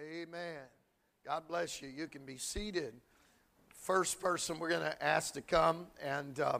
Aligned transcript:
Amen. 0.00 0.60
God 1.26 1.42
bless 1.46 1.82
you. 1.82 1.88
You 1.88 2.06
can 2.06 2.24
be 2.24 2.38
seated. 2.38 2.94
First 3.68 4.18
person 4.18 4.58
we're 4.58 4.70
going 4.70 4.80
to 4.80 5.04
ask 5.04 5.34
to 5.34 5.42
come, 5.42 5.88
and 6.02 6.40
uh, 6.40 6.58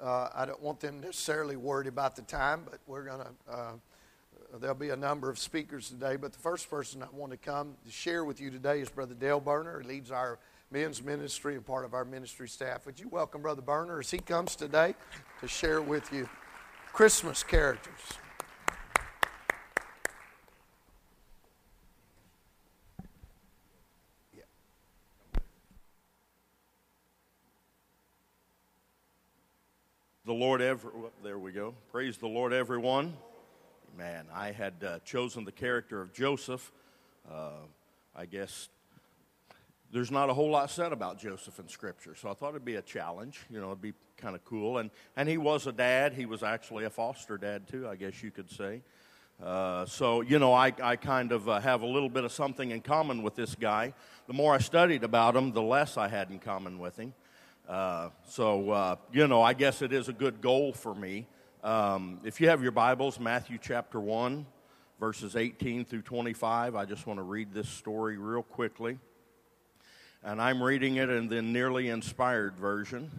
uh, 0.00 0.30
I 0.34 0.46
don't 0.46 0.60
want 0.60 0.80
them 0.80 1.00
necessarily 1.00 1.54
worried 1.54 1.86
about 1.86 2.16
the 2.16 2.22
time, 2.22 2.62
but 2.68 2.80
we're 2.88 3.04
going 3.04 3.20
to, 3.20 3.52
uh, 3.52 3.72
there'll 4.58 4.74
be 4.74 4.90
a 4.90 4.96
number 4.96 5.30
of 5.30 5.38
speakers 5.38 5.90
today. 5.90 6.16
But 6.16 6.32
the 6.32 6.40
first 6.40 6.68
person 6.68 7.04
I 7.04 7.06
want 7.12 7.30
to 7.30 7.38
come 7.38 7.76
to 7.84 7.92
share 7.92 8.24
with 8.24 8.40
you 8.40 8.50
today 8.50 8.80
is 8.80 8.88
Brother 8.88 9.14
Dale 9.14 9.38
Burner, 9.38 9.80
He 9.80 9.86
leads 9.86 10.10
our 10.10 10.40
men's 10.72 11.00
ministry 11.04 11.54
and 11.54 11.64
part 11.64 11.84
of 11.84 11.94
our 11.94 12.04
ministry 12.04 12.48
staff. 12.48 12.84
Would 12.86 12.98
you 12.98 13.08
welcome 13.08 13.42
Brother 13.42 13.62
Burner 13.62 14.00
as 14.00 14.10
he 14.10 14.18
comes 14.18 14.56
today 14.56 14.96
to 15.40 15.46
share 15.46 15.80
with 15.80 16.12
you 16.12 16.28
Christmas 16.92 17.44
characters? 17.44 18.00
Lord, 30.36 30.60
ever, 30.60 30.92
there 31.24 31.38
we 31.38 31.50
go. 31.50 31.74
Praise 31.90 32.18
the 32.18 32.26
Lord, 32.26 32.52
everyone. 32.52 33.16
Man, 33.96 34.26
I 34.34 34.52
had 34.52 34.74
uh, 34.86 34.98
chosen 34.98 35.46
the 35.46 35.52
character 35.52 36.02
of 36.02 36.12
Joseph. 36.12 36.70
Uh, 37.26 37.52
I 38.14 38.26
guess 38.26 38.68
there's 39.90 40.10
not 40.10 40.28
a 40.28 40.34
whole 40.34 40.50
lot 40.50 40.70
said 40.70 40.92
about 40.92 41.18
Joseph 41.18 41.58
in 41.58 41.68
Scripture, 41.68 42.14
so 42.14 42.28
I 42.28 42.34
thought 42.34 42.50
it'd 42.50 42.66
be 42.66 42.74
a 42.74 42.82
challenge. 42.82 43.46
You 43.48 43.62
know, 43.62 43.68
it'd 43.68 43.80
be 43.80 43.94
kind 44.18 44.34
of 44.34 44.44
cool. 44.44 44.76
And 44.76 44.90
and 45.16 45.26
he 45.26 45.38
was 45.38 45.66
a 45.66 45.72
dad. 45.72 46.12
He 46.12 46.26
was 46.26 46.42
actually 46.42 46.84
a 46.84 46.90
foster 46.90 47.38
dad 47.38 47.66
too, 47.66 47.88
I 47.88 47.96
guess 47.96 48.22
you 48.22 48.30
could 48.30 48.50
say. 48.50 48.82
Uh, 49.42 49.86
so 49.86 50.20
you 50.20 50.38
know, 50.38 50.52
I 50.52 50.70
I 50.82 50.96
kind 50.96 51.32
of 51.32 51.48
uh, 51.48 51.60
have 51.60 51.80
a 51.80 51.86
little 51.86 52.10
bit 52.10 52.24
of 52.24 52.32
something 52.32 52.72
in 52.72 52.82
common 52.82 53.22
with 53.22 53.36
this 53.36 53.54
guy. 53.54 53.94
The 54.26 54.34
more 54.34 54.52
I 54.52 54.58
studied 54.58 55.02
about 55.02 55.34
him, 55.34 55.52
the 55.52 55.62
less 55.62 55.96
I 55.96 56.08
had 56.08 56.30
in 56.30 56.40
common 56.40 56.78
with 56.78 56.98
him. 56.98 57.14
Uh, 57.68 58.10
so, 58.28 58.70
uh, 58.70 58.96
you 59.12 59.26
know, 59.26 59.42
I 59.42 59.52
guess 59.52 59.82
it 59.82 59.92
is 59.92 60.08
a 60.08 60.12
good 60.12 60.40
goal 60.40 60.72
for 60.72 60.94
me. 60.94 61.26
Um, 61.64 62.20
if 62.22 62.40
you 62.40 62.48
have 62.48 62.62
your 62.62 62.70
Bibles, 62.70 63.18
Matthew 63.18 63.58
chapter 63.60 63.98
1, 63.98 64.46
verses 65.00 65.34
18 65.34 65.84
through 65.84 66.02
25, 66.02 66.76
I 66.76 66.84
just 66.84 67.08
want 67.08 67.18
to 67.18 67.24
read 67.24 67.52
this 67.52 67.68
story 67.68 68.18
real 68.18 68.44
quickly. 68.44 69.00
And 70.22 70.40
I'm 70.40 70.62
reading 70.62 70.96
it 70.96 71.10
in 71.10 71.28
the 71.28 71.42
nearly 71.42 71.88
inspired 71.88 72.56
version. 72.56 73.10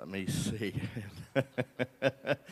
Let 0.00 0.08
me 0.08 0.26
see. 0.26 0.74
it, 1.36 2.44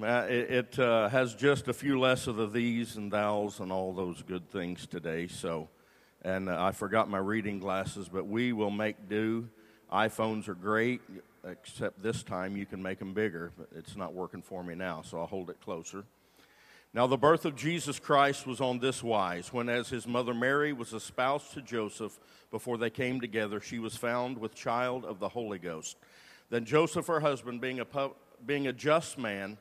it 0.00 0.78
uh, 0.78 1.10
has 1.10 1.34
just 1.34 1.68
a 1.68 1.74
few 1.74 2.00
less 2.00 2.26
of 2.26 2.36
the 2.36 2.46
these 2.46 2.96
and 2.96 3.12
thous 3.12 3.60
and 3.60 3.70
all 3.70 3.92
those 3.92 4.22
good 4.22 4.48
things 4.48 4.86
today. 4.86 5.26
So, 5.26 5.68
and 6.22 6.48
uh, 6.48 6.56
I 6.58 6.72
forgot 6.72 7.10
my 7.10 7.18
reading 7.18 7.58
glasses, 7.58 8.08
but 8.08 8.26
we 8.26 8.54
will 8.54 8.70
make 8.70 9.06
do 9.06 9.50
iPhones 9.92 10.48
are 10.48 10.54
great, 10.54 11.00
except 11.44 12.02
this 12.02 12.22
time 12.22 12.56
you 12.56 12.66
can 12.66 12.82
make 12.82 12.98
them 12.98 13.12
bigger, 13.12 13.52
but 13.58 13.68
it's 13.74 13.96
not 13.96 14.14
working 14.14 14.42
for 14.42 14.62
me 14.62 14.74
now, 14.74 15.02
so 15.02 15.18
I'll 15.18 15.26
hold 15.26 15.50
it 15.50 15.60
closer. 15.60 16.04
Now, 16.92 17.06
the 17.06 17.16
birth 17.16 17.44
of 17.44 17.54
Jesus 17.54 18.00
Christ 18.00 18.46
was 18.46 18.60
on 18.60 18.80
this 18.80 19.02
wise 19.02 19.52
when, 19.52 19.68
as 19.68 19.88
his 19.88 20.06
mother 20.08 20.34
Mary 20.34 20.72
was 20.72 20.92
espoused 20.92 21.52
to 21.52 21.62
Joseph 21.62 22.18
before 22.50 22.78
they 22.78 22.90
came 22.90 23.20
together, 23.20 23.60
she 23.60 23.78
was 23.78 23.96
found 23.96 24.38
with 24.38 24.54
child 24.54 25.04
of 25.04 25.20
the 25.20 25.28
Holy 25.28 25.58
Ghost. 25.58 25.96
Then 26.50 26.64
Joseph, 26.64 27.06
her 27.06 27.20
husband, 27.20 27.60
being 27.60 27.78
a, 27.78 27.84
pu- 27.84 28.14
being 28.44 28.66
a 28.66 28.72
just 28.72 29.18
man, 29.18 29.56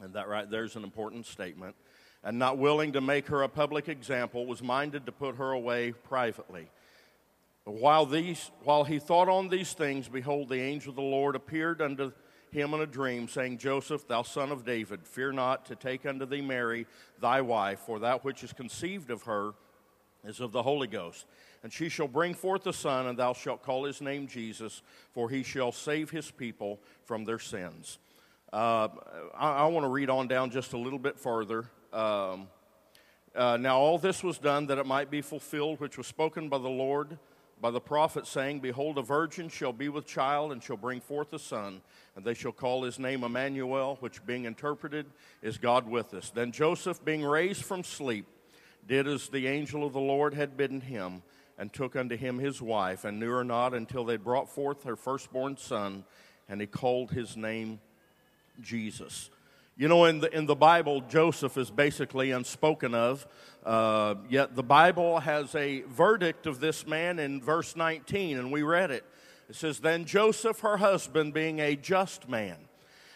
and 0.00 0.12
that 0.14 0.28
right 0.28 0.50
there's 0.50 0.74
an 0.74 0.82
important 0.82 1.26
statement, 1.26 1.76
and 2.24 2.40
not 2.40 2.58
willing 2.58 2.92
to 2.92 3.00
make 3.00 3.28
her 3.28 3.44
a 3.44 3.48
public 3.48 3.88
example, 3.88 4.44
was 4.44 4.60
minded 4.60 5.06
to 5.06 5.12
put 5.12 5.36
her 5.36 5.52
away 5.52 5.92
privately. 5.92 6.68
While, 7.68 8.06
these, 8.06 8.50
while 8.64 8.84
he 8.84 8.98
thought 8.98 9.28
on 9.28 9.48
these 9.48 9.74
things, 9.74 10.08
behold, 10.08 10.48
the 10.48 10.58
angel 10.60 10.88
of 10.88 10.96
the 10.96 11.02
Lord 11.02 11.36
appeared 11.36 11.82
unto 11.82 12.12
him 12.50 12.72
in 12.72 12.80
a 12.80 12.86
dream, 12.86 13.28
saying, 13.28 13.58
Joseph, 13.58 14.08
thou 14.08 14.22
son 14.22 14.50
of 14.50 14.64
David, 14.64 15.06
fear 15.06 15.32
not 15.32 15.66
to 15.66 15.76
take 15.76 16.06
unto 16.06 16.24
thee 16.24 16.40
Mary 16.40 16.86
thy 17.20 17.42
wife, 17.42 17.80
for 17.80 17.98
that 17.98 18.24
which 18.24 18.42
is 18.42 18.54
conceived 18.54 19.10
of 19.10 19.24
her 19.24 19.52
is 20.24 20.40
of 20.40 20.52
the 20.52 20.62
Holy 20.62 20.86
Ghost. 20.86 21.26
And 21.62 21.70
she 21.70 21.90
shall 21.90 22.08
bring 22.08 22.32
forth 22.32 22.66
a 22.66 22.72
son, 22.72 23.06
and 23.06 23.18
thou 23.18 23.34
shalt 23.34 23.62
call 23.62 23.84
his 23.84 24.00
name 24.00 24.28
Jesus, 24.28 24.80
for 25.12 25.28
he 25.28 25.42
shall 25.42 25.70
save 25.70 26.08
his 26.08 26.30
people 26.30 26.80
from 27.04 27.26
their 27.26 27.38
sins. 27.38 27.98
Uh, 28.50 28.88
I, 29.36 29.50
I 29.50 29.66
want 29.66 29.84
to 29.84 29.90
read 29.90 30.08
on 30.08 30.26
down 30.26 30.50
just 30.50 30.72
a 30.72 30.78
little 30.78 30.98
bit 30.98 31.18
further. 31.18 31.66
Um, 31.92 32.48
uh, 33.34 33.58
now, 33.58 33.76
all 33.76 33.98
this 33.98 34.24
was 34.24 34.38
done 34.38 34.68
that 34.68 34.78
it 34.78 34.86
might 34.86 35.10
be 35.10 35.20
fulfilled, 35.20 35.80
which 35.80 35.98
was 35.98 36.06
spoken 36.06 36.48
by 36.48 36.56
the 36.56 36.66
Lord 36.66 37.18
by 37.60 37.70
the 37.70 37.80
prophet, 37.80 38.26
saying, 38.26 38.60
Behold, 38.60 38.98
a 38.98 39.02
virgin 39.02 39.48
shall 39.48 39.72
be 39.72 39.88
with 39.88 40.06
child 40.06 40.52
and 40.52 40.62
shall 40.62 40.76
bring 40.76 41.00
forth 41.00 41.32
a 41.32 41.38
son, 41.38 41.80
and 42.14 42.24
they 42.24 42.34
shall 42.34 42.52
call 42.52 42.82
his 42.82 42.98
name 42.98 43.24
Emmanuel, 43.24 43.96
which 44.00 44.24
being 44.24 44.44
interpreted 44.44 45.06
is 45.42 45.58
God 45.58 45.88
with 45.88 46.14
us. 46.14 46.30
Then 46.30 46.52
Joseph, 46.52 47.04
being 47.04 47.24
raised 47.24 47.64
from 47.64 47.84
sleep, 47.84 48.26
did 48.86 49.06
as 49.06 49.28
the 49.28 49.46
angel 49.46 49.84
of 49.84 49.92
the 49.92 50.00
Lord 50.00 50.34
had 50.34 50.56
bidden 50.56 50.80
him, 50.80 51.22
and 51.58 51.72
took 51.72 51.96
unto 51.96 52.16
him 52.16 52.38
his 52.38 52.62
wife, 52.62 53.04
and 53.04 53.18
knew 53.18 53.30
her 53.30 53.44
not 53.44 53.74
until 53.74 54.04
they 54.04 54.16
brought 54.16 54.48
forth 54.48 54.84
her 54.84 54.96
firstborn 54.96 55.56
son, 55.56 56.04
and 56.48 56.60
he 56.60 56.66
called 56.66 57.10
his 57.10 57.36
name 57.36 57.80
Jesus. 58.60 59.30
You 59.80 59.86
know, 59.86 60.06
in 60.06 60.18
the, 60.18 60.36
in 60.36 60.46
the 60.46 60.56
Bible, 60.56 61.02
Joseph 61.02 61.56
is 61.56 61.70
basically 61.70 62.32
unspoken 62.32 62.96
of, 62.96 63.24
uh, 63.64 64.16
yet 64.28 64.56
the 64.56 64.62
Bible 64.64 65.20
has 65.20 65.54
a 65.54 65.82
verdict 65.82 66.48
of 66.48 66.58
this 66.58 66.84
man 66.84 67.20
in 67.20 67.40
verse 67.40 67.76
19, 67.76 68.38
and 68.38 68.50
we 68.50 68.62
read 68.62 68.90
it. 68.90 69.04
It 69.48 69.54
says, 69.54 69.78
Then 69.78 70.04
Joseph, 70.04 70.58
her 70.60 70.78
husband, 70.78 71.32
being 71.32 71.60
a 71.60 71.76
just 71.76 72.28
man, 72.28 72.56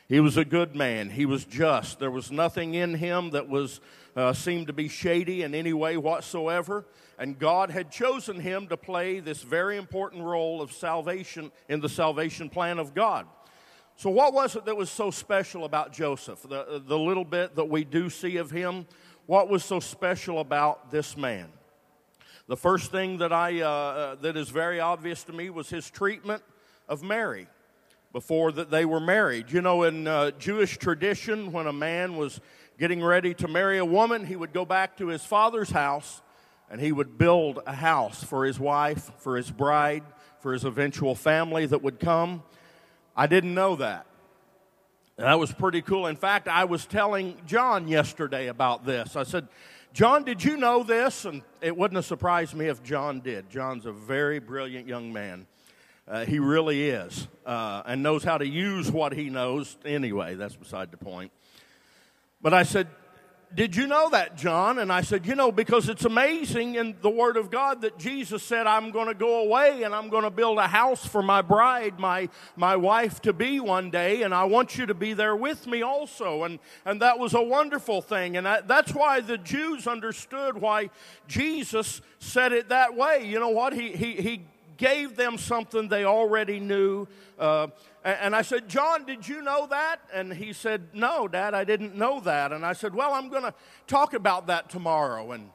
he 0.09 0.21
was 0.21 0.37
a 0.37 0.45
good 0.45 0.77
man. 0.77 1.11
He 1.11 1.27
was 1.27 1.45
just. 1.45 1.99
There 1.99 2.13
was 2.13 2.31
nothing 2.31 2.75
in 2.75 2.95
him 2.95 3.31
that 3.31 3.49
was 3.49 3.81
uh, 4.15 4.33
seemed 4.33 4.69
to 4.69 4.73
be 4.73 4.87
shady 4.87 5.43
in 5.43 5.57
any 5.57 5.73
way 5.73 5.97
whatsoever. 5.97 6.85
And 7.19 7.41
God 7.41 7.71
had 7.73 7.91
chosen 7.91 8.39
him 8.39 8.69
to 8.69 8.77
play 8.77 9.19
this 9.19 9.43
very 9.43 9.77
important 9.77 10.23
role 10.23 10.63
of 10.63 10.71
salvation 10.71 11.51
in 11.69 11.81
the 11.81 11.89
salvation 11.89 12.49
plan 12.49 12.79
of 12.79 12.95
God. 12.95 13.27
So, 14.03 14.11
what 14.11 14.35
was 14.35 14.57
it 14.57 14.65
that 14.65 14.77
was 14.77 14.91
so 14.91 15.13
special 15.13 15.65
about 15.65 15.93
Joseph? 15.93 16.43
The, 16.43 16.83
the 16.85 16.99
little 16.99 17.25
bit 17.25 17.55
that 17.55 17.67
we 17.67 17.85
do 17.85 18.11
see 18.11 18.37
of 18.39 18.51
him, 18.51 18.85
what 19.27 19.49
was 19.49 19.65
so 19.65 19.79
special 19.79 20.41
about 20.41 20.91
this 20.91 21.17
man? 21.17 21.47
The 22.49 22.57
first 22.57 22.91
thing 22.91 23.19
that, 23.19 23.33
I, 23.33 23.61
uh, 23.61 23.69
uh, 23.69 24.15
that 24.17 24.37
is 24.37 24.49
very 24.49 24.81
obvious 24.81 25.23
to 25.23 25.33
me 25.33 25.51
was 25.51 25.71
his 25.71 25.89
treatment 25.89 26.43
of 26.89 27.05
Mary 27.05 27.47
before 28.13 28.51
that 28.51 28.73
they 28.73 28.85
were 28.85 28.99
married. 28.99 29.53
You 29.53 29.61
know, 29.61 29.85
in 29.85 30.09
uh, 30.09 30.33
Jewish 30.33 30.79
tradition, 30.79 31.53
when 31.53 31.69
a 31.69 31.73
man 31.73 32.17
was 32.17 32.41
getting 32.81 33.05
ready 33.05 33.35
to 33.35 33.47
marry 33.47 33.79
a 33.79 33.85
woman, 33.85 34.27
he 34.27 34.35
would 34.35 34.53
go 34.53 34.65
back 34.65 34.97
to 34.97 35.07
his 35.07 35.25
father's 35.25 35.71
house 35.71 36.23
and 36.69 36.81
he 36.81 36.91
would 36.91 37.19
build 37.19 37.61
a 37.69 37.75
house 37.75 38.25
for 38.25 38.47
his 38.47 38.59
wife, 38.59 39.13
for 39.19 39.37
his 39.37 39.53
bride, 39.53 40.03
for 40.41 40.53
his 40.53 40.65
eventual 40.65 41.15
family 41.15 41.67
that 41.67 41.85
would 41.85 42.01
come. 42.01 42.43
I 43.17 43.27
didn't 43.27 43.55
know 43.55 43.77
that. 43.77 44.07
That 45.17 45.39
was 45.39 45.53
pretty 45.53 45.83
cool. 45.83 46.07
In 46.07 46.17
fact, 46.17 46.49
I 46.49 46.65
was 46.65 46.87
telling 46.87 47.37
John 47.47 47.87
yesterday 47.87 48.49
about 48.49 48.87
this. 48.87 49.15
I 49.15 49.25
said, 49.25 49.49
John, 49.93 50.25
did 50.25 50.43
you 50.43 50.57
know 50.57 50.83
this? 50.83 51.27
And 51.27 51.43
it 51.61 51.77
wouldn't 51.77 51.97
have 51.97 52.07
surprised 52.07 52.55
me 52.55 52.67
if 52.67 52.83
John 52.83 53.21
did. 53.21 53.51
John's 53.51 53.85
a 53.85 53.93
very 53.93 54.39
brilliant 54.39 54.89
young 54.89 55.13
man. 55.13 55.47
Uh, 56.09 56.25
he 56.25 56.39
really 56.39 56.89
is, 56.91 57.29
uh, 57.47 57.83
and 57.87 58.03
knows 58.03 58.25
how 58.25 58.37
to 58.37 58.47
use 58.47 58.91
what 58.91 59.13
he 59.13 59.31
knows 59.31 59.77
anyway. 59.85 60.35
That's 60.35 60.57
beside 60.57 60.91
the 60.91 60.97
point. 60.97 61.31
But 62.41 62.55
I 62.55 62.65
said, 62.65 62.89
did 63.55 63.77
you 63.77 63.87
know 63.87 64.09
that, 64.11 64.37
John? 64.37 64.79
And 64.79 64.93
I 64.93 65.03
said, 65.03 65.27
You 65.27 65.35
know, 65.35 65.53
because 65.53 65.89
it's 65.89 66.05
amazing 66.05 66.77
in 66.77 66.95
the 67.03 67.11
Word 67.11 67.37
of 67.37 67.51
God 67.51 67.83
that 67.83 67.99
Jesus 67.99 68.43
said, 68.43 68.67
I'm 68.67 68.91
going 68.91 69.09
to 69.09 69.15
go 69.15 69.43
away 69.43 69.83
and 69.83 69.95
I'm 69.95 70.09
going 70.09 70.25
to 70.25 70.31
build 70.31 70.59
a 70.59 70.67
house 70.67 71.07
for 71.07 71.23
my 71.23 71.43
bride, 71.43 71.99
my, 71.99 72.29
my 72.57 72.77
wife 72.77 73.21
to 73.23 73.33
be 73.33 73.61
one 73.61 73.91
day, 73.91 74.23
and 74.23 74.35
I 74.35 74.45
want 74.45 74.79
you 74.79 74.87
to 74.87 74.95
be 74.95 75.13
there 75.13 75.37
with 75.37 75.67
me 75.67 75.83
also. 75.83 76.45
And, 76.45 76.59
and 76.85 77.03
that 77.03 77.19
was 77.19 77.35
a 77.35 77.43
wonderful 77.43 78.03
thing. 78.03 78.37
And 78.37 78.47
that, 78.47 78.69
that's 78.69 78.95
why 78.95 79.21
the 79.21 79.39
Jews 79.39 79.87
understood 79.87 80.59
why 80.59 80.91
Jesus 81.29 82.01
said 82.19 82.53
it 82.53 82.71
that 82.71 82.97
way. 82.97 83.27
You 83.27 83.41
know 83.41 83.51
what? 83.51 83.73
He, 83.73 83.93
he, 83.93 84.13
he 84.15 84.43
gave 84.77 85.17
them 85.17 85.39
something 85.39 85.89
they 85.89 86.05
already 86.05 86.61
knew. 86.61 87.07
Uh, 87.39 87.69
and 88.05 88.35
I 88.35 88.43
said, 88.43 88.69
John, 88.69 89.05
did 89.05 89.27
you 89.27 89.43
know 89.43 89.67
that? 89.69 90.01
And 90.13 90.33
he 90.33 90.53
said, 90.53 90.89
No, 90.93 91.29
Dad, 91.29 91.55
I 91.55 91.65
didn't 91.65 91.95
know 91.95 92.21
that. 92.21 92.53
And 92.53 92.67
I 92.67 92.73
said, 92.73 92.95
Well, 92.95 93.13
I'm 93.13 93.29
going 93.29 93.45
to 93.45 93.55
talk 93.87 94.15
about 94.15 94.49
that 94.49 94.71
tomorrow. 94.71 95.33
And 95.33 95.51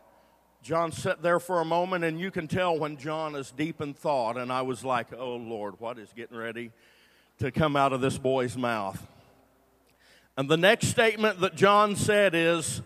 John 0.62 0.92
sat 0.92 1.22
there 1.22 1.40
for 1.40 1.62
a 1.62 1.66
moment, 1.66 2.04
and 2.04 2.20
you 2.20 2.32
can 2.32 2.48
tell 2.48 2.78
when 2.78 2.98
John 2.98 3.36
is 3.36 3.52
deep 3.52 3.82
in 3.82 3.94
thought. 3.94 4.38
And 4.38 4.52
I 4.52 4.62
was 4.62 4.84
like, 4.84 5.08
Oh, 5.14 5.36
Lord, 5.36 5.80
what 5.80 6.00
is 6.00 6.10
getting 6.16 6.38
ready 6.38 6.72
to 7.40 7.52
come 7.52 7.76
out 7.76 7.94
of 7.94 8.02
this 8.02 8.18
boy's 8.18 8.58
mouth? 8.58 9.06
And 10.38 10.48
the 10.48 10.58
next 10.58 10.88
statement 10.88 11.40
that 11.42 11.56
John 11.56 11.96
said 11.96 12.36
is, 12.36 12.82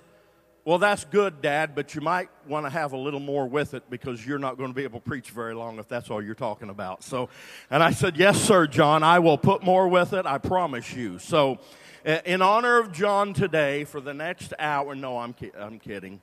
Well, 0.63 0.77
that's 0.77 1.05
good, 1.05 1.41
Dad, 1.41 1.73
but 1.73 1.95
you 1.95 2.01
might 2.01 2.29
want 2.47 2.67
to 2.67 2.69
have 2.69 2.93
a 2.93 2.97
little 2.97 3.19
more 3.19 3.47
with 3.47 3.73
it 3.73 3.89
because 3.89 4.23
you're 4.23 4.37
not 4.37 4.57
going 4.59 4.69
to 4.69 4.75
be 4.75 4.83
able 4.83 4.99
to 4.99 5.03
preach 5.09 5.31
very 5.31 5.55
long 5.55 5.79
if 5.79 5.87
that's 5.87 6.11
all 6.11 6.21
you're 6.21 6.35
talking 6.35 6.69
about. 6.69 7.03
So, 7.03 7.29
and 7.71 7.81
I 7.81 7.89
said, 7.89 8.15
Yes, 8.15 8.39
sir, 8.39 8.67
John, 8.67 9.01
I 9.01 9.17
will 9.17 9.39
put 9.39 9.63
more 9.63 9.87
with 9.87 10.13
it, 10.13 10.27
I 10.27 10.37
promise 10.37 10.93
you. 10.93 11.17
So, 11.17 11.57
in 12.05 12.43
honor 12.43 12.77
of 12.77 12.91
John 12.91 13.33
today, 13.33 13.85
for 13.85 13.99
the 14.01 14.13
next 14.13 14.53
hour, 14.59 14.93
no, 14.93 15.17
I'm, 15.17 15.33
ki- 15.33 15.51
I'm 15.57 15.79
kidding. 15.79 16.21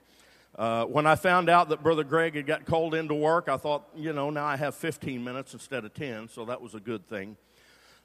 Uh, 0.57 0.85
when 0.85 1.05
I 1.05 1.17
found 1.17 1.49
out 1.49 1.69
that 1.71 1.83
Brother 1.83 2.05
Greg 2.05 2.37
had 2.37 2.47
got 2.47 2.65
called 2.65 2.95
into 2.95 3.15
work, 3.15 3.49
I 3.49 3.57
thought, 3.57 3.89
you 3.97 4.13
know, 4.13 4.31
now 4.31 4.45
I 4.45 4.57
have 4.57 4.77
15 4.77 5.23
minutes 5.23 5.53
instead 5.53 5.85
of 5.85 5.95
10, 5.95 6.29
so 6.29 6.45
that 6.45 6.63
was 6.63 6.77
a 6.77 6.81
good 6.81 7.09
thing. 7.09 7.37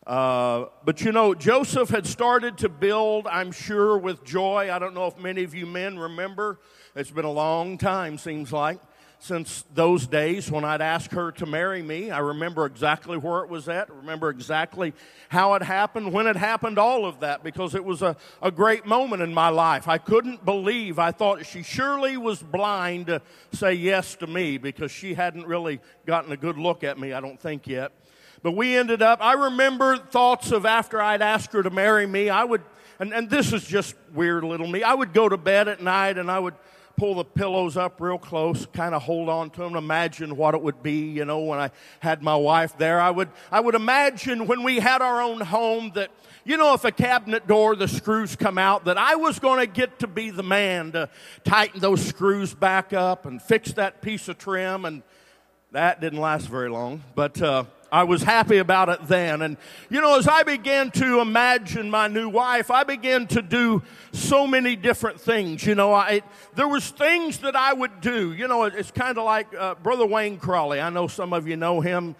Uh, 0.05 0.65
but 0.83 1.01
you 1.01 1.13
know, 1.13 1.33
Joseph 1.33 1.89
had 1.89 2.05
started 2.05 2.57
to 2.57 2.69
build, 2.69 3.25
I'm 3.25 3.51
sure, 3.51 3.97
with 3.97 4.23
joy. 4.25 4.69
I 4.71 4.77
don't 4.77 4.93
know 4.93 5.07
if 5.07 5.17
many 5.17 5.43
of 5.43 5.55
you 5.55 5.65
men 5.65 5.97
remember. 5.97 6.59
It's 6.95 7.11
been 7.11 7.25
a 7.25 7.31
long 7.31 7.77
time, 7.77 8.17
seems 8.17 8.51
like, 8.51 8.79
since 9.19 9.63
those 9.73 10.05
days 10.05 10.51
when 10.51 10.65
I'd 10.65 10.81
ask 10.81 11.09
her 11.11 11.31
to 11.31 11.45
marry 11.45 11.81
me. 11.81 12.11
I 12.11 12.19
remember 12.19 12.65
exactly 12.65 13.17
where 13.17 13.43
it 13.43 13.49
was 13.49 13.69
at, 13.69 13.89
I 13.89 13.95
remember 13.95 14.29
exactly 14.29 14.93
how 15.29 15.53
it 15.53 15.63
happened, 15.63 16.11
when 16.11 16.27
it 16.27 16.35
happened, 16.35 16.77
all 16.77 17.05
of 17.05 17.21
that, 17.21 17.41
because 17.41 17.73
it 17.73 17.85
was 17.85 18.01
a, 18.01 18.17
a 18.41 18.51
great 18.51 18.85
moment 18.85 19.21
in 19.21 19.33
my 19.33 19.47
life. 19.47 19.87
I 19.87 19.99
couldn't 19.99 20.43
believe, 20.43 20.99
I 20.99 21.11
thought 21.11 21.45
she 21.45 21.63
surely 21.63 22.17
was 22.17 22.43
blind 22.43 23.07
to 23.07 23.21
say 23.53 23.73
yes 23.73 24.15
to 24.15 24.27
me 24.27 24.57
because 24.57 24.91
she 24.91 25.13
hadn't 25.13 25.47
really 25.47 25.79
gotten 26.05 26.33
a 26.33 26.37
good 26.37 26.57
look 26.57 26.83
at 26.83 26.99
me, 26.99 27.13
I 27.13 27.21
don't 27.21 27.39
think 27.39 27.67
yet. 27.67 27.93
But 28.43 28.51
we 28.51 28.75
ended 28.75 29.01
up, 29.01 29.19
I 29.21 29.33
remember 29.45 29.95
thoughts 29.95 30.51
of 30.51 30.65
after 30.65 31.01
I'd 31.01 31.21
asked 31.21 31.53
her 31.53 31.63
to 31.63 31.69
marry 31.69 32.05
me, 32.05 32.29
I 32.29 32.43
would, 32.43 32.61
and, 32.99 33.13
and 33.13 33.29
this 33.29 33.53
is 33.53 33.63
just 33.63 33.95
weird 34.13 34.43
little 34.43 34.67
me, 34.67 34.83
I 34.83 34.93
would 34.93 35.13
go 35.13 35.29
to 35.29 35.37
bed 35.37 35.69
at 35.69 35.81
night 35.81 36.17
and 36.17 36.29
I 36.29 36.39
would 36.39 36.55
pull 36.97 37.15
the 37.15 37.23
pillows 37.23 37.77
up 37.77 38.01
real 38.01 38.17
close, 38.17 38.65
kind 38.67 38.93
of 38.93 39.01
hold 39.01 39.29
on 39.29 39.49
to 39.49 39.61
them, 39.61 39.75
imagine 39.75 40.35
what 40.35 40.55
it 40.55 40.61
would 40.61 40.83
be, 40.83 41.09
you 41.09 41.23
know, 41.23 41.39
when 41.39 41.57
I 41.57 41.71
had 42.01 42.21
my 42.21 42.35
wife 42.35 42.77
there. 42.77 42.99
I 42.99 43.09
would, 43.09 43.29
I 43.49 43.61
would 43.61 43.75
imagine 43.75 44.45
when 44.45 44.61
we 44.61 44.79
had 44.79 45.01
our 45.01 45.21
own 45.21 45.39
home 45.39 45.93
that, 45.95 46.11
you 46.43 46.57
know, 46.57 46.73
if 46.73 46.83
a 46.83 46.91
cabinet 46.91 47.47
door, 47.47 47.77
the 47.77 47.87
screws 47.87 48.35
come 48.35 48.57
out, 48.57 48.85
that 48.85 48.97
I 48.97 49.15
was 49.15 49.39
going 49.39 49.61
to 49.61 49.67
get 49.67 49.99
to 49.99 50.07
be 50.07 50.29
the 50.29 50.43
man 50.43 50.91
to 50.91 51.09
tighten 51.45 51.79
those 51.79 52.05
screws 52.05 52.53
back 52.53 52.91
up 52.91 53.25
and 53.25 53.41
fix 53.41 53.71
that 53.73 54.01
piece 54.01 54.27
of 54.27 54.37
trim. 54.37 54.83
And 54.83 55.01
that 55.71 56.01
didn't 56.01 56.19
last 56.19 56.47
very 56.49 56.69
long. 56.69 57.01
But, 57.15 57.41
uh, 57.41 57.63
I 57.93 58.05
was 58.05 58.23
happy 58.23 58.57
about 58.57 58.89
it 58.89 59.07
then. 59.07 59.43
And, 59.43 59.55
you 59.87 60.01
know, 60.01 60.17
as 60.17 60.27
I 60.27 60.41
began 60.41 60.89
to 60.91 61.19
imagine 61.21 61.91
my 61.91 62.07
new 62.07 62.27
wife, 62.27 62.71
I 62.71 62.83
began 62.83 63.27
to 63.27 63.41
do 63.43 63.83
so 64.11 64.47
many 64.47 64.75
different 64.75 65.21
things. 65.21 65.63
You 65.63 65.75
know, 65.75 65.93
I, 65.93 66.23
there 66.55 66.67
was 66.67 66.89
things 66.89 67.37
that 67.39 67.55
I 67.55 67.71
would 67.71 68.01
do. 68.01 68.33
You 68.33 68.47
know, 68.47 68.63
it's 68.63 68.89
kind 68.89 69.19
of 69.19 69.25
like 69.25 69.53
uh, 69.53 69.75
Brother 69.75 70.07
Wayne 70.07 70.39
Crawley. 70.39 70.81
I 70.81 70.89
know 70.89 71.07
some 71.07 71.33
of 71.33 71.47
you 71.47 71.55
know 71.55 71.81
him. 71.81 72.15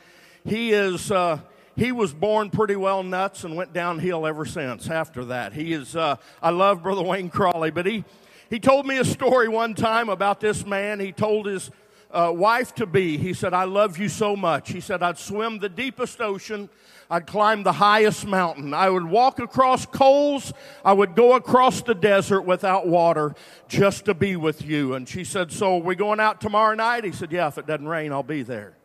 He 0.46 0.74
is, 0.74 1.10
uh, 1.10 1.40
he 1.76 1.92
was 1.92 2.14
born 2.14 2.52
pretty 2.52 2.76
well 2.76 3.02
nuts 3.02 3.44
and 3.44 3.56
went 3.56 3.74
downhill 3.74 4.28
ever 4.28 4.46
since 4.46 4.88
after 4.92 5.26
that. 5.26 5.54
He 5.54 5.74
is, 5.74 5.96
uh, 5.96 6.18
I 6.40 6.52
love 6.52 6.84
Brother 6.84 7.02
Wayne 7.02 7.32
Crawley, 7.32 7.72
but 7.72 7.88
he, 7.88 8.06
he 8.48 8.60
told 8.60 8.86
me 8.86 9.00
a 9.00 9.06
story 9.06 9.48
one 9.48 9.74
time 9.74 10.10
about 10.10 10.40
this 10.40 10.68
man. 10.68 11.00
He 11.00 11.12
told 11.12 11.48
his 11.48 11.72
uh, 12.14 12.32
wife 12.34 12.76
to 12.76 12.86
be, 12.86 13.18
he 13.18 13.34
said, 13.34 13.54
I 13.54 13.64
love 13.64 13.98
you 13.98 14.08
so 14.08 14.36
much. 14.36 14.72
He 14.72 14.80
said, 14.80 15.02
I'd 15.02 15.18
swim 15.18 15.60
the 15.60 15.70
deepest 15.70 16.22
ocean. 16.22 16.70
I'd 17.10 17.28
climb 17.28 17.64
the 17.64 17.74
highest 17.74 18.26
mountain. 18.26 18.74
I 18.74 18.90
would 18.90 19.06
walk 19.06 19.40
across 19.40 19.86
coals. 19.86 20.54
I 20.86 20.94
would 20.94 21.16
go 21.16 21.34
across 21.34 21.82
the 21.82 21.96
desert 21.96 22.42
without 22.42 22.88
water 22.88 23.36
just 23.68 24.06
to 24.06 24.14
be 24.14 24.36
with 24.36 24.64
you. 24.64 24.94
And 24.94 25.10
she 25.10 25.24
said, 25.24 25.52
So 25.52 25.78
are 25.78 25.82
we 25.82 25.96
going 25.96 26.20
out 26.20 26.40
tomorrow 26.40 26.76
night? 26.76 27.04
He 27.04 27.12
said, 27.12 27.32
Yeah, 27.32 27.48
if 27.48 27.58
it 27.58 27.68
doesn't 27.68 27.88
rain, 27.88 28.12
I'll 28.12 28.24
be 28.24 28.44
there. 28.44 28.78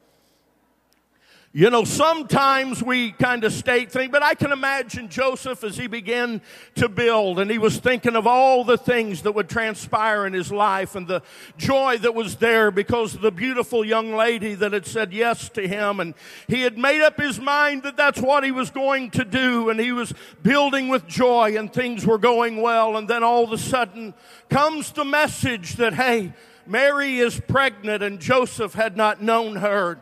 You 1.55 1.71
know, 1.71 1.85
sometimes 1.85 2.83
we 2.83 3.13
kind 3.13 3.43
of 3.43 3.55
state 3.55 3.91
things, 3.91 4.13
but 4.13 4.23
I 4.23 4.35
can 4.35 4.53
imagine 4.53 5.09
Joseph 5.09 5.65
as 5.65 5.79
he 5.79 5.87
began 5.87 6.43
to 6.75 6.91
build 6.91 7.39
and 7.39 7.51
he 7.51 7.57
was 7.57 7.79
thinking 7.79 8.17
of 8.17 8.27
all 8.27 8.65
the 8.65 8.77
things 8.77 9.23
that 9.23 9.33
would 9.33 9.49
transpire 9.49 10.27
in 10.27 10.35
his 10.35 10.53
life 10.53 10.95
and 10.95 11.09
the 11.09 11.23
joy 11.57 11.97
that 11.99 12.15
was 12.15 12.37
there 12.37 12.71
because 12.71 13.15
of 13.15 13.23
the 13.23 13.31
beautiful 13.31 13.83
young 13.83 14.15
lady 14.15 14.55
that 14.57 14.75
had 14.75 14.85
said 14.85 15.11
yes 15.11 15.49
to 15.49 15.67
him. 15.67 16.01
And 16.01 16.13
he 16.49 16.61
had 16.61 16.77
made 16.77 17.01
up 17.01 17.19
his 17.19 17.41
mind 17.41 17.83
that 17.85 17.97
that's 17.97 18.21
what 18.21 18.45
he 18.45 18.51
was 18.51 18.71
going 18.71 19.11
to 19.13 19.25
do. 19.25 19.71
And 19.71 19.81
he 19.81 19.91
was 19.91 20.13
building 20.43 20.89
with 20.89 21.07
joy 21.07 21.57
and 21.57 21.73
things 21.73 22.05
were 22.05 22.19
going 22.19 22.61
well. 22.61 22.95
And 22.99 23.09
then 23.09 23.25
all 23.25 23.45
of 23.45 23.53
a 23.53 23.59
sudden 23.59 24.13
comes 24.51 24.93
the 24.93 25.07
message 25.07 25.77
that, 25.77 25.95
hey, 25.95 26.35
Mary 26.67 27.21
is 27.21 27.41
pregnant 27.41 28.03
and 28.03 28.21
Joseph 28.21 28.75
had 28.75 28.99
not 28.99 29.23
known 29.23 29.57
her. 29.57 29.99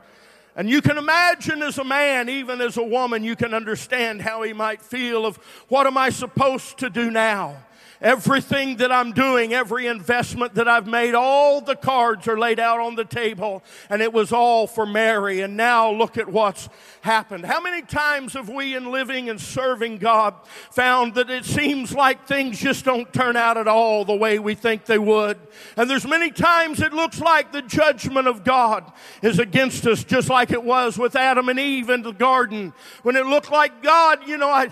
And 0.56 0.70
you 0.70 0.81
can 0.81 0.97
imagine 0.97 1.62
as 1.62 1.76
a 1.76 1.85
man, 1.85 2.31
even 2.31 2.62
as 2.62 2.79
a 2.79 2.82
woman, 2.82 3.23
you 3.23 3.37
can 3.37 3.53
understand 3.53 4.23
how 4.23 4.43
he 4.43 4.55
might 4.55 4.81
feel 4.81 5.26
of 5.26 5.37
what 5.69 5.87
am 5.87 5.99
I 5.99 6.08
supposed 6.08 6.79
to 6.79 6.88
do 6.88 7.11
now? 7.11 7.56
Everything 8.00 8.76
that 8.76 8.93
I'm 8.93 9.12
doing, 9.12 9.54
every 9.54 9.87
investment 9.87 10.54
that 10.54 10.69
I've 10.69 10.87
made, 10.87 11.14
all 11.14 11.60
the 11.60 11.76
cards 11.76 12.28
are 12.28 12.38
laid 12.38 12.60
out 12.60 12.81
on 12.81 12.94
the 12.94 13.04
table, 13.04 13.62
and 13.88 14.02
it 14.02 14.12
was 14.12 14.32
all 14.32 14.66
for 14.66 14.84
Mary. 14.84 15.40
And 15.40 15.56
now 15.56 15.90
look 15.90 16.19
at 16.19 16.28
what's 16.28 16.69
happened. 17.00 17.46
How 17.46 17.60
many 17.60 17.82
times 17.82 18.34
have 18.34 18.48
we, 18.48 18.76
in 18.76 18.90
living 18.90 19.31
and 19.31 19.40
serving 19.40 19.98
God, 19.98 20.34
found 20.70 21.14
that 21.14 21.31
it 21.31 21.44
seems 21.44 21.94
like 21.94 22.26
things 22.26 22.58
just 22.58 22.84
don't 22.84 23.10
turn 23.12 23.37
out 23.37 23.56
at 23.56 23.69
all 23.69 24.04
the 24.04 24.14
way 24.14 24.38
we 24.38 24.54
think 24.54 24.84
they 24.84 24.99
would? 24.99 25.38
And 25.76 25.88
there's 25.88 26.06
many 26.06 26.31
times 26.31 26.81
it 26.81 26.92
looks 26.92 27.20
like 27.20 27.52
the 27.52 27.62
judgment 27.62 28.26
of 28.26 28.44
God 28.44 28.92
is 29.22 29.38
against 29.38 29.87
us, 29.87 30.04
just 30.04 30.28
like 30.28 30.50
it 30.50 30.62
was 30.62 30.99
with 30.99 31.16
Adam 31.16 31.49
and 31.49 31.58
Eve 31.58 31.88
in 31.88 32.02
the 32.02 32.12
garden. 32.12 32.75
When 33.02 33.16
it 33.16 33.25
looked 33.26 33.50
like 33.50 33.82
God, 33.82 34.26
you 34.26 34.37
know, 34.37 34.50
I, 34.50 34.69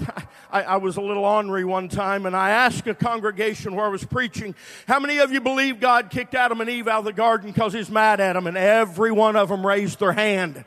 I, 0.51 0.63
I 0.63 0.77
was 0.77 0.97
a 0.97 1.01
little 1.01 1.25
ornery 1.25 1.65
one 1.65 1.89
time, 1.89 2.27
and 2.27 2.37
I 2.37 2.51
asked 2.51 2.87
a 2.87 2.95
congregation 3.15 3.77
where 3.77 3.87
I 3.87 3.89
was 3.89 4.05
preaching, 4.05 4.57
how 4.89 4.99
many 4.99 5.19
of 5.19 5.31
you 5.31 5.41
believe 5.41 5.79
God 5.79 6.11
kicked 6.11 6.35
Adam 6.35 6.61
and 6.61 6.69
Eve 6.69 6.89
out 6.89 7.01
of 7.01 7.05
the 7.05 7.13
garden 7.13 7.53
because 7.53 7.73
he's 7.73 7.89
mad 7.89 8.19
at 8.19 8.33
them? 8.33 8.49
And 8.49 8.57
every 8.57 9.13
one 9.13 9.37
of 9.37 9.51
them 9.51 9.65
raised 9.65 10.01
their 10.01 10.13
hand. 10.13 10.65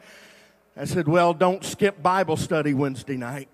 I 0.77 0.85
said, 0.85 1.09
Well, 1.09 1.33
don't 1.33 1.65
skip 1.65 2.01
Bible 2.01 2.37
study 2.37 2.73
Wednesday 2.73 3.17
night. 3.17 3.49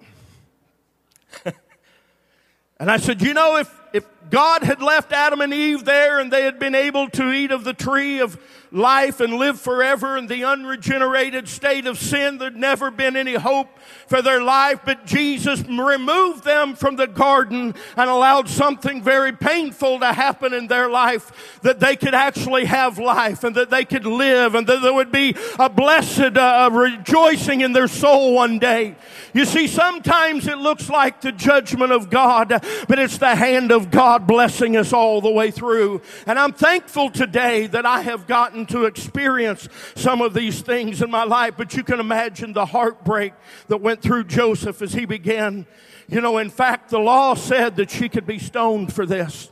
and 1.46 2.92
I 2.92 2.98
said, 2.98 3.24
You 3.24 3.34
know, 3.34 3.58
if, 3.58 3.82
if 3.94 4.06
God 4.30 4.64
had 4.64 4.82
left 4.82 5.12
Adam 5.12 5.42
and 5.42 5.54
Eve 5.54 5.86
there 5.86 6.20
and 6.20 6.32
they 6.32 6.44
had 6.44 6.60
been 6.60 6.76
able 6.76 7.10
to 7.12 7.32
eat 7.32 7.52
of 7.52 7.64
the 7.64 7.74
tree 7.74 8.20
of 8.20 8.38
life 8.74 9.20
and 9.20 9.36
live 9.36 9.60
forever 9.62 10.18
in 10.18 10.26
the 10.26 10.44
unregenerated 10.44 11.48
state 11.48 11.86
of 11.86 12.00
sin, 12.00 12.40
there'd 12.40 12.56
never 12.56 12.90
been 12.90 13.16
any 13.16 13.36
hope 13.36 13.68
for 14.08 14.22
their 14.22 14.42
life. 14.42 14.80
But 14.84 15.06
Jesus 15.06 15.62
removed 15.62 16.44
them 16.44 16.76
from 16.76 16.96
the 16.96 17.08
garden 17.08 17.76
and 17.96 18.10
allowed 18.10 18.50
something 18.50 19.02
very 19.02 19.32
painful 19.32 20.00
to 20.00 20.12
happen 20.12 20.54
in 20.54 20.68
their 20.68 20.90
life 20.90 21.60
that 21.62 21.80
they 21.80 21.96
could 21.96 22.16
actually 22.16 22.66
have 22.66 22.98
life 22.98 23.44
and 23.44 23.56
that 23.56 23.70
they 23.70 23.86
could 23.86 24.06
live 24.06 24.56
and 24.56 24.66
that 24.66 24.82
there 24.82 24.94
would 24.94 25.12
be 25.12 25.36
a 25.60 25.70
blessed 25.70 26.38
uh, 26.38 26.70
rejoicing 26.74 27.62
in 27.62 27.74
their 27.74 27.88
soul 27.88 28.34
one 28.34 28.58
day. 28.58 28.96
You 29.34 29.46
see, 29.46 29.68
sometimes 29.68 30.48
it 30.48 30.58
looks 30.58 30.90
like 30.90 31.22
the 31.22 31.32
judgment 31.32 31.92
of 31.92 32.10
God, 32.10 32.50
but 32.88 33.00
it's 33.00 33.20
the 33.20 33.36
hand 33.36 33.72
of 33.72 33.92
God 33.92 34.13
blessing 34.20 34.78
us 34.78 34.94
all 34.94 35.22
the 35.22 35.32
way 35.32 35.52
through. 35.52 36.02
And 36.26 36.40
I'm 36.40 36.54
thankful 36.54 37.10
today 37.10 37.68
that 37.68 37.86
I 37.86 38.02
have 38.02 38.28
gotten 38.28 38.66
to 38.68 38.86
experience 38.86 39.68
some 39.96 40.22
of 40.22 40.34
these 40.34 40.62
things 40.62 41.02
in 41.02 41.12
my 41.12 41.24
life, 41.24 41.56
but 41.58 41.76
you 41.76 41.84
can 41.84 42.00
imagine 42.00 42.54
the 42.54 42.66
heartbreak 42.66 43.34
that 43.68 43.78
went 43.78 44.02
through 44.02 44.26
Joseph 44.26 44.82
as 44.82 44.94
he 44.94 45.06
began. 45.06 45.66
You 46.08 46.22
know, 46.22 46.38
in 46.38 46.50
fact, 46.50 46.90
the 46.90 47.00
law 47.00 47.34
said 47.34 47.76
that 47.78 47.90
she 47.90 48.10
could 48.10 48.26
be 48.26 48.40
stoned 48.40 48.94
for 48.94 49.06
this. 49.06 49.52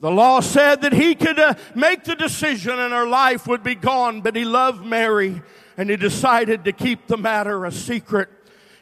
The 0.00 0.10
law 0.10 0.40
said 0.40 0.82
that 0.82 0.94
he 0.94 1.14
could 1.14 1.38
uh, 1.38 1.54
make 1.74 2.04
the 2.04 2.16
decision 2.16 2.78
and 2.78 2.92
her 2.92 3.06
life 3.06 3.46
would 3.46 3.62
be 3.62 3.74
gone, 3.74 4.22
but 4.22 4.34
he 4.34 4.44
loved 4.44 4.84
Mary 4.84 5.42
and 5.76 5.90
he 5.90 5.96
decided 5.96 6.64
to 6.64 6.72
keep 6.72 7.06
the 7.06 7.18
matter 7.18 7.66
a 7.66 7.72
secret. 7.72 8.30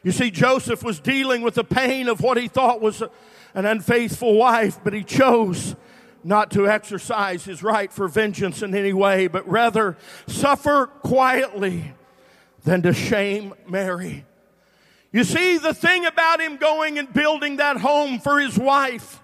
You 0.02 0.12
see, 0.12 0.31
Joseph 0.31 0.83
was 0.83 1.00
dealing 1.00 1.43
with 1.43 1.55
the 1.55 1.64
pain 1.64 2.09
of 2.09 2.21
what 2.21 2.37
he 2.37 2.49
thought 2.49 2.81
was 2.81 3.02
an 3.55 3.67
unfaithful 3.67 4.35
wife, 4.35 4.78
but 4.85 4.93
he 4.93 5.02
chose 5.02 5.75
not 6.25 6.50
to 6.52 6.69
exercise 6.69 7.45
his 7.45 7.62
right 7.62 7.93
for 7.93 8.09
vengeance 8.09 8.62
in 8.62 8.75
any 8.75 8.93
way, 8.93 9.26
but 9.26 9.49
rather 9.49 9.97
suffer 10.26 10.87
quietly 10.87 11.95
than 12.64 12.83
to 12.83 12.93
shame 12.93 13.55
Mary. 13.69 14.25
You 15.11 15.25
see, 15.25 15.59
the 15.59 15.75
thing 15.75 16.05
about 16.05 16.40
him 16.40 16.57
going 16.57 16.99
and 16.99 17.12
building 17.12 17.57
that 17.57 17.78
home 17.78 18.19
for 18.19 18.38
his 18.38 18.59
wife, 18.59 19.23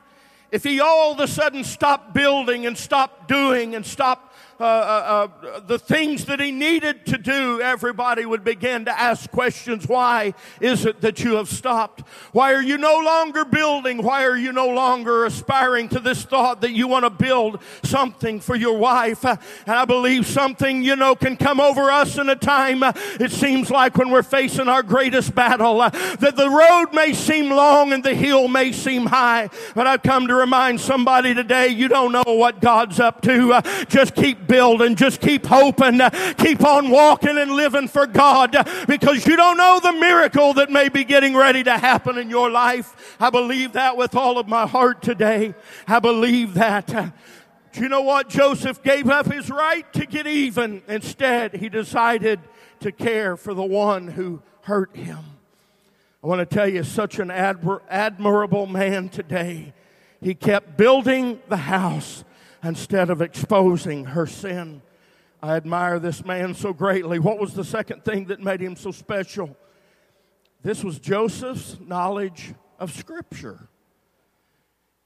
if 0.50 0.64
he 0.64 0.80
all 0.80 1.12
of 1.12 1.20
a 1.20 1.28
sudden 1.28 1.62
stopped 1.62 2.14
building 2.14 2.64
and 2.64 2.78
stopped 2.78 3.28
doing 3.28 3.74
and 3.74 3.84
stopped 3.84 4.33
uh, 4.60 4.64
uh, 4.64 5.28
uh, 5.46 5.60
the 5.60 5.78
things 5.78 6.26
that 6.26 6.38
he 6.38 6.52
needed 6.52 7.06
to 7.06 7.18
do, 7.18 7.60
everybody 7.60 8.24
would 8.24 8.44
begin 8.44 8.84
to 8.84 9.00
ask 9.00 9.28
questions. 9.30 9.88
Why 9.88 10.34
is 10.60 10.86
it 10.86 11.00
that 11.00 11.24
you 11.24 11.34
have 11.34 11.48
stopped? 11.48 12.02
Why 12.30 12.52
are 12.54 12.62
you 12.62 12.78
no 12.78 13.00
longer 13.00 13.44
building? 13.44 14.02
Why 14.02 14.24
are 14.24 14.36
you 14.36 14.52
no 14.52 14.68
longer 14.68 15.24
aspiring 15.24 15.88
to 15.88 16.00
this 16.00 16.22
thought 16.24 16.60
that 16.60 16.70
you 16.70 16.86
want 16.86 17.04
to 17.04 17.10
build 17.10 17.60
something 17.82 18.38
for 18.38 18.54
your 18.54 18.78
wife? 18.78 19.24
Uh, 19.24 19.36
and 19.66 19.74
I 19.74 19.84
believe 19.86 20.24
something, 20.24 20.84
you 20.84 20.94
know, 20.94 21.16
can 21.16 21.36
come 21.36 21.60
over 21.60 21.90
us 21.90 22.16
in 22.16 22.28
a 22.28 22.36
time, 22.36 22.84
uh, 22.84 22.92
it 23.18 23.32
seems 23.32 23.70
like 23.70 23.96
when 23.96 24.10
we're 24.10 24.22
facing 24.22 24.68
our 24.68 24.84
greatest 24.84 25.34
battle, 25.34 25.78
that 25.78 26.34
the 26.36 26.48
road 26.48 26.94
may 26.94 27.12
seem 27.12 27.50
long 27.50 27.92
and 27.92 28.04
the 28.04 28.14
hill 28.14 28.46
may 28.46 28.70
seem 28.70 29.06
high. 29.06 29.50
But 29.74 29.88
I've 29.88 30.02
come 30.02 30.28
to 30.28 30.34
remind 30.34 30.80
somebody 30.80 31.34
today, 31.34 31.68
you 31.68 31.88
don't 31.88 32.12
know 32.12 32.22
what 32.26 32.60
God's 32.60 33.00
up 33.00 33.20
to. 33.22 33.60
just 33.88 34.14
keep 34.14 34.46
building. 34.54 34.94
Just 34.94 35.20
keep 35.20 35.46
hoping. 35.46 36.00
Keep 36.38 36.64
on 36.64 36.88
walking 36.88 37.36
and 37.38 37.50
living 37.50 37.88
for 37.88 38.06
God 38.06 38.56
because 38.86 39.26
you 39.26 39.34
don't 39.34 39.56
know 39.56 39.80
the 39.82 39.92
miracle 39.92 40.54
that 40.54 40.70
may 40.70 40.88
be 40.88 41.02
getting 41.02 41.34
ready 41.34 41.64
to 41.64 41.76
happen 41.76 42.18
in 42.18 42.30
your 42.30 42.50
life. 42.50 43.16
I 43.18 43.30
believe 43.30 43.72
that 43.72 43.96
with 43.96 44.14
all 44.14 44.38
of 44.38 44.46
my 44.46 44.64
heart 44.64 45.02
today. 45.02 45.54
I 45.88 45.98
believe 45.98 46.54
that. 46.54 46.86
Do 46.86 47.80
you 47.80 47.88
know 47.88 48.02
what? 48.02 48.28
Joseph 48.28 48.80
gave 48.84 49.10
up 49.10 49.32
his 49.32 49.50
right 49.50 49.92
to 49.94 50.06
get 50.06 50.28
even. 50.28 50.82
Instead, 50.86 51.56
he 51.56 51.68
decided 51.68 52.38
to 52.78 52.92
care 52.92 53.36
for 53.36 53.54
the 53.54 53.64
one 53.64 54.06
who 54.06 54.40
hurt 54.62 54.94
him. 54.94 55.18
I 56.22 56.28
want 56.28 56.48
to 56.48 56.54
tell 56.54 56.68
you, 56.68 56.84
such 56.84 57.18
an 57.18 57.28
admir- 57.28 57.82
admirable 57.90 58.66
man 58.66 59.08
today. 59.08 59.74
He 60.20 60.34
kept 60.34 60.76
building 60.76 61.40
the 61.48 61.56
house 61.56 62.24
instead 62.64 63.10
of 63.10 63.20
exposing 63.20 64.06
her 64.06 64.26
sin. 64.26 64.82
I 65.42 65.56
admire 65.56 65.98
this 65.98 66.24
man 66.24 66.54
so 66.54 66.72
greatly. 66.72 67.18
What 67.18 67.38
was 67.38 67.52
the 67.52 67.64
second 67.64 68.04
thing 68.04 68.26
that 68.26 68.40
made 68.40 68.60
him 68.60 68.76
so 68.76 68.90
special? 68.90 69.56
This 70.62 70.82
was 70.82 70.98
Joseph's 70.98 71.78
knowledge 71.78 72.54
of 72.78 72.90
Scripture. 72.92 73.68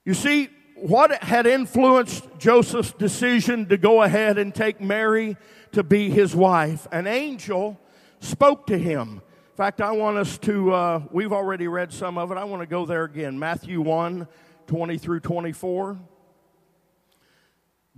You 0.05 0.13
see, 0.13 0.49
what 0.75 1.21
had 1.21 1.45
influenced 1.45 2.25
Joseph's 2.39 2.93
decision 2.93 3.65
to 3.67 3.77
go 3.77 4.01
ahead 4.01 4.37
and 4.37 4.55
take 4.55 4.79
Mary 4.79 5.35
to 5.73 5.83
be 5.83 6.09
his 6.09 6.33
wife? 6.33 6.87
An 6.93 7.05
angel 7.05 7.77
spoke 8.21 8.67
to 8.67 8.77
him. 8.77 9.21
In 9.51 9.57
fact, 9.57 9.81
I 9.81 9.91
want 9.91 10.17
us 10.17 10.37
to, 10.39 10.73
uh, 10.73 11.01
we've 11.11 11.33
already 11.33 11.67
read 11.67 11.91
some 11.91 12.17
of 12.17 12.31
it. 12.31 12.37
I 12.37 12.45
want 12.45 12.61
to 12.61 12.65
go 12.65 12.85
there 12.85 13.03
again. 13.03 13.37
Matthew 13.37 13.81
1 13.81 14.25
20 14.67 14.97
through 14.99 15.19
24. 15.19 15.97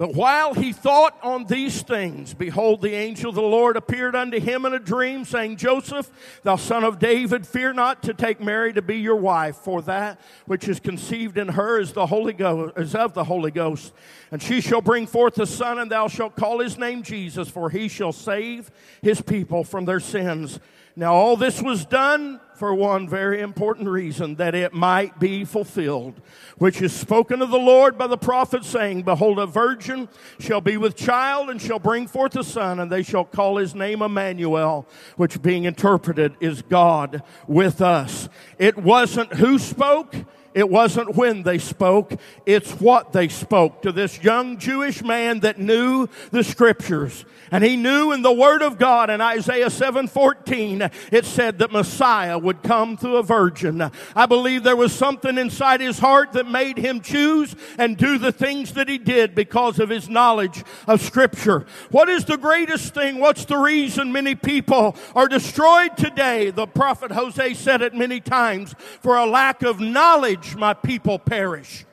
But 0.02 0.16
while 0.16 0.56
he 0.56 0.74
thought 0.74 1.16
on 1.22 1.46
these 1.46 1.84
things, 1.84 2.34
behold, 2.34 2.82
the 2.82 2.96
angel 2.96 3.30
of 3.30 3.36
the 3.36 3.44
Lord 3.44 3.78
appeared 3.78 4.16
unto 4.16 4.40
him 4.40 4.66
in 4.66 4.74
a 4.74 4.80
dream, 4.80 5.26
saying, 5.26 5.58
Joseph, 5.58 6.10
thou 6.42 6.56
son 6.56 6.84
of 6.84 6.98
David, 6.98 7.46
fear 7.46 7.72
not 7.72 8.02
to 8.02 8.16
take 8.16 8.42
Mary 8.42 8.74
to 8.74 8.82
be 8.82 8.98
your 8.98 9.18
wife, 9.18 9.58
for 9.58 9.80
that 9.84 10.20
which 10.48 10.68
is 10.68 10.80
conceived 10.80 11.38
in 11.38 11.50
her 11.50 11.80
is 11.80 11.94
the 11.94 12.08
Holy 12.08 12.34
Ghost, 12.34 12.76
is 12.78 12.96
of 12.96 13.14
the 13.14 13.26
Holy 13.26 13.52
Ghost. 13.52 13.94
And 14.32 14.42
she 14.42 14.60
shall 14.60 14.82
bring 14.82 15.06
forth 15.06 15.38
a 15.38 15.46
son, 15.46 15.78
and 15.78 15.92
thou 15.92 16.08
shalt 16.08 16.36
call 16.36 16.62
his 16.62 16.80
name 16.80 17.04
Jesus, 17.04 17.48
for 17.48 17.70
he 17.70 17.88
shall 17.88 18.12
save 18.12 18.72
his 19.04 19.22
people 19.22 19.64
from 19.64 19.86
their 19.86 20.00
sins. 20.00 20.60
Now 20.96 21.14
all 21.14 21.38
this 21.38 21.62
was 21.62 21.86
done 21.86 22.40
for 22.62 22.76
one 22.76 23.10
very 23.10 23.42
important 23.42 23.90
reason, 23.90 24.36
that 24.36 24.54
it 24.54 24.72
might 24.72 25.20
be 25.20 25.44
fulfilled, 25.44 26.22
which 26.60 26.80
is 26.80 26.94
spoken 26.94 27.42
of 27.42 27.50
the 27.50 27.58
Lord 27.58 27.98
by 27.98 28.06
the 28.06 28.20
prophet, 28.20 28.64
saying, 28.64 29.02
Behold, 29.02 29.40
a 29.40 29.48
virgin 29.48 30.08
shall 30.40 30.62
be 30.62 30.78
with 30.78 30.96
child 30.96 31.50
and 31.50 31.60
shall 31.60 31.80
bring 31.80 32.06
forth 32.06 32.36
a 32.36 32.44
son, 32.44 32.80
and 32.80 32.92
they 32.92 33.02
shall 33.02 33.26
call 33.26 33.58
his 33.58 33.74
name 33.74 34.04
Emmanuel, 34.04 34.88
which 35.18 35.42
being 35.42 35.64
interpreted 35.64 36.36
is 36.40 36.62
God 36.62 37.24
with 37.48 37.82
us. 37.82 38.30
It 38.60 38.78
wasn't 38.78 39.34
who 39.34 39.58
spoke, 39.58 40.14
it 40.54 40.70
wasn't 40.70 41.16
when 41.16 41.44
they 41.44 41.58
spoke, 41.58 42.14
it's 42.46 42.72
what 42.74 43.14
they 43.14 43.28
spoke 43.28 43.82
to 43.84 43.92
this 43.92 44.22
young 44.22 44.58
Jewish 44.58 45.04
man 45.04 45.42
that 45.42 45.60
knew 45.60 46.08
the 46.32 46.44
scriptures. 46.44 47.26
And 47.54 47.66
he 47.66 47.76
knew 47.76 48.14
in 48.14 48.22
the 48.22 48.32
word 48.32 48.62
of 48.62 48.78
God 48.78 49.10
in 49.10 49.20
Isaiah 49.20 49.70
7:14 49.70 50.90
it 51.12 51.26
said 51.26 51.60
that 51.60 51.74
Messiah 51.74 52.38
would 52.38 52.64
come 52.64 52.96
through 52.96 53.18
a 53.18 53.24
virgin. 53.24 53.92
I 54.16 54.26
believe 54.26 54.64
there 54.64 54.78
was 54.78 54.94
something 54.94 55.38
inside 55.38 55.82
his 55.82 56.00
heart 56.00 56.32
that 56.32 56.48
made 56.48 56.78
him 56.78 57.02
choose 57.02 57.54
and 57.78 57.98
do 57.98 58.18
the 58.18 58.32
things 58.32 58.72
that 58.74 58.88
he 58.88 58.98
did 58.98 59.36
because 59.36 59.80
of 59.80 59.90
his 59.90 60.08
knowledge 60.08 60.64
of 60.88 61.02
scripture. 61.02 61.66
What 61.90 62.08
is 62.08 62.24
the 62.24 62.38
greatest 62.38 62.94
thing? 62.94 63.20
What's 63.20 63.44
the 63.44 63.58
reason 63.58 64.14
many 64.14 64.34
people 64.34 64.96
are 65.14 65.28
destroyed 65.28 65.98
today? 65.98 66.52
The 66.52 66.68
prophet 66.68 67.12
Hosea 67.12 67.56
said 67.56 67.82
it 67.82 67.94
many 67.94 68.22
times 68.22 68.76
for 69.02 69.18
a 69.18 69.26
lack 69.26 69.62
of 69.62 69.82
knowledge 69.82 70.41
my 70.56 70.74
people 70.74 71.20
perish. 71.20 71.86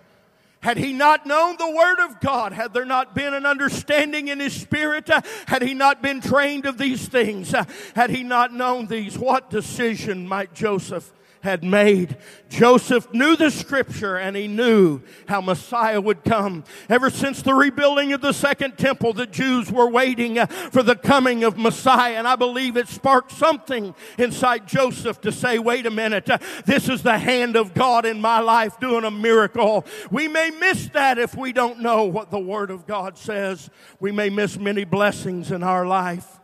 Had 0.60 0.76
he 0.76 0.92
not 0.92 1.24
known 1.24 1.56
the 1.56 1.70
Word 1.70 2.00
of 2.00 2.20
God, 2.20 2.52
had 2.52 2.74
there 2.74 2.84
not 2.84 3.14
been 3.14 3.32
an 3.32 3.46
understanding 3.46 4.28
in 4.28 4.40
his 4.40 4.60
spirit, 4.60 5.08
had 5.46 5.62
he 5.62 5.72
not 5.72 6.02
been 6.02 6.20
trained 6.20 6.66
of 6.66 6.78
these 6.78 7.06
things, 7.06 7.54
had 7.94 8.10
he 8.10 8.24
not 8.24 8.52
known 8.52 8.86
these, 8.86 9.16
what 9.16 9.50
decision 9.50 10.26
might 10.26 10.54
Joseph 10.54 11.12
had 11.42 11.62
made. 11.62 12.16
Joseph 12.48 13.12
knew 13.12 13.36
the 13.36 13.50
scripture 13.50 14.16
and 14.16 14.36
he 14.36 14.48
knew 14.48 15.00
how 15.26 15.40
Messiah 15.40 16.00
would 16.00 16.24
come. 16.24 16.64
Ever 16.88 17.10
since 17.10 17.42
the 17.42 17.54
rebuilding 17.54 18.12
of 18.12 18.20
the 18.20 18.32
second 18.32 18.78
temple, 18.78 19.12
the 19.12 19.26
Jews 19.26 19.70
were 19.70 19.88
waiting 19.88 20.44
for 20.46 20.82
the 20.82 20.96
coming 20.96 21.44
of 21.44 21.56
Messiah. 21.58 22.14
And 22.14 22.26
I 22.26 22.36
believe 22.36 22.76
it 22.76 22.88
sparked 22.88 23.32
something 23.32 23.94
inside 24.18 24.66
Joseph 24.66 25.20
to 25.22 25.32
say, 25.32 25.58
wait 25.58 25.86
a 25.86 25.90
minute, 25.90 26.28
this 26.64 26.88
is 26.88 27.02
the 27.02 27.18
hand 27.18 27.56
of 27.56 27.74
God 27.74 28.06
in 28.06 28.20
my 28.20 28.40
life 28.40 28.80
doing 28.80 29.04
a 29.04 29.10
miracle. 29.10 29.84
We 30.10 30.28
may 30.28 30.50
miss 30.50 30.88
that 30.88 31.18
if 31.18 31.36
we 31.36 31.52
don't 31.52 31.80
know 31.80 32.04
what 32.04 32.30
the 32.30 32.38
Word 32.38 32.70
of 32.70 32.86
God 32.86 33.18
says. 33.18 33.70
We 34.00 34.12
may 34.12 34.30
miss 34.30 34.58
many 34.58 34.84
blessings 34.84 35.50
in 35.50 35.62
our 35.62 35.86
life. 35.86 36.37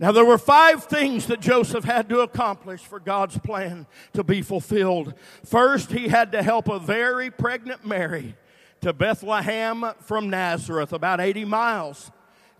Now, 0.00 0.12
there 0.12 0.24
were 0.24 0.38
five 0.38 0.84
things 0.84 1.26
that 1.26 1.40
Joseph 1.40 1.84
had 1.84 2.08
to 2.08 2.20
accomplish 2.20 2.80
for 2.80 2.98
God's 2.98 3.36
plan 3.36 3.86
to 4.14 4.24
be 4.24 4.40
fulfilled. 4.40 5.12
First, 5.44 5.92
he 5.92 6.08
had 6.08 6.32
to 6.32 6.42
help 6.42 6.68
a 6.68 6.78
very 6.78 7.30
pregnant 7.30 7.84
Mary 7.86 8.34
to 8.80 8.94
Bethlehem 8.94 9.84
from 10.00 10.30
Nazareth, 10.30 10.94
about 10.94 11.20
80 11.20 11.44
miles. 11.44 12.10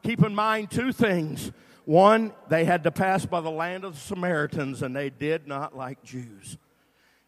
Keep 0.03 0.23
in 0.23 0.35
mind 0.35 0.71
two 0.71 0.93
things. 0.93 1.51
One, 1.87 2.35
they 2.51 2.67
had 2.67 2.85
to 2.85 2.91
pass 2.91 3.25
by 3.25 3.41
the 3.41 3.51
land 3.51 3.85
of 3.85 3.95
the 3.95 4.01
Samaritans, 4.01 4.83
and 4.83 4.95
they 4.95 5.09
did 5.09 5.49
not 5.49 5.75
like 5.75 6.03
Jews. 6.03 6.59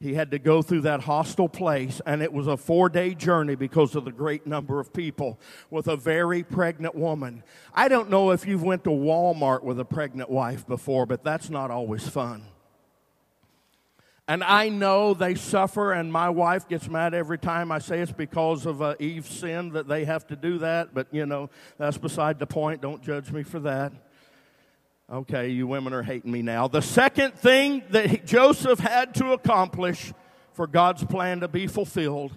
He 0.02 0.14
had 0.14 0.32
to 0.32 0.40
go 0.40 0.62
through 0.62 0.80
that 0.80 1.02
hostile 1.02 1.48
place, 1.48 2.00
and 2.04 2.22
it 2.22 2.32
was 2.32 2.48
a 2.48 2.56
four 2.56 2.88
day 2.88 3.14
journey 3.14 3.54
because 3.54 3.94
of 3.94 4.04
the 4.04 4.10
great 4.10 4.48
number 4.48 4.80
of 4.80 4.92
people 4.92 5.38
with 5.70 5.86
a 5.86 5.96
very 5.96 6.42
pregnant 6.42 6.96
woman. 6.96 7.44
I 7.72 7.86
don't 7.86 8.10
know 8.10 8.32
if 8.32 8.44
you've 8.44 8.64
went 8.64 8.82
to 8.82 8.90
Walmart 8.90 9.62
with 9.62 9.78
a 9.78 9.84
pregnant 9.84 10.28
wife 10.28 10.66
before, 10.66 11.06
but 11.06 11.22
that's 11.22 11.50
not 11.50 11.70
always 11.70 12.08
fun. 12.08 12.46
And 14.26 14.42
I 14.42 14.70
know 14.70 15.14
they 15.14 15.36
suffer, 15.36 15.92
and 15.92 16.12
my 16.12 16.30
wife 16.30 16.66
gets 16.66 16.88
mad 16.88 17.14
every 17.14 17.38
time 17.38 17.70
I 17.70 17.78
say 17.78 18.00
it's 18.00 18.10
because 18.10 18.66
of 18.66 18.82
uh, 18.82 18.96
Eve's 18.98 19.30
sin 19.30 19.70
that 19.74 19.86
they 19.86 20.04
have 20.04 20.26
to 20.26 20.36
do 20.36 20.58
that, 20.58 20.92
but 20.92 21.06
you 21.12 21.26
know, 21.26 21.48
that's 21.78 21.96
beside 21.96 22.40
the 22.40 22.46
point. 22.46 22.82
Don't 22.82 23.04
judge 23.04 23.30
me 23.30 23.44
for 23.44 23.60
that. 23.60 23.92
Okay, 25.10 25.48
you 25.48 25.66
women 25.66 25.92
are 25.92 26.02
hating 26.02 26.30
me 26.30 26.42
now. 26.42 26.68
The 26.68 26.80
second 26.80 27.34
thing 27.34 27.82
that 27.90 28.24
Joseph 28.24 28.78
had 28.78 29.14
to 29.16 29.32
accomplish 29.32 30.12
for 30.52 30.66
God's 30.66 31.04
plan 31.04 31.40
to 31.40 31.48
be 31.48 31.66
fulfilled 31.66 32.32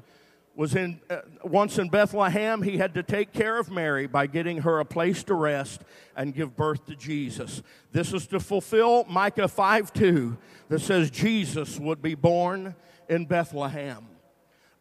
was 0.55 0.73
in 0.73 1.01
uh, 1.09 1.17
once 1.43 1.77
in 1.77 1.89
Bethlehem 1.89 2.61
he 2.61 2.77
had 2.77 2.93
to 2.93 3.03
take 3.03 3.33
care 3.33 3.59
of 3.59 3.69
Mary 3.69 4.07
by 4.07 4.25
getting 4.25 4.59
her 4.59 4.79
a 4.79 4.85
place 4.85 5.23
to 5.25 5.33
rest 5.33 5.81
and 6.15 6.33
give 6.33 6.55
birth 6.55 6.85
to 6.85 6.95
Jesus. 6.95 7.61
This 7.91 8.13
is 8.13 8.25
to 8.27 8.39
fulfill 8.39 9.03
Micah 9.05 9.47
5 9.47 9.93
2 9.93 10.37
that 10.69 10.79
says 10.79 11.11
Jesus 11.11 11.79
would 11.79 12.01
be 12.01 12.15
born 12.15 12.75
in 13.09 13.25
Bethlehem. 13.25 14.07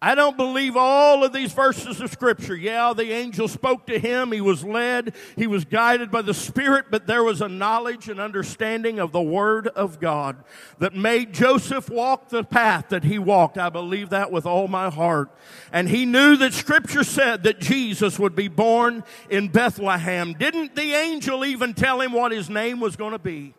I 0.05 0.15
don't 0.15 0.37
believe 0.37 0.77
all 0.77 1.25
of 1.25 1.33
these 1.33 1.55
verses 1.55 1.99
of 1.99 2.11
Scripture. 2.13 2.55
Yeah, 2.55 2.93
the 2.93 3.11
angel 3.11 3.49
spoke 3.49 3.87
to 3.87 3.99
him. 3.99 4.33
He 4.33 4.43
was 4.43 4.63
led. 4.63 5.15
He 5.35 5.47
was 5.47 5.65
guided 5.65 6.11
by 6.11 6.21
the 6.21 6.35
Spirit, 6.35 6.89
but 6.91 7.07
there 7.07 7.25
was 7.25 7.41
a 7.41 7.49
knowledge 7.49 8.11
and 8.11 8.21
understanding 8.21 8.99
of 8.99 9.13
the 9.13 9.23
Word 9.23 9.67
of 9.69 10.01
God 10.01 10.45
that 10.79 10.95
made 10.95 11.33
Joseph 11.33 11.89
walk 11.89 12.29
the 12.29 12.45
path 12.45 12.91
that 12.91 13.05
he 13.05 13.19
walked. 13.19 13.57
I 13.57 13.71
believe 13.71 14.11
that 14.11 14.31
with 14.31 14.45
all 14.45 14.69
my 14.69 14.91
heart. 14.91 15.31
And 15.73 15.89
he 15.89 16.05
knew 16.05 16.37
that 16.37 16.53
Scripture 16.53 17.03
said 17.03 17.45
that 17.45 17.59
Jesus 17.59 18.19
would 18.19 18.37
be 18.37 18.49
born 18.49 19.05
in 19.31 19.49
Bethlehem. 19.49 20.35
Didn't 20.35 20.77
the 20.77 20.93
angel 20.93 21.47
even 21.47 21.73
tell 21.73 22.03
him 22.03 22.13
what 22.13 22.31
his 22.31 22.51
name 22.51 22.79
was 22.79 22.95
going 22.97 23.13
to 23.13 23.19
be? 23.19 23.55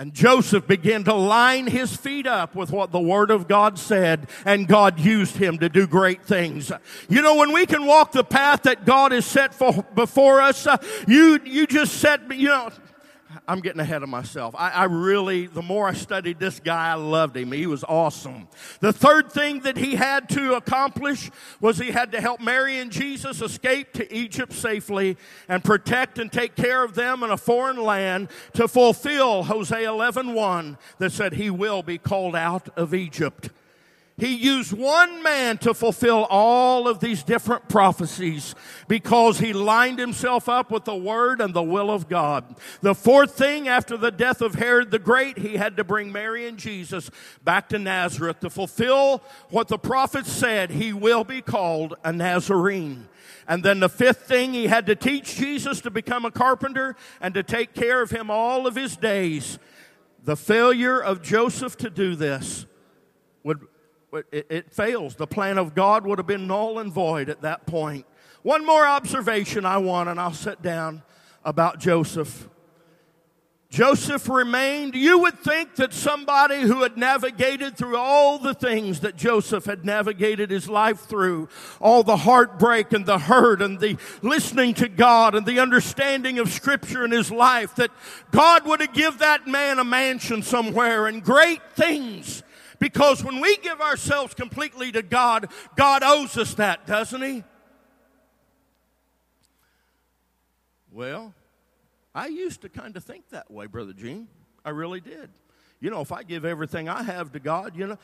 And 0.00 0.14
Joseph 0.14 0.68
began 0.68 1.02
to 1.04 1.14
line 1.14 1.66
his 1.66 1.96
feet 1.96 2.24
up 2.24 2.54
with 2.54 2.70
what 2.70 2.92
the 2.92 3.00
Word 3.00 3.32
of 3.32 3.48
God 3.48 3.80
said, 3.80 4.28
and 4.44 4.68
God 4.68 5.00
used 5.00 5.36
him 5.36 5.58
to 5.58 5.68
do 5.68 5.88
great 5.88 6.22
things. 6.22 6.70
You 7.08 7.20
know, 7.20 7.34
when 7.34 7.52
we 7.52 7.66
can 7.66 7.84
walk 7.84 8.12
the 8.12 8.22
path 8.22 8.62
that 8.62 8.84
God 8.84 9.10
has 9.10 9.26
set 9.26 9.52
for, 9.52 9.84
before 9.96 10.40
us, 10.40 10.68
uh, 10.68 10.76
you, 11.08 11.40
you 11.44 11.66
just 11.66 11.94
set, 11.94 12.32
you 12.32 12.46
know, 12.46 12.70
I'm 13.46 13.60
getting 13.60 13.80
ahead 13.80 14.02
of 14.02 14.08
myself. 14.08 14.54
I, 14.56 14.70
I, 14.70 14.84
really, 14.84 15.46
the 15.46 15.62
more 15.62 15.86
I 15.86 15.92
studied 15.92 16.38
this 16.38 16.60
guy, 16.60 16.90
I 16.90 16.94
loved 16.94 17.36
him. 17.36 17.52
He 17.52 17.66
was 17.66 17.84
awesome. 17.84 18.48
The 18.80 18.92
third 18.92 19.30
thing 19.30 19.60
that 19.60 19.76
he 19.76 19.96
had 19.96 20.28
to 20.30 20.54
accomplish 20.54 21.30
was 21.60 21.78
he 21.78 21.90
had 21.90 22.12
to 22.12 22.20
help 22.20 22.40
Mary 22.40 22.78
and 22.78 22.90
Jesus 22.90 23.42
escape 23.42 23.92
to 23.94 24.14
Egypt 24.14 24.52
safely 24.52 25.16
and 25.48 25.62
protect 25.62 26.18
and 26.18 26.32
take 26.32 26.56
care 26.56 26.82
of 26.82 26.94
them 26.94 27.22
in 27.22 27.30
a 27.30 27.36
foreign 27.36 27.82
land 27.82 28.28
to 28.54 28.66
fulfill 28.66 29.42
Hosea 29.42 29.88
11:1 29.88 30.78
that 30.98 31.12
said 31.12 31.34
he 31.34 31.50
will 31.50 31.82
be 31.82 31.98
called 31.98 32.34
out 32.34 32.68
of 32.76 32.94
Egypt. 32.94 33.50
He 34.18 34.34
used 34.34 34.72
one 34.72 35.22
man 35.22 35.58
to 35.58 35.72
fulfill 35.72 36.26
all 36.28 36.88
of 36.88 36.98
these 36.98 37.22
different 37.22 37.68
prophecies 37.68 38.56
because 38.88 39.38
he 39.38 39.52
lined 39.52 40.00
himself 40.00 40.48
up 40.48 40.72
with 40.72 40.84
the 40.84 40.96
word 40.96 41.40
and 41.40 41.54
the 41.54 41.62
will 41.62 41.88
of 41.88 42.08
God. 42.08 42.56
The 42.80 42.96
fourth 42.96 43.38
thing 43.38 43.68
after 43.68 43.96
the 43.96 44.10
death 44.10 44.42
of 44.42 44.56
Herod 44.56 44.90
the 44.90 44.98
Great, 44.98 45.38
he 45.38 45.56
had 45.56 45.76
to 45.76 45.84
bring 45.84 46.10
Mary 46.10 46.48
and 46.48 46.58
Jesus 46.58 47.12
back 47.44 47.68
to 47.68 47.78
Nazareth 47.78 48.40
to 48.40 48.50
fulfill 48.50 49.22
what 49.50 49.68
the 49.68 49.78
prophets 49.78 50.32
said 50.32 50.70
he 50.70 50.92
will 50.92 51.22
be 51.22 51.40
called 51.40 51.94
a 52.02 52.12
Nazarene. 52.12 53.08
And 53.46 53.62
then 53.62 53.78
the 53.78 53.88
fifth 53.88 54.26
thing, 54.26 54.52
he 54.52 54.66
had 54.66 54.86
to 54.86 54.96
teach 54.96 55.36
Jesus 55.36 55.80
to 55.82 55.90
become 55.90 56.24
a 56.24 56.32
carpenter 56.32 56.96
and 57.20 57.34
to 57.34 57.44
take 57.44 57.72
care 57.72 58.02
of 58.02 58.10
him 58.10 58.32
all 58.32 58.66
of 58.66 58.74
his 58.74 58.96
days. 58.96 59.60
The 60.24 60.36
failure 60.36 61.00
of 61.00 61.22
Joseph 61.22 61.76
to 61.78 61.88
do 61.88 62.16
this 62.16 62.66
would 63.44 63.60
it, 64.12 64.46
it 64.50 64.72
fails. 64.72 65.14
The 65.14 65.26
plan 65.26 65.58
of 65.58 65.74
God 65.74 66.06
would 66.06 66.18
have 66.18 66.26
been 66.26 66.46
null 66.46 66.78
and 66.78 66.92
void 66.92 67.28
at 67.28 67.42
that 67.42 67.66
point. 67.66 68.06
One 68.42 68.64
more 68.64 68.86
observation 68.86 69.64
I 69.64 69.78
want, 69.78 70.08
and 70.08 70.20
I'll 70.20 70.32
sit 70.32 70.62
down 70.62 71.02
about 71.44 71.80
Joseph. 71.80 72.48
Joseph 73.70 74.30
remained, 74.30 74.94
you 74.94 75.18
would 75.18 75.38
think 75.40 75.74
that 75.76 75.92
somebody 75.92 76.62
who 76.62 76.82
had 76.82 76.96
navigated 76.96 77.76
through 77.76 77.98
all 77.98 78.38
the 78.38 78.54
things 78.54 79.00
that 79.00 79.14
Joseph 79.14 79.66
had 79.66 79.84
navigated 79.84 80.50
his 80.50 80.70
life 80.70 81.00
through, 81.00 81.50
all 81.78 82.02
the 82.02 82.16
heartbreak 82.16 82.94
and 82.94 83.04
the 83.04 83.18
hurt 83.18 83.60
and 83.60 83.78
the 83.78 83.98
listening 84.22 84.72
to 84.74 84.88
God 84.88 85.34
and 85.34 85.44
the 85.44 85.60
understanding 85.60 86.38
of 86.38 86.48
scripture 86.48 87.04
in 87.04 87.10
his 87.10 87.30
life, 87.30 87.74
that 87.74 87.90
God 88.30 88.66
would 88.66 88.80
have 88.80 88.94
give 88.94 89.18
that 89.18 89.46
man 89.46 89.78
a 89.78 89.84
mansion 89.84 90.42
somewhere 90.42 91.06
and 91.06 91.22
great 91.22 91.60
things 91.74 92.42
because 92.78 93.24
when 93.24 93.40
we 93.40 93.56
give 93.58 93.80
ourselves 93.80 94.34
completely 94.34 94.92
to 94.92 95.02
God, 95.02 95.48
God 95.76 96.02
owes 96.02 96.36
us 96.36 96.54
that, 96.54 96.86
doesn't 96.86 97.22
He? 97.22 97.44
Well, 100.92 101.34
I 102.14 102.26
used 102.26 102.62
to 102.62 102.68
kind 102.68 102.96
of 102.96 103.04
think 103.04 103.28
that 103.30 103.50
way, 103.50 103.66
Brother 103.66 103.92
Gene. 103.92 104.28
I 104.64 104.70
really 104.70 105.00
did. 105.00 105.30
You 105.80 105.90
know, 105.90 106.00
if 106.00 106.10
I 106.12 106.22
give 106.22 106.44
everything 106.44 106.88
I 106.88 107.02
have 107.02 107.32
to 107.32 107.38
God, 107.38 107.76
you 107.76 107.86
know, 107.86 107.98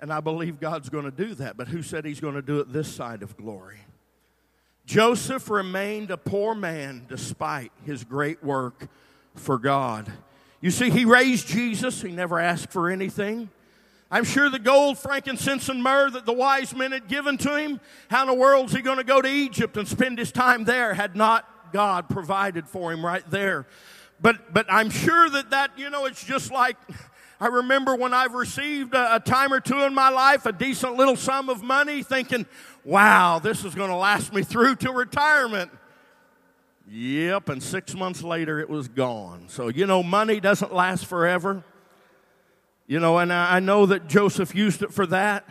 and 0.00 0.12
I 0.12 0.20
believe 0.20 0.58
God's 0.58 0.88
going 0.88 1.04
to 1.04 1.10
do 1.10 1.34
that, 1.34 1.56
but 1.56 1.68
who 1.68 1.82
said 1.82 2.04
He's 2.04 2.20
going 2.20 2.34
to 2.34 2.42
do 2.42 2.60
it 2.60 2.72
this 2.72 2.92
side 2.92 3.22
of 3.22 3.36
glory? 3.36 3.80
Joseph 4.86 5.48
remained 5.48 6.10
a 6.10 6.16
poor 6.16 6.54
man 6.54 7.06
despite 7.08 7.72
his 7.84 8.04
great 8.04 8.44
work 8.44 8.88
for 9.34 9.58
God. 9.58 10.12
You 10.60 10.70
see, 10.70 10.90
he 10.90 11.04
raised 11.04 11.48
Jesus, 11.48 12.02
he 12.02 12.12
never 12.12 12.38
asked 12.38 12.70
for 12.70 12.90
anything. 12.90 13.50
I'm 14.10 14.24
sure 14.24 14.48
the 14.48 14.58
gold, 14.58 14.98
frankincense, 14.98 15.68
and 15.68 15.82
myrrh 15.82 16.10
that 16.10 16.26
the 16.26 16.32
wise 16.32 16.74
men 16.74 16.92
had 16.92 17.08
given 17.08 17.36
to 17.38 17.56
him, 17.56 17.80
how 18.08 18.22
in 18.22 18.28
the 18.28 18.34
world 18.34 18.66
is 18.66 18.72
he 18.72 18.82
going 18.82 18.98
to 18.98 19.04
go 19.04 19.20
to 19.20 19.28
Egypt 19.28 19.76
and 19.76 19.88
spend 19.88 20.18
his 20.18 20.30
time 20.30 20.64
there 20.64 20.94
had 20.94 21.16
not 21.16 21.72
God 21.72 22.08
provided 22.08 22.68
for 22.68 22.92
him 22.92 23.04
right 23.04 23.28
there? 23.30 23.66
But, 24.20 24.54
but 24.54 24.66
I'm 24.68 24.90
sure 24.90 25.28
that 25.30 25.50
that, 25.50 25.78
you 25.78 25.90
know, 25.90 26.04
it's 26.04 26.22
just 26.24 26.52
like, 26.52 26.76
I 27.40 27.48
remember 27.48 27.96
when 27.96 28.14
I've 28.14 28.34
received 28.34 28.94
a, 28.94 29.16
a 29.16 29.20
time 29.20 29.52
or 29.52 29.60
two 29.60 29.82
in 29.82 29.94
my 29.94 30.10
life, 30.10 30.46
a 30.46 30.52
decent 30.52 30.96
little 30.96 31.16
sum 31.16 31.48
of 31.48 31.62
money, 31.62 32.02
thinking, 32.02 32.46
wow, 32.84 33.40
this 33.40 33.64
is 33.64 33.74
going 33.74 33.90
to 33.90 33.96
last 33.96 34.32
me 34.32 34.42
through 34.42 34.76
to 34.76 34.92
retirement. 34.92 35.70
Yep, 36.88 37.48
and 37.48 37.62
six 37.62 37.94
months 37.94 38.22
later 38.22 38.60
it 38.60 38.68
was 38.68 38.88
gone. 38.88 39.46
So, 39.48 39.68
you 39.68 39.86
know, 39.86 40.02
money 40.02 40.38
doesn't 40.38 40.72
last 40.72 41.06
forever. 41.06 41.64
You 42.86 43.00
know, 43.00 43.18
and 43.18 43.32
I 43.32 43.60
know 43.60 43.86
that 43.86 44.08
Joseph 44.08 44.54
used 44.54 44.82
it 44.82 44.92
for 44.92 45.06
that. 45.06 45.48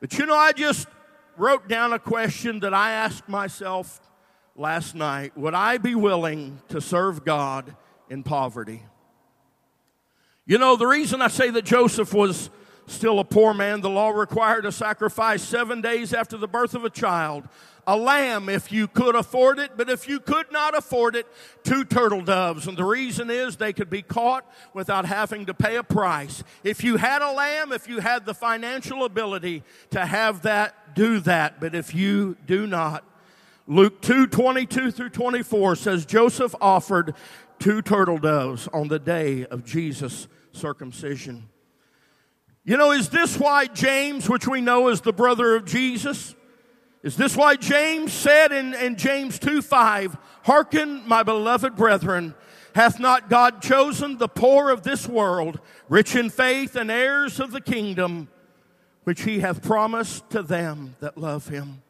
But 0.00 0.18
you 0.18 0.26
know, 0.26 0.36
I 0.36 0.52
just 0.52 0.88
wrote 1.36 1.68
down 1.68 1.92
a 1.92 1.98
question 1.98 2.60
that 2.60 2.74
I 2.74 2.92
asked 2.92 3.28
myself 3.28 4.00
last 4.56 4.94
night 4.94 5.36
Would 5.36 5.54
I 5.54 5.78
be 5.78 5.94
willing 5.94 6.60
to 6.68 6.80
serve 6.80 7.24
God 7.24 7.74
in 8.10 8.22
poverty? 8.22 8.82
You 10.46 10.58
know, 10.58 10.76
the 10.76 10.86
reason 10.86 11.22
I 11.22 11.28
say 11.28 11.50
that 11.50 11.64
Joseph 11.64 12.12
was 12.12 12.50
still 12.86 13.20
a 13.20 13.24
poor 13.24 13.54
man, 13.54 13.80
the 13.80 13.90
law 13.90 14.10
required 14.10 14.66
a 14.66 14.72
sacrifice 14.72 15.42
seven 15.42 15.80
days 15.80 16.12
after 16.12 16.36
the 16.36 16.48
birth 16.48 16.74
of 16.74 16.84
a 16.84 16.90
child 16.90 17.48
a 17.90 17.96
lamb 17.96 18.48
if 18.48 18.70
you 18.70 18.86
could 18.86 19.16
afford 19.16 19.58
it, 19.58 19.72
but 19.76 19.90
if 19.90 20.08
you 20.08 20.20
could 20.20 20.52
not 20.52 20.78
afford 20.78 21.16
it, 21.16 21.26
two 21.64 21.84
turtle 21.84 22.20
doves. 22.20 22.68
And 22.68 22.78
the 22.78 22.84
reason 22.84 23.30
is 23.30 23.56
they 23.56 23.72
could 23.72 23.90
be 23.90 24.00
caught 24.00 24.48
without 24.72 25.06
having 25.06 25.46
to 25.46 25.54
pay 25.54 25.74
a 25.74 25.82
price. 25.82 26.44
If 26.62 26.84
you 26.84 26.98
had 26.98 27.20
a 27.20 27.32
lamb, 27.32 27.72
if 27.72 27.88
you 27.88 27.98
had 27.98 28.26
the 28.26 28.34
financial 28.34 29.04
ability 29.04 29.64
to 29.90 30.06
have 30.06 30.42
that, 30.42 30.94
do 30.94 31.18
that. 31.20 31.60
But 31.60 31.74
if 31.74 31.92
you 31.92 32.36
do 32.46 32.64
not, 32.64 33.02
Luke 33.66 34.00
2 34.02 34.28
22 34.28 34.92
through 34.92 35.10
24 35.10 35.74
says 35.74 36.06
Joseph 36.06 36.54
offered 36.60 37.16
two 37.58 37.82
turtle 37.82 38.18
doves 38.18 38.68
on 38.68 38.86
the 38.86 39.00
day 39.00 39.46
of 39.46 39.64
Jesus' 39.64 40.28
circumcision. 40.52 41.48
You 42.62 42.76
know, 42.76 42.92
is 42.92 43.08
this 43.08 43.36
why 43.36 43.66
James, 43.66 44.28
which 44.28 44.46
we 44.46 44.60
know 44.60 44.90
is 44.90 45.00
the 45.00 45.12
brother 45.12 45.56
of 45.56 45.64
Jesus, 45.64 46.36
is 47.02 47.16
this 47.16 47.36
why 47.36 47.56
James 47.56 48.12
said 48.12 48.52
in, 48.52 48.74
in 48.74 48.96
James 48.96 49.38
2 49.38 49.62
5, 49.62 50.16
Hearken, 50.44 51.02
my 51.06 51.22
beloved 51.22 51.76
brethren, 51.76 52.34
hath 52.74 53.00
not 53.00 53.30
God 53.30 53.62
chosen 53.62 54.18
the 54.18 54.28
poor 54.28 54.70
of 54.70 54.82
this 54.82 55.08
world, 55.08 55.60
rich 55.88 56.14
in 56.14 56.30
faith 56.30 56.76
and 56.76 56.90
heirs 56.90 57.40
of 57.40 57.52
the 57.52 57.60
kingdom, 57.60 58.28
which 59.04 59.22
he 59.22 59.40
hath 59.40 59.62
promised 59.62 60.28
to 60.30 60.42
them 60.42 60.96
that 61.00 61.16
love 61.16 61.48
him? 61.48 61.82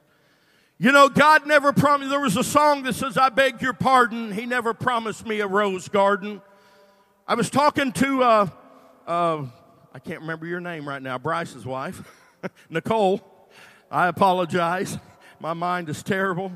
You 0.79 0.93
know, 0.93 1.09
God 1.09 1.47
never 1.47 1.73
promised, 1.73 2.11
there 2.11 2.21
was 2.21 2.39
a 2.39 2.45
song 2.45 2.85
that 2.85 2.95
says, 2.95 3.19
I 3.19 3.29
beg 3.29 3.61
your 3.61 3.75
pardon. 3.75 4.33
He 4.33 4.47
never 4.47 4.73
promised 4.73 5.27
me 5.27 5.41
a 5.41 5.47
rose 5.47 5.89
garden. 5.89 6.41
I 7.29 7.35
was 7.35 7.51
talking 7.51 7.93
to, 7.93 8.23
uh, 8.23 8.49
uh, 9.07 9.45
I 9.93 9.99
can't 9.99 10.21
remember 10.21 10.47
your 10.47 10.61
name 10.61 10.89
right 10.89 11.03
now, 11.03 11.19
Bryce's 11.19 11.67
wife, 11.67 12.03
Nicole. 12.71 13.30
I 13.91 14.07
apologize. 14.07 14.99
My 15.41 15.53
mind 15.53 15.89
is 15.89 16.03
terrible. 16.03 16.53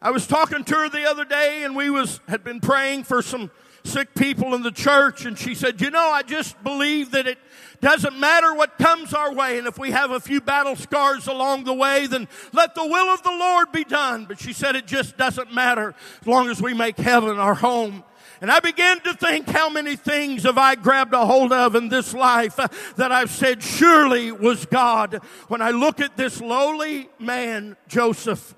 I 0.00 0.10
was 0.12 0.26
talking 0.26 0.62
to 0.64 0.74
her 0.76 0.88
the 0.88 1.04
other 1.04 1.24
day 1.24 1.64
and 1.64 1.74
we 1.74 1.90
was 1.90 2.20
had 2.28 2.44
been 2.44 2.60
praying 2.60 3.04
for 3.04 3.22
some 3.22 3.50
sick 3.82 4.14
people 4.14 4.54
in 4.54 4.62
the 4.62 4.70
church 4.70 5.26
and 5.26 5.38
she 5.38 5.54
said, 5.54 5.80
"You 5.80 5.90
know, 5.90 6.10
I 6.10 6.22
just 6.22 6.62
believe 6.62 7.10
that 7.10 7.26
it 7.26 7.38
doesn't 7.80 8.18
matter 8.18 8.54
what 8.54 8.78
comes 8.78 9.12
our 9.12 9.32
way 9.32 9.58
and 9.58 9.66
if 9.66 9.78
we 9.78 9.90
have 9.90 10.10
a 10.10 10.20
few 10.20 10.40
battle 10.40 10.76
scars 10.76 11.26
along 11.26 11.64
the 11.64 11.74
way, 11.74 12.06
then 12.06 12.28
let 12.52 12.74
the 12.74 12.86
will 12.86 13.12
of 13.12 13.22
the 13.22 13.30
Lord 13.30 13.72
be 13.72 13.84
done." 13.84 14.26
But 14.26 14.38
she 14.38 14.52
said 14.52 14.76
it 14.76 14.86
just 14.86 15.16
doesn't 15.16 15.52
matter 15.52 15.94
as 16.20 16.26
long 16.26 16.48
as 16.48 16.62
we 16.62 16.72
make 16.72 16.96
heaven 16.96 17.38
our 17.38 17.54
home. 17.54 18.04
And 18.40 18.50
I 18.50 18.60
began 18.60 19.00
to 19.00 19.12
think 19.12 19.48
how 19.48 19.68
many 19.68 19.96
things 19.96 20.44
have 20.44 20.56
I 20.56 20.74
grabbed 20.74 21.12
a 21.12 21.26
hold 21.26 21.52
of 21.52 21.74
in 21.74 21.90
this 21.90 22.14
life 22.14 22.56
that 22.96 23.12
I've 23.12 23.30
said 23.30 23.62
surely 23.62 24.32
was 24.32 24.64
God. 24.64 25.20
When 25.48 25.60
I 25.60 25.70
look 25.72 26.00
at 26.00 26.16
this 26.16 26.40
lowly 26.40 27.10
man, 27.18 27.76
Joseph, 27.86 28.54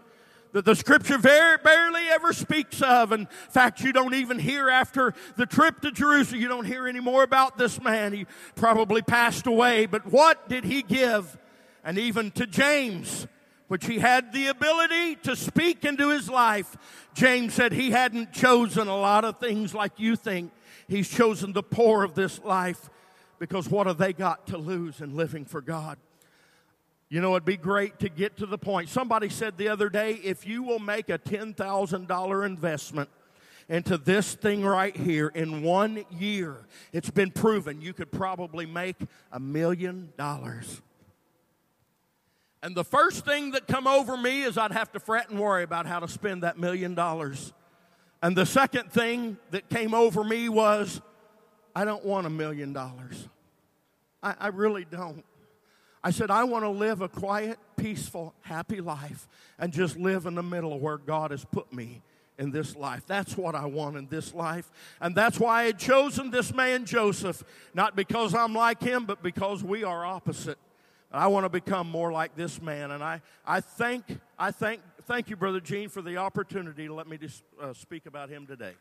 that 0.52 0.64
the 0.64 0.76
scripture 0.76 1.18
very 1.18 1.58
barely 1.58 2.02
ever 2.08 2.32
speaks 2.32 2.80
of. 2.82 3.10
In 3.10 3.26
fact, 3.48 3.80
you 3.80 3.92
don't 3.92 4.14
even 4.14 4.38
hear 4.38 4.68
after 4.68 5.14
the 5.36 5.46
trip 5.46 5.80
to 5.80 5.90
Jerusalem, 5.90 6.40
you 6.40 6.48
don't 6.48 6.66
hear 6.66 6.86
any 6.86 7.00
more 7.00 7.22
about 7.22 7.58
this 7.58 7.82
man. 7.82 8.12
He 8.12 8.26
probably 8.54 9.02
passed 9.02 9.46
away. 9.46 9.86
But 9.86 10.06
what 10.06 10.48
did 10.48 10.64
he 10.64 10.82
give? 10.82 11.38
And 11.84 11.98
even 11.98 12.30
to 12.32 12.46
James, 12.46 13.26
which 13.68 13.86
he 13.86 13.98
had 13.98 14.34
the 14.34 14.48
ability 14.48 15.16
to 15.16 15.34
speak 15.34 15.86
into 15.86 16.10
his 16.10 16.28
life. 16.28 16.76
James 17.14 17.54
said 17.54 17.72
he 17.72 17.90
hadn't 17.90 18.32
chosen 18.32 18.88
a 18.88 18.96
lot 18.96 19.24
of 19.24 19.38
things 19.38 19.74
like 19.74 19.92
you 19.98 20.16
think. 20.16 20.52
He's 20.88 21.08
chosen 21.08 21.52
the 21.52 21.62
poor 21.62 22.02
of 22.04 22.14
this 22.14 22.42
life 22.42 22.88
because 23.38 23.68
what 23.68 23.86
have 23.86 23.98
they 23.98 24.12
got 24.12 24.46
to 24.48 24.58
lose 24.58 25.00
in 25.00 25.16
living 25.16 25.44
for 25.44 25.60
God? 25.60 25.98
You 27.08 27.20
know, 27.20 27.32
it'd 27.32 27.44
be 27.44 27.58
great 27.58 27.98
to 27.98 28.08
get 28.08 28.38
to 28.38 28.46
the 28.46 28.56
point. 28.56 28.88
Somebody 28.88 29.28
said 29.28 29.58
the 29.58 29.68
other 29.68 29.90
day 29.90 30.12
if 30.12 30.46
you 30.46 30.62
will 30.62 30.78
make 30.78 31.10
a 31.10 31.18
$10,000 31.18 32.46
investment 32.46 33.10
into 33.68 33.98
this 33.98 34.34
thing 34.34 34.64
right 34.64 34.96
here 34.96 35.28
in 35.28 35.62
one 35.62 36.04
year. 36.10 36.56
It's 36.92 37.10
been 37.10 37.30
proven 37.30 37.80
you 37.80 37.92
could 37.92 38.10
probably 38.10 38.66
make 38.66 38.96
a 39.30 39.38
million 39.38 40.12
dollars. 40.16 40.80
And 42.62 42.76
the 42.76 42.84
first 42.84 43.24
thing 43.24 43.50
that 43.52 43.66
come 43.66 43.86
over 43.86 44.16
me 44.16 44.42
is 44.42 44.56
I'd 44.56 44.72
have 44.72 44.92
to 44.92 45.00
fret 45.00 45.30
and 45.30 45.38
worry 45.38 45.64
about 45.64 45.86
how 45.86 45.98
to 45.98 46.08
spend 46.08 46.44
that 46.44 46.58
million 46.58 46.94
dollars. 46.94 47.52
And 48.22 48.36
the 48.36 48.46
second 48.46 48.92
thing 48.92 49.36
that 49.50 49.68
came 49.68 49.94
over 49.94 50.22
me 50.22 50.48
was 50.48 51.00
I 51.74 51.84
don't 51.84 52.04
want 52.04 52.26
a 52.26 52.30
million 52.30 52.72
dollars. 52.72 53.28
I, 54.22 54.34
I 54.38 54.46
really 54.48 54.84
don't. 54.84 55.24
I 56.04 56.10
said, 56.10 56.30
I 56.30 56.44
want 56.44 56.64
to 56.64 56.68
live 56.68 57.00
a 57.00 57.08
quiet, 57.08 57.58
peaceful, 57.76 58.34
happy 58.40 58.80
life 58.80 59.28
and 59.58 59.72
just 59.72 59.96
live 59.96 60.26
in 60.26 60.34
the 60.34 60.42
middle 60.42 60.72
of 60.72 60.80
where 60.80 60.98
God 60.98 61.30
has 61.30 61.44
put 61.44 61.72
me 61.72 62.02
in 62.38 62.50
this 62.50 62.74
life. 62.74 63.04
That's 63.06 63.36
what 63.36 63.54
I 63.54 63.66
want 63.66 63.96
in 63.96 64.08
this 64.08 64.34
life. 64.34 64.70
And 65.00 65.14
that's 65.14 65.38
why 65.38 65.62
I 65.62 65.64
had 65.64 65.78
chosen 65.78 66.30
this 66.30 66.54
man, 66.54 66.84
Joseph, 66.84 67.44
not 67.74 67.94
because 67.94 68.34
I'm 68.34 68.54
like 68.54 68.82
him, 68.82 69.04
but 69.04 69.22
because 69.22 69.62
we 69.62 69.84
are 69.84 70.04
opposite. 70.04 70.58
I 71.12 71.26
want 71.26 71.44
to 71.44 71.50
become 71.50 71.90
more 71.90 72.10
like 72.10 72.34
this 72.34 72.60
man. 72.62 72.90
And 72.90 73.04
I, 73.04 73.20
I 73.46 73.60
thank, 73.60 74.04
I 74.38 74.50
thank, 74.50 74.80
thank 75.02 75.28
you, 75.28 75.36
Brother 75.36 75.60
Gene, 75.60 75.88
for 75.88 76.00
the 76.00 76.16
opportunity 76.16 76.86
to 76.86 76.94
let 76.94 77.06
me 77.06 77.18
uh, 77.60 77.74
speak 77.74 78.06
about 78.06 78.30
him 78.30 78.46
today. 78.46 78.72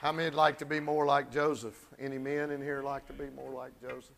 How 0.00 0.12
many'd 0.12 0.34
like 0.34 0.58
to 0.58 0.66
be 0.66 0.80
more 0.80 1.06
like 1.06 1.32
Joseph? 1.32 1.74
Any 1.98 2.18
men 2.18 2.50
in 2.50 2.60
here 2.60 2.82
like 2.82 3.06
to 3.06 3.14
be 3.14 3.30
more 3.30 3.50
like 3.50 3.72
Joseph? 3.80 4.14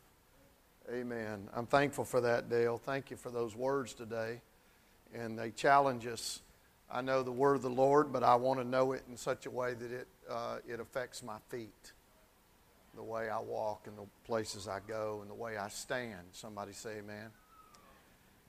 Amen. 0.93 1.49
I'm 1.55 1.67
thankful 1.67 2.05
for 2.05 2.21
that, 2.21 2.51
Dale. 2.51 2.77
Thank 2.77 3.11
you 3.11 3.17
for 3.17 3.31
those 3.31 3.55
words 3.55 3.95
today. 3.95 4.41
And 5.15 5.39
they 5.39 5.53
challenge 5.53 6.07
us. 6.07 6.43
I 6.90 7.01
know 7.01 7.22
the 7.22 7.33
word 7.33 7.57
of 7.57 7.62
the 7.62 7.70
Lord, 7.70 8.12
but 8.12 8.22
I 8.22 8.37
want 8.37 8.61
to 8.61 8.64
know 8.64 8.92
it 8.92 9.03
in 9.11 9.16
such 9.16 9.46
a 9.46 9.51
way 9.51 9.75
that 9.75 9.92
it, 9.92 10.07
uh, 10.31 10.59
it 10.66 10.79
affects 10.79 11.22
my 11.22 11.38
feet, 11.49 11.92
the 12.94 13.03
way 13.03 13.29
I 13.29 13.40
walk, 13.40 13.87
and 13.87 13.96
the 13.99 14.07
places 14.25 14.68
I 14.68 14.79
go, 14.87 15.18
and 15.20 15.31
the 15.31 15.35
way 15.35 15.57
I 15.57 15.68
stand. 15.68 16.20
Somebody 16.33 16.72
say 16.72 16.99
amen. 16.99 17.31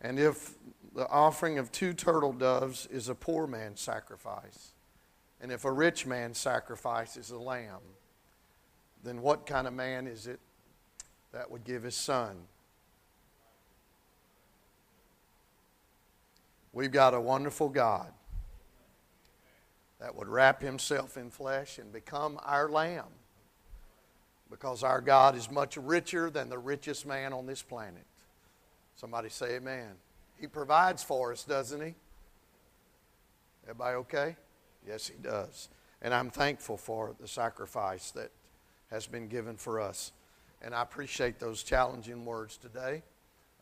And 0.02 0.20
if 0.20 0.54
the 0.94 1.08
offering 1.10 1.58
of 1.58 1.72
two 1.72 1.94
turtle 1.94 2.32
doves 2.32 2.88
is 2.92 3.10
a 3.10 3.16
poor 3.16 3.48
man's 3.48 3.82
sacrifice, 3.82 4.74
and 5.42 5.52
if 5.52 5.66
a 5.66 5.72
rich 5.72 6.06
man 6.06 6.36
sacrifices 6.36 7.32
a 7.32 7.38
lamb, 7.38 7.82
then 9.04 9.22
what 9.22 9.48
kind 9.48 9.66
of 9.66 9.74
man 9.74 10.06
is 10.06 10.28
it 10.28 10.40
that 11.32 11.50
would 11.50 11.64
give 11.64 11.82
his 11.82 11.96
son? 11.96 12.38
We've 16.72 16.92
got 16.92 17.16
a 17.16 17.20
wonderful 17.20 17.70
God 17.70 18.12
that 20.00 20.16
would 20.16 20.28
wrap 20.28 20.62
himself 20.62 21.18
in 21.18 21.30
flesh 21.30 21.78
and 21.80 21.92
become 21.92 22.40
our 22.44 22.70
lamb 22.70 23.06
because 24.50 24.84
our 24.84 25.02
God 25.02 25.36
is 25.36 25.52
much 25.52 25.78
richer 25.78 26.30
than 26.30 26.50
the 26.50 26.58
richest 26.58 27.06
man 27.06 27.34
on 27.34 27.46
this 27.46 27.62
planet. 27.62 28.06
Somebody 28.96 29.30
say 29.30 29.56
amen. 29.56 29.92
He 30.40 30.48
provides 30.48 31.04
for 31.04 31.32
us, 31.32 31.44
doesn't 31.44 31.82
he? 31.82 31.96
Everybody 33.64 33.96
okay? 33.98 34.36
Yes, 34.88 35.08
He 35.08 35.18
does. 35.22 35.70
And 36.02 36.14
I'm 36.14 36.30
thankful 36.30 36.78
for 36.78 37.16
the 37.20 37.28
sacrifice 37.28 38.12
that 38.12 38.32
has 38.90 39.08
been 39.08 39.28
given 39.28 39.58
for 39.58 39.82
us. 39.82 40.14
And 40.62 40.74
I 40.74 40.82
appreciate 40.82 41.40
those 41.40 41.64
challenging 41.64 42.24
words 42.24 42.58
today. 42.58 43.04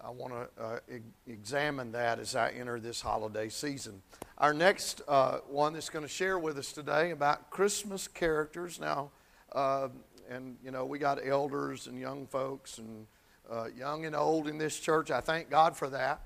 I 0.01 0.09
want 0.09 0.33
to 0.33 0.63
uh, 0.63 0.79
e- 0.91 0.99
examine 1.31 1.91
that 1.93 2.19
as 2.19 2.35
I 2.35 2.51
enter 2.51 2.79
this 2.79 3.01
holiday 3.01 3.49
season. 3.49 4.01
Our 4.37 4.53
next 4.53 5.01
uh, 5.07 5.39
one 5.47 5.73
that's 5.73 5.89
going 5.89 6.03
to 6.05 6.09
share 6.09 6.37
with 6.37 6.57
us 6.57 6.71
today 6.71 7.11
about 7.11 7.49
Christmas 7.49 8.07
characters. 8.07 8.79
Now, 8.79 9.11
uh, 9.51 9.89
and 10.29 10.57
you 10.63 10.71
know, 10.71 10.85
we 10.85 10.99
got 10.99 11.19
elders 11.25 11.87
and 11.87 11.99
young 11.99 12.27
folks 12.27 12.77
and 12.77 13.07
uh, 13.49 13.67
young 13.77 14.05
and 14.05 14.15
old 14.15 14.47
in 14.47 14.57
this 14.57 14.79
church. 14.79 15.11
I 15.11 15.21
thank 15.21 15.49
God 15.49 15.75
for 15.75 15.89
that 15.89 16.21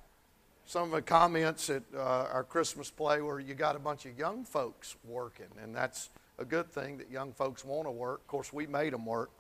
some 0.69 0.83
of 0.83 0.91
the 0.91 1.01
comments 1.01 1.71
at 1.71 1.81
uh, 1.95 2.27
our 2.31 2.43
Christmas 2.43 2.91
play 2.91 3.23
where 3.23 3.39
you 3.39 3.55
got 3.55 3.75
a 3.75 3.79
bunch 3.79 4.05
of 4.05 4.15
young 4.19 4.45
folks 4.45 4.97
working, 5.03 5.47
and 5.59 5.75
that's 5.75 6.11
a 6.37 6.45
good 6.45 6.71
thing 6.71 6.99
that 6.99 7.09
young 7.09 7.33
folks 7.33 7.65
want 7.65 7.87
to 7.87 7.91
work. 7.91 8.19
Of 8.19 8.27
course, 8.27 8.53
we 8.53 8.67
made 8.67 8.93
them 8.93 9.03
work. 9.03 9.31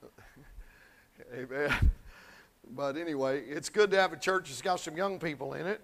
Amen. 1.34 1.90
But 2.74 2.96
anyway, 2.96 3.42
it's 3.42 3.68
good 3.68 3.90
to 3.92 4.00
have 4.00 4.12
a 4.12 4.16
church 4.16 4.48
that's 4.48 4.62
got 4.62 4.80
some 4.80 4.96
young 4.96 5.18
people 5.18 5.54
in 5.54 5.66
it 5.66 5.80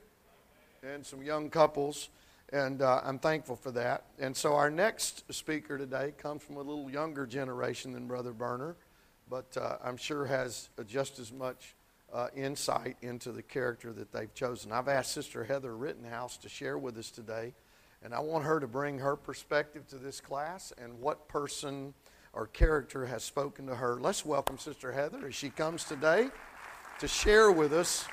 and 0.82 1.06
some 1.06 1.22
young 1.22 1.48
couples, 1.48 2.08
and 2.52 2.82
uh, 2.82 3.00
I'm 3.04 3.20
thankful 3.20 3.54
for 3.54 3.70
that. 3.72 4.04
And 4.18 4.36
so 4.36 4.54
our 4.54 4.70
next 4.70 5.32
speaker 5.32 5.78
today 5.78 6.12
comes 6.18 6.42
from 6.42 6.56
a 6.56 6.62
little 6.62 6.90
younger 6.90 7.24
generation 7.24 7.92
than 7.92 8.08
Brother 8.08 8.32
Berner, 8.32 8.74
but 9.30 9.56
uh, 9.56 9.76
I'm 9.84 9.96
sure 9.96 10.26
has 10.26 10.70
just 10.86 11.20
as 11.20 11.32
much 11.32 11.76
uh, 12.12 12.28
insight 12.34 12.96
into 13.00 13.30
the 13.30 13.42
character 13.42 13.92
that 13.92 14.12
they've 14.12 14.34
chosen. 14.34 14.72
I've 14.72 14.88
asked 14.88 15.12
Sister 15.12 15.44
Heather 15.44 15.76
Rittenhouse 15.76 16.36
to 16.38 16.48
share 16.48 16.78
with 16.78 16.98
us 16.98 17.12
today, 17.12 17.54
and 18.02 18.12
I 18.12 18.18
want 18.18 18.44
her 18.44 18.58
to 18.58 18.66
bring 18.66 18.98
her 18.98 19.14
perspective 19.14 19.86
to 19.88 19.96
this 19.96 20.20
class 20.20 20.72
and 20.82 21.00
what 21.00 21.28
person 21.28 21.94
or 22.32 22.48
character 22.48 23.06
has 23.06 23.22
spoken 23.22 23.66
to 23.66 23.76
her. 23.76 24.00
Let's 24.00 24.26
welcome 24.26 24.58
Sister 24.58 24.90
Heather 24.90 25.28
as 25.28 25.34
she 25.34 25.48
comes 25.48 25.84
today 25.84 26.28
to 27.02 27.08
share 27.08 27.50
with 27.50 27.72
us. 27.72 28.06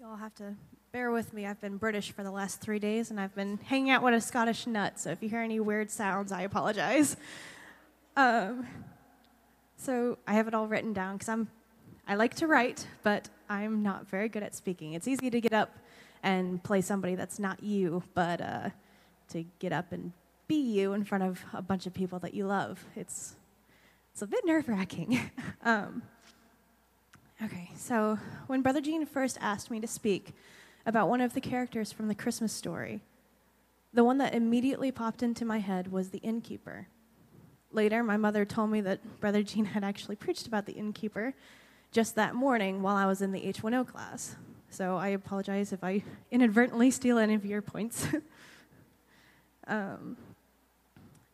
You'll 0.00 0.16
have 0.16 0.34
to 0.34 0.56
bear 0.90 1.12
with 1.12 1.32
me. 1.32 1.46
I've 1.46 1.60
been 1.60 1.76
British 1.76 2.10
for 2.10 2.24
the 2.24 2.32
last 2.32 2.60
three 2.60 2.80
days 2.80 3.12
and 3.12 3.20
I've 3.20 3.32
been 3.32 3.60
hanging 3.62 3.90
out 3.90 4.02
with 4.02 4.12
a 4.12 4.20
Scottish 4.20 4.66
nut. 4.66 4.98
So 4.98 5.10
if 5.10 5.22
you 5.22 5.28
hear 5.28 5.40
any 5.40 5.60
weird 5.60 5.88
sounds, 5.88 6.32
I 6.32 6.40
apologize. 6.40 7.16
Um, 8.16 8.66
so 9.76 10.18
I 10.26 10.32
have 10.32 10.48
it 10.48 10.54
all 10.54 10.66
written 10.66 10.92
down 10.92 11.14
because 11.14 11.28
I'm, 11.28 11.46
I 12.08 12.16
like 12.16 12.34
to 12.36 12.48
write, 12.48 12.88
but 13.04 13.28
I'm 13.48 13.84
not 13.84 14.08
very 14.08 14.28
good 14.28 14.42
at 14.42 14.56
speaking. 14.56 14.94
It's 14.94 15.06
easy 15.06 15.30
to 15.30 15.40
get 15.40 15.52
up 15.52 15.78
and 16.24 16.60
play 16.60 16.80
somebody 16.80 17.14
that's 17.14 17.38
not 17.38 17.62
you, 17.62 18.02
but 18.14 18.40
uh, 18.40 18.70
to 19.28 19.44
get 19.60 19.72
up 19.72 19.92
and 19.92 20.10
be 20.48 20.56
you 20.56 20.92
in 20.94 21.04
front 21.04 21.24
of 21.24 21.44
a 21.52 21.62
bunch 21.62 21.86
of 21.86 21.94
people 21.94 22.18
that 22.20 22.34
you 22.34 22.46
love, 22.46 22.84
it's, 22.96 23.36
it's 24.12 24.22
a 24.22 24.26
bit 24.26 24.44
nerve 24.44 24.68
wracking. 24.68 25.20
um, 25.62 26.02
okay, 27.44 27.70
so 27.76 28.18
when 28.48 28.62
Brother 28.62 28.80
Gene 28.80 29.06
first 29.06 29.38
asked 29.40 29.70
me 29.70 29.78
to 29.78 29.86
speak, 29.86 30.34
about 30.88 31.10
one 31.10 31.20
of 31.20 31.34
the 31.34 31.40
characters 31.40 31.92
from 31.92 32.08
the 32.08 32.14
Christmas 32.14 32.50
story. 32.50 33.02
The 33.92 34.04
one 34.04 34.16
that 34.18 34.34
immediately 34.34 34.90
popped 34.90 35.22
into 35.22 35.44
my 35.44 35.58
head 35.58 35.92
was 35.92 36.08
the 36.08 36.18
innkeeper. 36.18 36.88
Later, 37.72 38.02
my 38.02 38.16
mother 38.16 38.46
told 38.46 38.70
me 38.70 38.80
that 38.80 39.20
Brother 39.20 39.42
Gene 39.42 39.66
had 39.66 39.84
actually 39.84 40.16
preached 40.16 40.46
about 40.46 40.64
the 40.64 40.72
innkeeper 40.72 41.34
just 41.92 42.14
that 42.14 42.34
morning 42.34 42.80
while 42.80 42.96
I 42.96 43.04
was 43.04 43.20
in 43.20 43.32
the 43.32 43.40
H1O 43.40 43.86
class. 43.86 44.36
So 44.70 44.96
I 44.96 45.08
apologize 45.08 45.74
if 45.74 45.84
I 45.84 46.02
inadvertently 46.30 46.90
steal 46.90 47.18
any 47.18 47.34
of 47.34 47.44
your 47.44 47.60
points. 47.60 48.06
um, 49.66 50.16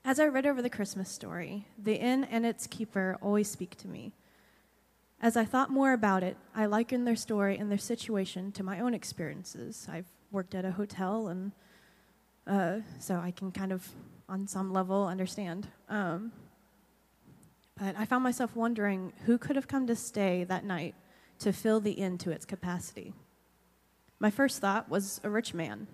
as 0.04 0.20
I 0.20 0.26
read 0.26 0.46
over 0.46 0.60
the 0.60 0.70
Christmas 0.70 1.08
story, 1.08 1.66
the 1.78 1.94
inn 1.94 2.24
and 2.24 2.44
its 2.44 2.66
keeper 2.66 3.16
always 3.22 3.50
speak 3.50 3.76
to 3.78 3.88
me. 3.88 4.12
As 5.22 5.36
I 5.36 5.46
thought 5.46 5.70
more 5.70 5.94
about 5.94 6.22
it, 6.22 6.36
I 6.54 6.66
likened 6.66 7.06
their 7.06 7.16
story 7.16 7.56
and 7.56 7.70
their 7.70 7.78
situation 7.78 8.52
to 8.52 8.62
my 8.62 8.80
own 8.80 8.92
experiences. 8.92 9.88
I've 9.90 10.08
worked 10.30 10.54
at 10.54 10.66
a 10.66 10.72
hotel, 10.72 11.28
and 11.28 11.52
uh, 12.46 12.80
so 13.00 13.16
I 13.16 13.30
can 13.30 13.50
kind 13.50 13.72
of, 13.72 13.88
on 14.28 14.46
some 14.46 14.72
level, 14.72 15.06
understand. 15.06 15.68
Um, 15.88 16.32
but 17.78 17.96
I 17.96 18.04
found 18.04 18.22
myself 18.22 18.54
wondering 18.54 19.14
who 19.24 19.38
could 19.38 19.56
have 19.56 19.68
come 19.68 19.86
to 19.86 19.96
stay 19.96 20.44
that 20.44 20.64
night 20.64 20.94
to 21.38 21.52
fill 21.52 21.80
the 21.80 21.92
inn 21.92 22.18
to 22.18 22.30
its 22.30 22.44
capacity. 22.44 23.14
My 24.20 24.30
first 24.30 24.60
thought 24.60 24.90
was 24.90 25.20
a 25.24 25.30
rich 25.30 25.54
man. 25.54 25.86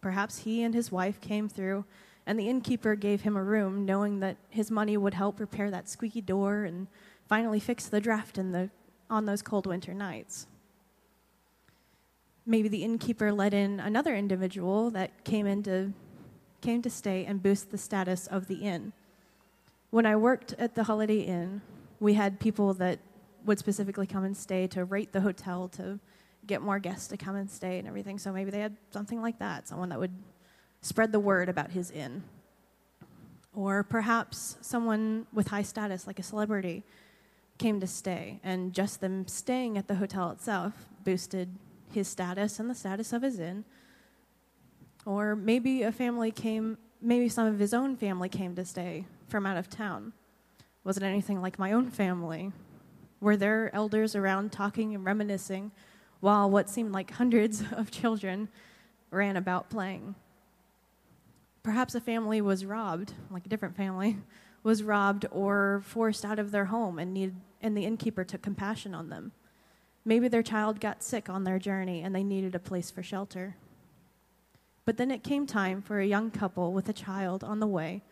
Perhaps 0.00 0.38
he 0.38 0.62
and 0.62 0.74
his 0.74 0.90
wife 0.90 1.20
came 1.20 1.48
through, 1.48 1.84
and 2.28 2.38
the 2.38 2.48
innkeeper 2.50 2.94
gave 2.94 3.22
him 3.22 3.36
a 3.38 3.42
room, 3.42 3.86
knowing 3.86 4.20
that 4.20 4.36
his 4.50 4.70
money 4.70 4.98
would 4.98 5.14
help 5.14 5.40
repair 5.40 5.70
that 5.70 5.88
squeaky 5.88 6.20
door 6.20 6.64
and 6.64 6.86
finally 7.26 7.58
fix 7.58 7.86
the 7.86 8.02
draft 8.02 8.36
in 8.36 8.52
the 8.52 8.68
on 9.08 9.24
those 9.24 9.40
cold 9.40 9.66
winter 9.66 9.94
nights. 9.94 10.46
Maybe 12.44 12.68
the 12.68 12.84
innkeeper 12.84 13.32
let 13.32 13.54
in 13.54 13.80
another 13.80 14.14
individual 14.14 14.90
that 14.90 15.24
came 15.24 15.46
in 15.46 15.62
to, 15.62 15.94
came 16.60 16.82
to 16.82 16.90
stay 16.90 17.24
and 17.24 17.42
boost 17.42 17.70
the 17.70 17.78
status 17.78 18.26
of 18.26 18.46
the 18.46 18.56
inn. 18.56 18.92
When 19.88 20.04
I 20.04 20.14
worked 20.14 20.52
at 20.58 20.74
the 20.74 20.84
Holiday 20.84 21.20
Inn, 21.20 21.62
we 21.98 22.12
had 22.12 22.38
people 22.38 22.74
that 22.74 22.98
would 23.46 23.58
specifically 23.58 24.06
come 24.06 24.24
and 24.24 24.36
stay 24.36 24.66
to 24.66 24.84
rate 24.84 25.12
the 25.12 25.22
hotel 25.22 25.68
to 25.68 25.98
get 26.46 26.60
more 26.60 26.78
guests 26.78 27.08
to 27.08 27.16
come 27.16 27.36
and 27.36 27.50
stay 27.50 27.78
and 27.78 27.88
everything. 27.88 28.18
So 28.18 28.34
maybe 28.34 28.50
they 28.50 28.60
had 28.60 28.76
something 28.90 29.22
like 29.22 29.38
that, 29.38 29.66
someone 29.66 29.88
that 29.88 29.98
would 29.98 30.12
spread 30.80 31.12
the 31.12 31.20
word 31.20 31.48
about 31.48 31.72
his 31.72 31.90
inn. 31.90 32.22
Or 33.54 33.82
perhaps 33.82 34.56
someone 34.60 35.26
with 35.32 35.48
high 35.48 35.62
status, 35.62 36.06
like 36.06 36.18
a 36.18 36.22
celebrity, 36.22 36.84
came 37.58 37.80
to 37.80 37.86
stay, 37.86 38.40
and 38.44 38.72
just 38.72 39.00
them 39.00 39.26
staying 39.26 39.76
at 39.76 39.88
the 39.88 39.96
hotel 39.96 40.30
itself 40.30 40.86
boosted 41.04 41.48
his 41.92 42.06
status 42.06 42.60
and 42.60 42.70
the 42.70 42.74
status 42.74 43.12
of 43.12 43.22
his 43.22 43.38
inn. 43.40 43.64
Or 45.04 45.34
maybe 45.34 45.82
a 45.82 45.90
family 45.90 46.30
came, 46.30 46.78
maybe 47.00 47.28
some 47.28 47.46
of 47.46 47.58
his 47.58 47.74
own 47.74 47.96
family 47.96 48.28
came 48.28 48.54
to 48.54 48.64
stay 48.64 49.06
from 49.26 49.46
out 49.46 49.56
of 49.56 49.68
town. 49.68 50.12
Was 50.84 50.96
it 50.96 51.02
anything 51.02 51.42
like 51.42 51.58
my 51.58 51.72
own 51.72 51.90
family? 51.90 52.52
Were 53.20 53.36
there 53.36 53.74
elders 53.74 54.14
around 54.14 54.52
talking 54.52 54.94
and 54.94 55.04
reminiscing 55.04 55.72
while 56.20 56.48
what 56.48 56.70
seemed 56.70 56.92
like 56.92 57.10
hundreds 57.10 57.64
of 57.72 57.90
children 57.90 58.48
ran 59.10 59.36
about 59.36 59.70
playing? 59.70 60.14
Perhaps 61.62 61.94
a 61.94 62.00
family 62.00 62.40
was 62.40 62.64
robbed, 62.64 63.14
like 63.30 63.46
a 63.46 63.48
different 63.48 63.76
family, 63.76 64.18
was 64.62 64.82
robbed 64.82 65.26
or 65.30 65.82
forced 65.84 66.24
out 66.24 66.38
of 66.38 66.50
their 66.50 66.66
home 66.66 66.98
and, 66.98 67.12
needed, 67.12 67.36
and 67.60 67.76
the 67.76 67.84
innkeeper 67.84 68.24
took 68.24 68.42
compassion 68.42 68.94
on 68.94 69.08
them. 69.08 69.32
Maybe 70.04 70.28
their 70.28 70.42
child 70.42 70.80
got 70.80 71.02
sick 71.02 71.28
on 71.28 71.44
their 71.44 71.58
journey 71.58 72.02
and 72.02 72.14
they 72.14 72.24
needed 72.24 72.54
a 72.54 72.60
place 72.60 72.90
for 72.90 73.02
shelter. 73.02 73.56
But 74.84 74.96
then 74.96 75.10
it 75.10 75.22
came 75.22 75.46
time 75.46 75.82
for 75.82 76.00
a 76.00 76.06
young 76.06 76.30
couple 76.30 76.72
with 76.72 76.88
a 76.88 76.94
child 76.94 77.44
on 77.44 77.60
the 77.60 77.66
way 77.66 78.02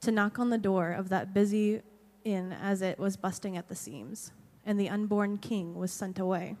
to 0.00 0.10
knock 0.10 0.38
on 0.38 0.50
the 0.50 0.58
door 0.58 0.90
of 0.92 1.08
that 1.10 1.32
busy 1.32 1.82
inn 2.24 2.52
as 2.52 2.82
it 2.82 2.98
was 2.98 3.16
busting 3.16 3.56
at 3.56 3.68
the 3.68 3.76
seams, 3.76 4.32
and 4.64 4.78
the 4.78 4.88
unborn 4.88 5.38
king 5.38 5.76
was 5.76 5.92
sent 5.92 6.18
away. 6.18 6.56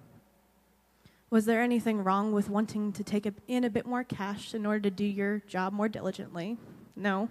Was 1.28 1.44
there 1.44 1.60
anything 1.60 2.04
wrong 2.04 2.32
with 2.32 2.48
wanting 2.48 2.92
to 2.92 3.02
take 3.02 3.28
in 3.48 3.64
a 3.64 3.70
bit 3.70 3.84
more 3.84 4.04
cash 4.04 4.54
in 4.54 4.64
order 4.64 4.80
to 4.80 4.90
do 4.90 5.04
your 5.04 5.40
job 5.40 5.72
more 5.72 5.88
diligently? 5.88 6.56
No. 6.94 7.28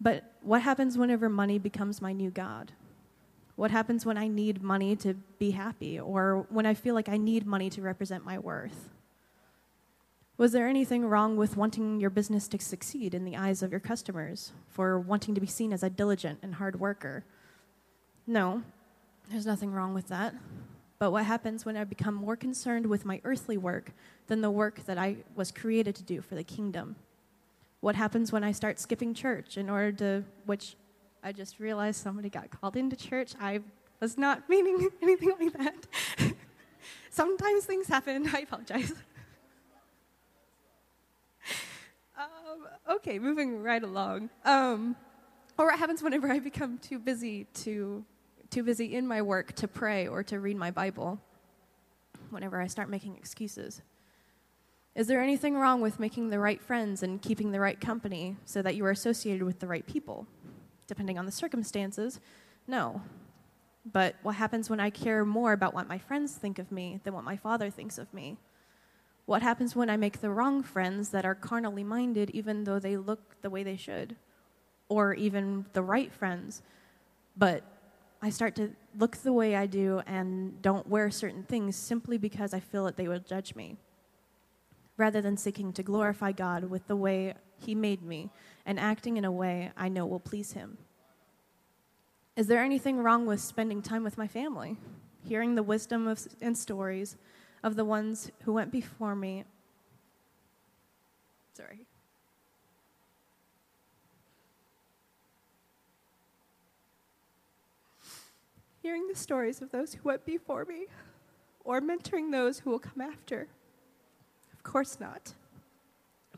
But 0.00 0.32
what 0.42 0.62
happens 0.62 0.96
whenever 0.96 1.28
money 1.28 1.58
becomes 1.58 2.00
my 2.00 2.12
new 2.12 2.30
God? 2.30 2.72
What 3.56 3.70
happens 3.70 4.06
when 4.06 4.16
I 4.16 4.26
need 4.26 4.62
money 4.62 4.96
to 4.96 5.14
be 5.38 5.50
happy 5.50 6.00
or 6.00 6.46
when 6.48 6.64
I 6.64 6.74
feel 6.74 6.94
like 6.94 7.08
I 7.08 7.18
need 7.18 7.46
money 7.46 7.68
to 7.70 7.82
represent 7.82 8.24
my 8.24 8.38
worth? 8.38 8.88
Was 10.38 10.52
there 10.52 10.66
anything 10.66 11.04
wrong 11.04 11.36
with 11.36 11.56
wanting 11.58 12.00
your 12.00 12.10
business 12.10 12.48
to 12.48 12.58
succeed 12.58 13.14
in 13.14 13.24
the 13.24 13.36
eyes 13.36 13.62
of 13.62 13.70
your 13.70 13.80
customers, 13.80 14.52
for 14.66 14.98
wanting 14.98 15.34
to 15.34 15.40
be 15.40 15.46
seen 15.46 15.72
as 15.72 15.82
a 15.82 15.90
diligent 15.90 16.38
and 16.42 16.54
hard 16.54 16.80
worker? 16.80 17.24
No, 18.26 18.62
there's 19.30 19.46
nothing 19.46 19.72
wrong 19.72 19.92
with 19.92 20.08
that. 20.08 20.34
But 21.02 21.10
what 21.10 21.24
happens 21.24 21.64
when 21.64 21.76
I 21.76 21.82
become 21.82 22.14
more 22.14 22.36
concerned 22.36 22.86
with 22.86 23.04
my 23.04 23.20
earthly 23.24 23.56
work 23.56 23.90
than 24.28 24.40
the 24.40 24.52
work 24.52 24.86
that 24.86 24.98
I 24.98 25.16
was 25.34 25.50
created 25.50 25.96
to 25.96 26.04
do 26.04 26.20
for 26.20 26.36
the 26.36 26.44
kingdom? 26.44 26.94
What 27.80 27.96
happens 27.96 28.30
when 28.30 28.44
I 28.44 28.52
start 28.52 28.78
skipping 28.78 29.12
church 29.12 29.58
in 29.58 29.68
order 29.68 29.90
to, 29.94 30.24
which 30.46 30.76
I 31.20 31.32
just 31.32 31.58
realized 31.58 32.00
somebody 32.00 32.28
got 32.28 32.52
called 32.52 32.76
into 32.76 32.94
church. 32.94 33.32
I 33.40 33.62
was 33.98 34.16
not 34.16 34.48
meaning 34.48 34.90
anything 35.02 35.32
like 35.40 35.52
that. 35.54 35.88
Sometimes 37.10 37.64
things 37.64 37.88
happen. 37.88 38.30
I 38.32 38.42
apologize. 38.42 38.92
Um, 42.16 42.68
okay, 42.88 43.18
moving 43.18 43.60
right 43.60 43.82
along. 43.82 44.30
Um, 44.44 44.94
or 45.58 45.66
what 45.66 45.80
happens 45.80 46.00
whenever 46.00 46.30
I 46.30 46.38
become 46.38 46.78
too 46.78 47.00
busy 47.00 47.48
to 47.54 48.04
too 48.52 48.62
busy 48.62 48.94
in 48.94 49.08
my 49.08 49.22
work 49.22 49.54
to 49.54 49.66
pray 49.66 50.06
or 50.06 50.22
to 50.22 50.38
read 50.38 50.56
my 50.58 50.70
Bible, 50.70 51.18
whenever 52.28 52.60
I 52.60 52.66
start 52.66 52.90
making 52.90 53.16
excuses. 53.16 53.80
Is 54.94 55.06
there 55.06 55.22
anything 55.22 55.56
wrong 55.56 55.80
with 55.80 55.98
making 55.98 56.28
the 56.28 56.38
right 56.38 56.60
friends 56.60 57.02
and 57.02 57.22
keeping 57.22 57.50
the 57.50 57.60
right 57.60 57.80
company 57.80 58.36
so 58.44 58.60
that 58.60 58.74
you 58.74 58.84
are 58.84 58.90
associated 58.90 59.42
with 59.42 59.60
the 59.60 59.66
right 59.66 59.86
people? 59.86 60.26
Depending 60.86 61.18
on 61.18 61.24
the 61.24 61.32
circumstances, 61.32 62.20
no. 62.66 63.00
But 63.90 64.16
what 64.22 64.34
happens 64.34 64.68
when 64.68 64.80
I 64.80 64.90
care 64.90 65.24
more 65.24 65.54
about 65.54 65.72
what 65.72 65.88
my 65.88 65.96
friends 65.96 66.34
think 66.34 66.58
of 66.58 66.70
me 66.70 67.00
than 67.04 67.14
what 67.14 67.24
my 67.24 67.38
father 67.38 67.70
thinks 67.70 67.96
of 67.96 68.12
me? 68.12 68.36
What 69.24 69.40
happens 69.40 69.74
when 69.74 69.88
I 69.88 69.96
make 69.96 70.20
the 70.20 70.30
wrong 70.30 70.62
friends 70.62 71.08
that 71.08 71.24
are 71.24 71.34
carnally 71.34 71.84
minded, 71.84 72.28
even 72.30 72.64
though 72.64 72.78
they 72.78 72.98
look 72.98 73.40
the 73.40 73.48
way 73.48 73.62
they 73.62 73.76
should? 73.76 74.14
Or 74.90 75.14
even 75.14 75.64
the 75.72 75.82
right 75.82 76.12
friends, 76.12 76.60
but 77.34 77.64
I 78.24 78.30
start 78.30 78.54
to 78.56 78.70
look 78.96 79.16
the 79.16 79.32
way 79.32 79.56
I 79.56 79.66
do 79.66 80.00
and 80.06 80.62
don't 80.62 80.86
wear 80.86 81.10
certain 81.10 81.42
things 81.42 81.74
simply 81.74 82.18
because 82.18 82.54
I 82.54 82.60
feel 82.60 82.84
that 82.84 82.96
they 82.96 83.08
will 83.08 83.18
judge 83.18 83.56
me, 83.56 83.76
rather 84.96 85.20
than 85.20 85.36
seeking 85.36 85.72
to 85.72 85.82
glorify 85.82 86.30
God 86.30 86.70
with 86.70 86.86
the 86.86 86.94
way 86.94 87.34
He 87.58 87.74
made 87.74 88.00
me 88.00 88.30
and 88.64 88.78
acting 88.78 89.16
in 89.16 89.24
a 89.24 89.32
way 89.32 89.72
I 89.76 89.88
know 89.88 90.06
will 90.06 90.20
please 90.20 90.52
Him. 90.52 90.78
Is 92.36 92.46
there 92.46 92.62
anything 92.62 92.98
wrong 92.98 93.26
with 93.26 93.40
spending 93.40 93.82
time 93.82 94.04
with 94.04 94.16
my 94.16 94.28
family, 94.28 94.76
hearing 95.26 95.56
the 95.56 95.62
wisdom 95.64 96.06
of, 96.06 96.24
and 96.40 96.56
stories 96.56 97.16
of 97.64 97.74
the 97.74 97.84
ones 97.84 98.30
who 98.44 98.52
went 98.52 98.70
before 98.70 99.16
me? 99.16 99.44
Sorry. 101.54 101.80
Hearing 108.82 109.06
the 109.06 109.14
stories 109.14 109.62
of 109.62 109.70
those 109.70 109.94
who 109.94 110.02
went 110.02 110.26
before 110.26 110.64
me, 110.64 110.86
or 111.64 111.80
mentoring 111.80 112.32
those 112.32 112.60
who 112.60 112.70
will 112.70 112.78
come 112.78 113.00
after? 113.00 113.46
Of 114.52 114.62
course 114.62 114.98
not. 114.98 115.34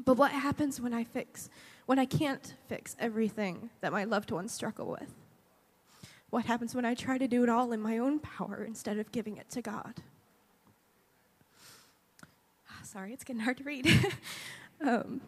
But 0.04 0.16
what 0.16 0.32
happens 0.32 0.80
when 0.80 0.92
I 0.92 1.04
fix, 1.04 1.48
when 1.86 1.98
I 1.98 2.04
can't 2.04 2.54
fix 2.68 2.96
everything 2.98 3.70
that 3.80 3.92
my 3.92 4.04
loved 4.04 4.30
ones 4.30 4.52
struggle 4.52 4.86
with? 4.86 5.14
What 6.30 6.46
happens 6.46 6.74
when 6.74 6.84
I 6.84 6.94
try 6.94 7.16
to 7.16 7.28
do 7.28 7.44
it 7.44 7.48
all 7.48 7.72
in 7.72 7.80
my 7.80 7.98
own 7.98 8.18
power 8.18 8.64
instead 8.66 8.98
of 8.98 9.12
giving 9.12 9.36
it 9.36 9.48
to 9.50 9.62
God? 9.62 10.02
Sorry, 12.82 13.12
it's 13.12 13.24
getting 13.24 13.42
hard 13.42 13.56
to 13.58 13.64
read. 13.64 13.88
um, 14.84 15.20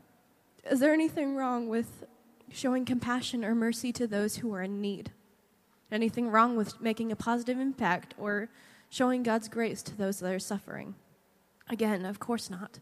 is 0.71 0.79
there 0.79 0.93
anything 0.93 1.35
wrong 1.35 1.69
with 1.69 2.05
showing 2.53 2.85
compassion 2.85 3.45
or 3.45 3.55
mercy 3.55 3.93
to 3.93 4.07
those 4.07 4.37
who 4.37 4.53
are 4.55 4.63
in 4.63 4.81
need? 4.81 5.11
Anything 5.91 6.31
wrong 6.31 6.57
with 6.57 6.81
making 6.81 7.13
a 7.13 7.17
positive 7.17 7.59
impact 7.59 8.15
or 8.19 8.49
showing 8.89 9.23
God's 9.23 9.49
grace 9.49 9.83
to 9.83 9.97
those 9.97 10.19
that 10.21 10.33
are 10.33 10.39
suffering? 10.39 10.95
Again, 11.69 12.05
of 12.05 12.19
course 12.19 12.51
not. 12.51 12.81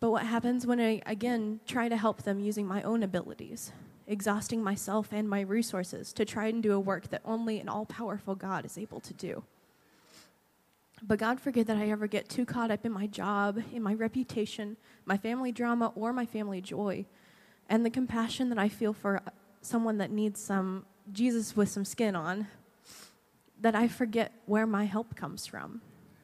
But 0.00 0.10
what 0.10 0.26
happens 0.26 0.66
when 0.66 0.80
I, 0.80 1.02
again, 1.06 1.60
try 1.66 1.88
to 1.88 1.96
help 1.96 2.22
them 2.22 2.38
using 2.38 2.66
my 2.66 2.82
own 2.82 3.02
abilities, 3.02 3.72
exhausting 4.06 4.62
myself 4.62 5.08
and 5.12 5.28
my 5.28 5.40
resources 5.40 6.12
to 6.12 6.24
try 6.24 6.46
and 6.46 6.62
do 6.62 6.72
a 6.72 6.80
work 6.80 7.08
that 7.08 7.22
only 7.24 7.58
an 7.58 7.68
all 7.68 7.84
powerful 7.84 8.36
God 8.36 8.64
is 8.64 8.78
able 8.78 9.00
to 9.00 9.14
do? 9.14 9.42
But 11.02 11.18
God 11.18 11.40
forbid 11.40 11.66
that 11.66 11.76
I 11.76 11.90
ever 11.90 12.06
get 12.06 12.28
too 12.28 12.44
caught 12.44 12.70
up 12.70 12.84
in 12.84 12.92
my 12.92 13.06
job, 13.06 13.62
in 13.72 13.82
my 13.82 13.94
reputation, 13.94 14.76
my 15.04 15.16
family 15.16 15.52
drama, 15.52 15.92
or 15.94 16.12
my 16.12 16.26
family 16.26 16.60
joy, 16.60 17.06
and 17.68 17.84
the 17.84 17.90
compassion 17.90 18.48
that 18.48 18.58
I 18.58 18.68
feel 18.68 18.92
for 18.92 19.20
someone 19.62 19.98
that 19.98 20.10
needs 20.10 20.40
some 20.40 20.86
Jesus 21.12 21.56
with 21.56 21.68
some 21.68 21.84
skin 21.84 22.14
on, 22.14 22.46
that 23.60 23.74
I 23.74 23.88
forget 23.88 24.32
where 24.46 24.66
my 24.66 24.84
help 24.84 25.16
comes 25.16 25.46
from, 25.46 25.80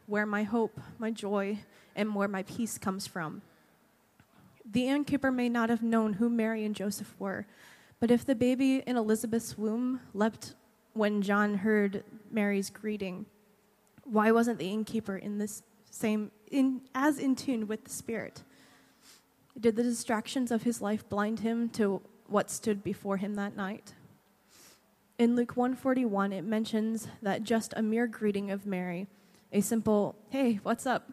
where 0.07 0.27
my 0.27 0.43
hope, 0.43 0.79
my 0.99 1.11
joy, 1.11 1.59
and 1.97 2.15
where 2.15 2.29
my 2.29 2.43
peace 2.43 2.79
comes 2.79 3.07
from. 3.07 3.43
The 4.71 4.89
innkeeper 4.89 5.31
may 5.31 5.49
not 5.49 5.71
have 5.71 5.83
known 5.83 6.15
who 6.15 6.29
Mary 6.29 6.65
and 6.65 6.75
Joseph 6.75 7.15
were, 7.19 7.47
but 8.01 8.11
if 8.11 8.25
the 8.25 8.35
baby 8.35 8.83
in 8.87 8.97
Elizabeth's 8.97 9.57
womb 9.57 10.01
leapt 10.13 10.55
when 10.93 11.23
John 11.23 11.55
heard 11.55 12.05
Mary's 12.31 12.71
greeting, 12.71 13.27
why 14.05 14.31
wasn't 14.31 14.59
the 14.59 14.71
innkeeper 14.71 15.17
in 15.17 15.39
this 15.39 15.63
same 15.91 16.31
in 16.51 16.83
as 16.95 17.19
in 17.19 17.35
tune 17.35 17.67
with 17.67 17.85
the 17.85 17.91
spirit? 17.91 18.43
Did 19.59 19.77
the 19.77 19.83
distractions 19.83 20.51
of 20.51 20.65
his 20.65 20.81
life 20.81 21.09
blind 21.09 21.41
him 21.41 21.69
to 21.71 22.03
what 22.27 22.51
stood 22.51 22.83
before 22.83 23.17
him 23.17 23.35
that 23.37 23.57
night? 23.57 23.95
In 25.17 25.37
Luke 25.37 25.57
141, 25.57 26.33
it 26.33 26.43
mentions 26.43 27.07
that 27.23 27.45
just 27.45 27.73
a 27.77 27.83
mere 27.83 28.09
greeting 28.09 28.51
of 28.51 28.67
Mary, 28.67 29.07
a 29.53 29.61
simple, 29.61 30.17
hey, 30.31 30.59
what's 30.65 30.87
up? 30.87 31.09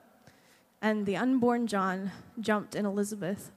And 0.81 1.05
the 1.05 1.15
unborn 1.15 1.67
John 1.67 2.11
jumped 2.39 2.73
in 2.73 2.83
Elizabeth, 2.83 3.51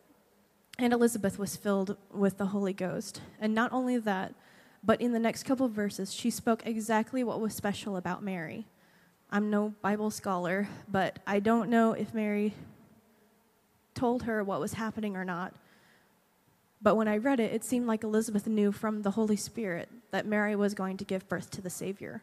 and 0.79 0.93
Elizabeth 0.93 1.39
was 1.39 1.57
filled 1.57 1.97
with 2.13 2.37
the 2.37 2.49
Holy 2.49 2.75
Ghost. 2.75 3.23
And 3.41 3.55
not 3.55 3.73
only 3.73 3.97
that, 3.97 4.35
but 4.83 5.01
in 5.01 5.13
the 5.13 5.19
next 5.19 5.45
couple 5.45 5.65
of 5.65 5.73
verses, 5.73 6.13
she 6.13 6.29
spoke 6.29 6.67
exactly 6.67 7.25
what 7.25 7.41
was 7.41 7.55
special 7.55 7.97
about 7.97 8.23
Mary. 8.23 8.67
I'm 9.31 9.49
no 9.49 9.73
Bible 9.81 10.11
scholar, 10.11 10.69
but 10.87 11.21
I 11.27 11.41
don't 11.41 11.71
know 11.71 11.93
if 11.93 12.13
Mary 12.13 12.53
told 13.95 14.25
her 14.25 14.45
what 14.45 14.61
was 14.61 14.75
happening 14.75 15.17
or 15.17 15.25
not. 15.25 15.55
But 16.85 16.99
when 16.99 17.09
I 17.09 17.17
read 17.17 17.41
it, 17.41 17.51
it 17.51 17.65
seemed 17.65 17.87
like 17.87 18.05
Elizabeth 18.05 18.47
knew 18.47 18.71
from 18.71 19.01
the 19.01 19.13
Holy 19.13 19.37
Spirit 19.37 19.89
that 20.11 20.27
Mary 20.27 20.55
was 20.55 20.75
going 20.75 20.99
to 20.99 21.05
give 21.05 21.27
birth 21.31 21.51
to 21.53 21.63
the 21.63 21.71
Savior. 21.71 22.23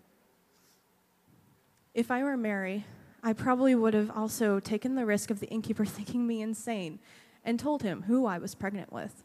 If 1.96 2.12
I 2.12 2.24
were 2.24 2.38
Mary, 2.38 2.86
I 3.24 3.34
probably 3.34 3.74
would 3.74 3.96
have 3.96 4.12
also 4.12 4.60
taken 4.60 4.94
the 4.94 5.06
risk 5.06 5.32
of 5.32 5.40
the 5.40 5.48
innkeeper 5.48 5.84
thinking 5.98 6.28
me 6.28 6.44
insane 6.44 7.00
and 7.44 7.60
told 7.60 7.82
him 7.82 8.04
who 8.04 8.28
I 8.28 8.38
was 8.38 8.54
pregnant 8.54 8.94
with. 8.94 9.24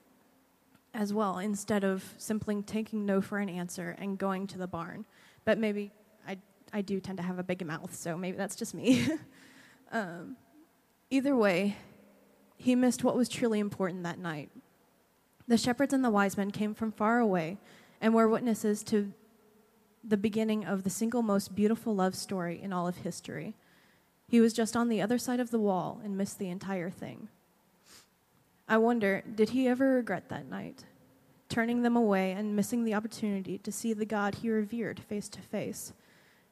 as 0.94 1.12
well 1.12 1.38
instead 1.38 1.84
of 1.84 2.14
simply 2.16 2.62
taking 2.62 3.04
no 3.04 3.20
for 3.20 3.36
an 3.36 3.50
answer 3.50 3.94
and 3.98 4.16
going 4.16 4.46
to 4.46 4.56
the 4.56 4.66
barn. 4.66 5.04
But 5.44 5.58
maybe 5.58 5.92
I, 6.26 6.38
I 6.72 6.80
do 6.80 6.98
tend 6.98 7.18
to 7.18 7.22
have 7.22 7.38
a 7.38 7.42
big 7.42 7.64
mouth, 7.66 7.94
so 7.94 8.16
maybe 8.16 8.38
that's 8.38 8.56
just 8.56 8.72
me. 8.72 9.06
um, 9.92 10.36
either 11.10 11.36
way, 11.36 11.76
he 12.56 12.74
missed 12.74 13.04
what 13.04 13.14
was 13.14 13.28
truly 13.28 13.58
important 13.58 14.04
that 14.04 14.18
night. 14.18 14.48
The 15.48 15.58
shepherds 15.58 15.92
and 15.92 16.04
the 16.04 16.10
wise 16.10 16.36
men 16.36 16.50
came 16.50 16.74
from 16.74 16.92
far 16.92 17.18
away 17.18 17.58
and 18.00 18.14
were 18.14 18.28
witnesses 18.28 18.82
to 18.84 19.12
the 20.02 20.16
beginning 20.16 20.64
of 20.64 20.84
the 20.84 20.90
single 20.90 21.22
most 21.22 21.54
beautiful 21.54 21.94
love 21.94 22.14
story 22.14 22.60
in 22.60 22.72
all 22.72 22.86
of 22.86 22.98
history. 22.98 23.54
He 24.28 24.40
was 24.40 24.52
just 24.52 24.76
on 24.76 24.88
the 24.88 25.00
other 25.00 25.18
side 25.18 25.40
of 25.40 25.50
the 25.50 25.58
wall 25.58 26.00
and 26.04 26.16
missed 26.16 26.38
the 26.38 26.48
entire 26.48 26.90
thing. 26.90 27.28
I 28.68 28.78
wonder, 28.78 29.22
did 29.34 29.50
he 29.50 29.68
ever 29.68 29.94
regret 29.94 30.28
that 30.28 30.50
night, 30.50 30.84
turning 31.48 31.82
them 31.82 31.96
away 31.96 32.32
and 32.32 32.56
missing 32.56 32.84
the 32.84 32.94
opportunity 32.94 33.58
to 33.58 33.70
see 33.70 33.92
the 33.92 34.04
God 34.04 34.36
he 34.36 34.50
revered 34.50 34.98
face 34.98 35.28
to 35.28 35.40
face? 35.40 35.92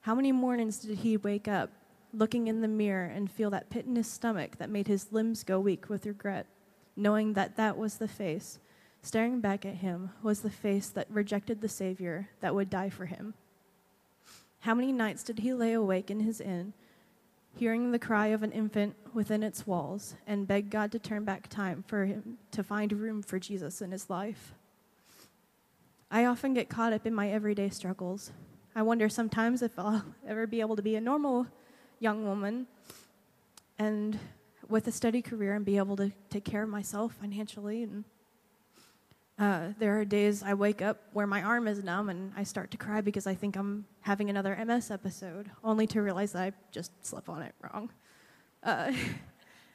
How 0.03 0.15
many 0.15 0.31
mornings 0.31 0.79
did 0.79 0.99
he 0.99 1.17
wake 1.17 1.49
up, 1.49 1.71
looking 2.13 2.47
in 2.47 2.61
the 2.61 2.69
mirror 2.69 3.07
and 3.07 3.29
feel 3.29 3.51
that 3.51 3.71
pit 3.71 3.87
in 3.87 3.97
his 3.97 4.07
stomach 4.07 4.59
that 4.59 4.71
made 4.71 4.87
his 4.87 5.11
limbs 5.11 5.43
go 5.43 5.59
weak 5.59 5.89
with 5.89 6.07
regret, 6.07 6.47
knowing 6.95 7.33
that 7.33 7.57
that 7.57 7.77
was 7.77 7.97
the 7.97 8.07
face, 8.07 8.61
staring 9.05 9.41
back 9.41 9.65
at 9.65 9.77
him, 9.77 10.11
was 10.23 10.41
the 10.41 10.51
face 10.51 10.89
that 10.89 11.11
rejected 11.11 11.61
the 11.61 11.69
Savior 11.69 12.29
that 12.41 12.55
would 12.55 12.71
die 12.71 12.91
for 12.91 13.07
him? 13.07 13.35
How 14.61 14.75
many 14.75 14.93
nights 14.93 15.23
did 15.23 15.41
he 15.41 15.55
lay 15.55 15.73
awake 15.73 16.11
in 16.11 16.21
his 16.21 16.41
inn? 16.41 16.73
hearing 17.57 17.93
the 17.93 17.99
cry 17.99 18.29
of 18.29 18.43
an 18.43 18.53
infant 18.53 18.97
within 19.13 19.43
its 19.43 19.67
walls, 19.67 20.17
and 20.27 20.47
beg 20.47 20.71
God 20.71 20.91
to 20.93 20.99
turn 20.99 21.25
back 21.25 21.49
time 21.49 21.85
for 21.87 22.05
him 22.05 22.39
to 22.51 22.63
find 22.63 22.93
room 22.93 23.23
for 23.23 23.39
Jesus 23.39 23.81
in 23.81 23.93
his 23.93 24.11
life. 24.11 24.55
I 26.11 26.25
often 26.25 26.55
get 26.55 26.69
caught 26.69 26.93
up 26.93 27.07
in 27.07 27.15
my 27.15 27.31
everyday 27.31 27.69
struggles. 27.69 28.33
I 28.75 28.83
wonder 28.83 29.09
sometimes 29.09 29.63
if 29.63 29.79
I'll 29.79 30.05
ever 30.29 30.47
be 30.47 30.61
able 30.61 30.77
to 30.77 30.83
be 30.83 30.97
a 30.97 31.01
normal 31.01 31.47
young 32.01 32.25
woman 32.25 32.67
and 33.79 34.19
with 34.69 34.89
a 34.89 34.93
steady 34.93 35.23
career 35.23 35.55
and 35.55 35.65
be 35.65 35.77
able 35.77 35.97
to 35.97 36.13
take 36.31 36.45
care 36.45 36.63
of 36.63 36.69
myself 36.69 37.15
financially 37.21 37.83
and 37.83 38.05
uh, 39.37 39.69
there 39.79 39.99
are 39.99 40.05
days 40.05 40.45
I 40.45 40.55
wake 40.55 40.81
up 40.81 40.99
where 41.13 41.27
my 41.27 41.43
arm 41.43 41.67
is 41.67 41.83
numb 41.83 42.09
and 42.09 42.33
I 42.37 42.45
start 42.45 42.71
to 42.71 42.77
cry 42.77 43.01
because 43.01 43.27
I 43.27 43.35
think 43.35 43.57
I'm 43.57 43.85
having 44.01 44.31
another 44.31 44.57
MS 44.65 44.93
episode, 44.93 45.51
only 45.65 45.89
to 45.89 46.03
realize 46.03 46.33
that 46.33 46.43
I 46.43 46.53
just 46.71 46.93
slept 47.05 47.29
on 47.29 47.43
it 47.43 47.53
wrong. 47.61 47.91
Uh, 48.63 48.93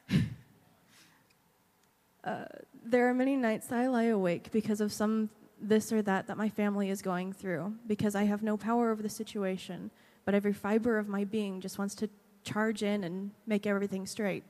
uh, 2.24 2.44
there 2.84 3.06
are 3.08 3.14
many 3.14 3.36
nights 3.36 3.66
that 3.66 3.78
I 3.80 3.88
lie 3.88 4.04
awake 4.04 4.50
because 4.50 4.80
of 4.80 4.92
some 4.92 5.28
this 5.60 5.92
or 5.92 6.00
that 6.00 6.26
that 6.26 6.38
my 6.38 6.48
family 6.48 6.88
is 6.88 7.02
going 7.02 7.34
through, 7.34 7.74
because 7.86 8.14
I 8.14 8.24
have 8.24 8.42
no 8.42 8.56
power 8.56 8.90
over 8.90 9.02
the 9.02 9.10
situation, 9.10 9.90
but 10.24 10.34
every 10.34 10.54
fiber 10.54 10.96
of 10.96 11.06
my 11.06 11.24
being 11.24 11.60
just 11.60 11.78
wants 11.78 11.94
to 11.96 12.08
charge 12.44 12.82
in 12.82 13.04
and 13.04 13.32
make 13.46 13.66
everything 13.66 14.06
straight. 14.06 14.42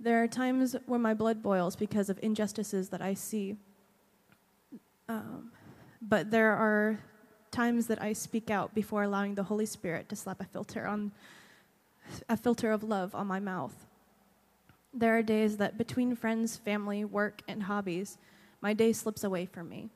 There 0.00 0.20
are 0.20 0.26
times 0.26 0.74
when 0.86 1.00
my 1.00 1.14
blood 1.14 1.44
boils 1.44 1.76
because 1.76 2.10
of 2.10 2.18
injustices 2.22 2.88
that 2.88 3.00
I 3.00 3.14
see 3.14 3.56
um, 5.08 5.50
but 6.02 6.30
there 6.30 6.52
are 6.52 6.98
times 7.50 7.86
that 7.86 8.02
I 8.02 8.12
speak 8.12 8.50
out 8.50 8.74
before 8.74 9.02
allowing 9.02 9.34
the 9.34 9.42
Holy 9.42 9.66
Spirit 9.66 10.08
to 10.10 10.16
slap 10.16 10.40
a 10.40 10.44
filter 10.44 10.86
on 10.86 11.12
a 12.28 12.36
filter 12.36 12.72
of 12.72 12.82
love 12.82 13.14
on 13.14 13.26
my 13.26 13.40
mouth. 13.40 13.86
There 14.94 15.16
are 15.16 15.22
days 15.22 15.58
that 15.58 15.76
between 15.76 16.16
friends, 16.16 16.56
family, 16.56 17.04
work, 17.04 17.42
and 17.46 17.62
hobbies, 17.62 18.16
my 18.60 18.72
day 18.72 18.92
slips 18.92 19.24
away 19.24 19.46
from 19.46 19.68
me. 19.68 19.90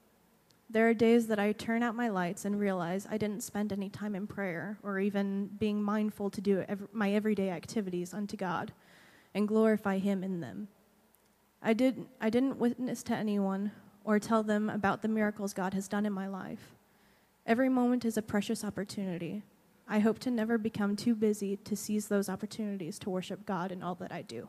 There 0.68 0.88
are 0.88 0.94
days 0.94 1.26
that 1.26 1.38
I 1.38 1.52
turn 1.52 1.82
out 1.82 1.94
my 1.94 2.08
lights 2.08 2.44
and 2.44 2.58
realize 2.58 3.06
I 3.10 3.18
didn't 3.18 3.42
spend 3.42 3.72
any 3.72 3.88
time 3.88 4.14
in 4.14 4.26
prayer 4.26 4.78
or 4.82 4.98
even 4.98 5.48
being 5.58 5.82
mindful 5.82 6.30
to 6.30 6.40
do 6.40 6.64
my 6.92 7.12
everyday 7.12 7.50
activities 7.50 8.14
unto 8.14 8.36
God 8.36 8.72
and 9.34 9.48
glorify 9.48 9.98
Him 9.98 10.22
in 10.22 10.40
them. 10.40 10.68
I, 11.62 11.74
did, 11.74 12.06
I 12.20 12.30
didn't 12.30 12.58
witness 12.58 13.02
to 13.04 13.14
anyone 13.14 13.72
or 14.04 14.18
tell 14.18 14.42
them 14.42 14.68
about 14.68 15.02
the 15.02 15.08
miracles 15.08 15.54
God 15.54 15.74
has 15.74 15.88
done 15.88 16.06
in 16.06 16.12
my 16.12 16.26
life. 16.26 16.74
Every 17.46 17.68
moment 17.68 18.04
is 18.04 18.16
a 18.16 18.22
precious 18.22 18.64
opportunity. 18.64 19.42
I 19.88 19.98
hope 19.98 20.18
to 20.20 20.30
never 20.30 20.58
become 20.58 20.96
too 20.96 21.14
busy 21.14 21.56
to 21.56 21.76
seize 21.76 22.08
those 22.08 22.28
opportunities 22.28 22.98
to 23.00 23.10
worship 23.10 23.44
God 23.44 23.72
in 23.72 23.82
all 23.82 23.94
that 23.96 24.12
I 24.12 24.22
do. 24.22 24.48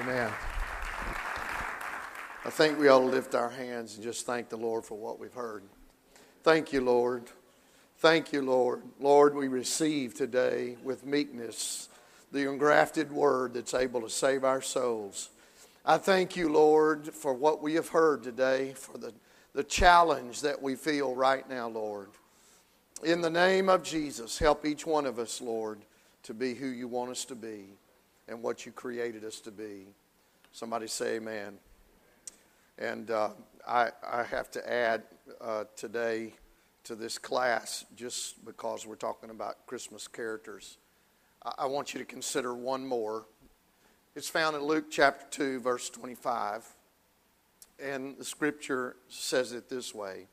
Amen. 0.00 0.32
I 2.44 2.50
think 2.50 2.78
we 2.78 2.88
ought 2.88 3.00
to 3.00 3.04
lift 3.04 3.34
our 3.34 3.50
hands 3.50 3.94
and 3.94 4.02
just 4.02 4.26
thank 4.26 4.48
the 4.48 4.56
Lord 4.56 4.84
for 4.84 4.98
what 4.98 5.20
we've 5.20 5.34
heard. 5.34 5.62
Thank 6.42 6.72
you, 6.72 6.80
Lord. 6.80 7.30
Thank 8.02 8.32
you, 8.32 8.42
Lord. 8.42 8.82
Lord, 8.98 9.32
we 9.32 9.46
receive 9.46 10.12
today 10.12 10.76
with 10.82 11.06
meekness 11.06 11.88
the 12.32 12.50
engrafted 12.50 13.12
word 13.12 13.54
that's 13.54 13.74
able 13.74 14.00
to 14.00 14.10
save 14.10 14.42
our 14.42 14.60
souls. 14.60 15.28
I 15.86 15.98
thank 15.98 16.34
you, 16.34 16.48
Lord, 16.48 17.14
for 17.14 17.32
what 17.32 17.62
we 17.62 17.74
have 17.74 17.90
heard 17.90 18.24
today, 18.24 18.72
for 18.74 18.98
the, 18.98 19.12
the 19.54 19.62
challenge 19.62 20.40
that 20.40 20.60
we 20.60 20.74
feel 20.74 21.14
right 21.14 21.48
now, 21.48 21.68
Lord. 21.68 22.08
In 23.04 23.20
the 23.20 23.30
name 23.30 23.68
of 23.68 23.84
Jesus, 23.84 24.36
help 24.36 24.66
each 24.66 24.84
one 24.84 25.06
of 25.06 25.20
us, 25.20 25.40
Lord, 25.40 25.78
to 26.24 26.34
be 26.34 26.54
who 26.54 26.66
you 26.66 26.88
want 26.88 27.12
us 27.12 27.24
to 27.26 27.36
be 27.36 27.66
and 28.26 28.42
what 28.42 28.66
you 28.66 28.72
created 28.72 29.24
us 29.24 29.38
to 29.42 29.52
be. 29.52 29.86
Somebody 30.50 30.88
say 30.88 31.18
amen. 31.18 31.56
And 32.78 33.12
uh, 33.12 33.28
I, 33.64 33.90
I 34.04 34.24
have 34.24 34.50
to 34.50 34.72
add 34.72 35.04
uh, 35.40 35.64
today 35.76 36.32
to 36.84 36.94
this 36.96 37.16
class 37.18 37.84
just 37.94 38.44
because 38.44 38.86
we're 38.86 38.96
talking 38.96 39.30
about 39.30 39.66
Christmas 39.66 40.08
characters. 40.08 40.78
I 41.58 41.66
want 41.66 41.94
you 41.94 42.00
to 42.00 42.06
consider 42.06 42.54
one 42.54 42.86
more. 42.86 43.26
It's 44.16 44.28
found 44.28 44.56
in 44.56 44.62
Luke 44.62 44.86
chapter 44.90 45.24
2, 45.30 45.60
verse 45.60 45.90
25. 45.90 46.66
And 47.82 48.16
the 48.18 48.24
scripture 48.24 48.96
says 49.08 49.52
it 49.52 49.68
this 49.68 49.94
way 49.94 50.26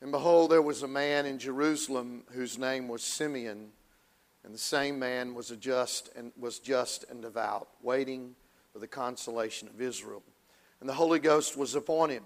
And 0.00 0.12
behold, 0.12 0.50
there 0.50 0.62
was 0.62 0.82
a 0.82 0.88
man 0.88 1.26
in 1.26 1.38
Jerusalem 1.38 2.24
whose 2.32 2.58
name 2.58 2.88
was 2.88 3.02
Simeon, 3.02 3.70
and 4.44 4.54
the 4.54 4.58
same 4.58 4.98
man 4.98 5.34
was, 5.34 5.50
a 5.50 5.56
just 5.56 6.10
and, 6.16 6.32
was 6.38 6.58
just 6.58 7.04
and 7.10 7.22
devout, 7.22 7.68
waiting 7.82 8.34
for 8.72 8.78
the 8.78 8.88
consolation 8.88 9.68
of 9.68 9.80
Israel. 9.80 10.22
And 10.80 10.88
the 10.88 10.94
Holy 10.94 11.18
Ghost 11.18 11.56
was 11.56 11.74
upon 11.74 12.10
him 12.10 12.24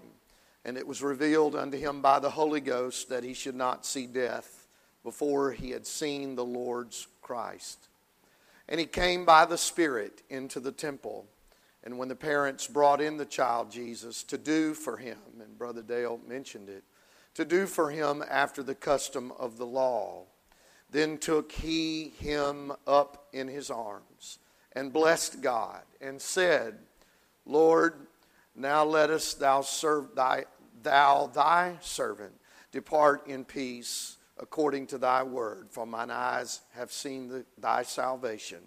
and 0.67 0.77
it 0.77 0.85
was 0.85 1.01
revealed 1.01 1.55
unto 1.55 1.77
him 1.77 2.01
by 2.01 2.19
the 2.19 2.29
Holy 2.29 2.59
Ghost 2.59 3.07
that 3.07 3.23
he 3.23 3.33
should 3.33 3.55
not 3.55 3.85
see 3.85 4.05
death 4.05 4.67
before 5.01 5.53
he 5.53 5.71
had 5.71 5.87
seen 5.87 6.35
the 6.35 6.43
Lord's 6.43 7.07
Christ. 7.21 7.87
And 8.67 8.77
he 8.77 8.85
came 8.85 9.23
by 9.23 9.45
the 9.45 9.57
Spirit 9.57 10.23
into 10.29 10.59
the 10.59 10.73
temple. 10.73 11.25
And 11.85 11.97
when 11.97 12.09
the 12.09 12.17
parents 12.17 12.67
brought 12.67 12.99
in 12.99 13.15
the 13.15 13.25
child 13.25 13.71
Jesus 13.71 14.23
to 14.23 14.37
do 14.37 14.73
for 14.73 14.97
him, 14.97 15.17
and 15.41 15.57
Brother 15.57 15.81
Dale 15.81 16.19
mentioned 16.27 16.67
it, 16.67 16.83
to 17.35 17.45
do 17.45 17.65
for 17.65 17.89
him 17.89 18.21
after 18.29 18.61
the 18.61 18.75
custom 18.75 19.31
of 19.39 19.57
the 19.57 19.65
law, 19.65 20.23
then 20.91 21.17
took 21.17 21.49
he 21.53 22.11
him 22.19 22.73
up 22.85 23.27
in 23.31 23.47
his 23.47 23.71
arms 23.71 24.39
and 24.73 24.91
blessed 24.91 25.41
God 25.41 25.83
and 26.01 26.21
said, 26.21 26.77
Lord, 27.45 27.93
now 28.53 28.83
lettest 28.83 29.39
thou 29.39 29.61
serve 29.61 30.13
thy 30.13 30.43
thou 30.83 31.27
thy 31.27 31.77
servant 31.81 32.33
depart 32.71 33.27
in 33.27 33.45
peace 33.45 34.17
according 34.39 34.87
to 34.87 34.97
thy 34.97 35.23
word, 35.23 35.67
for 35.71 35.85
mine 35.85 36.11
eyes 36.11 36.61
have 36.73 36.91
seen 36.91 37.27
the, 37.27 37.45
thy 37.57 37.83
salvation, 37.83 38.61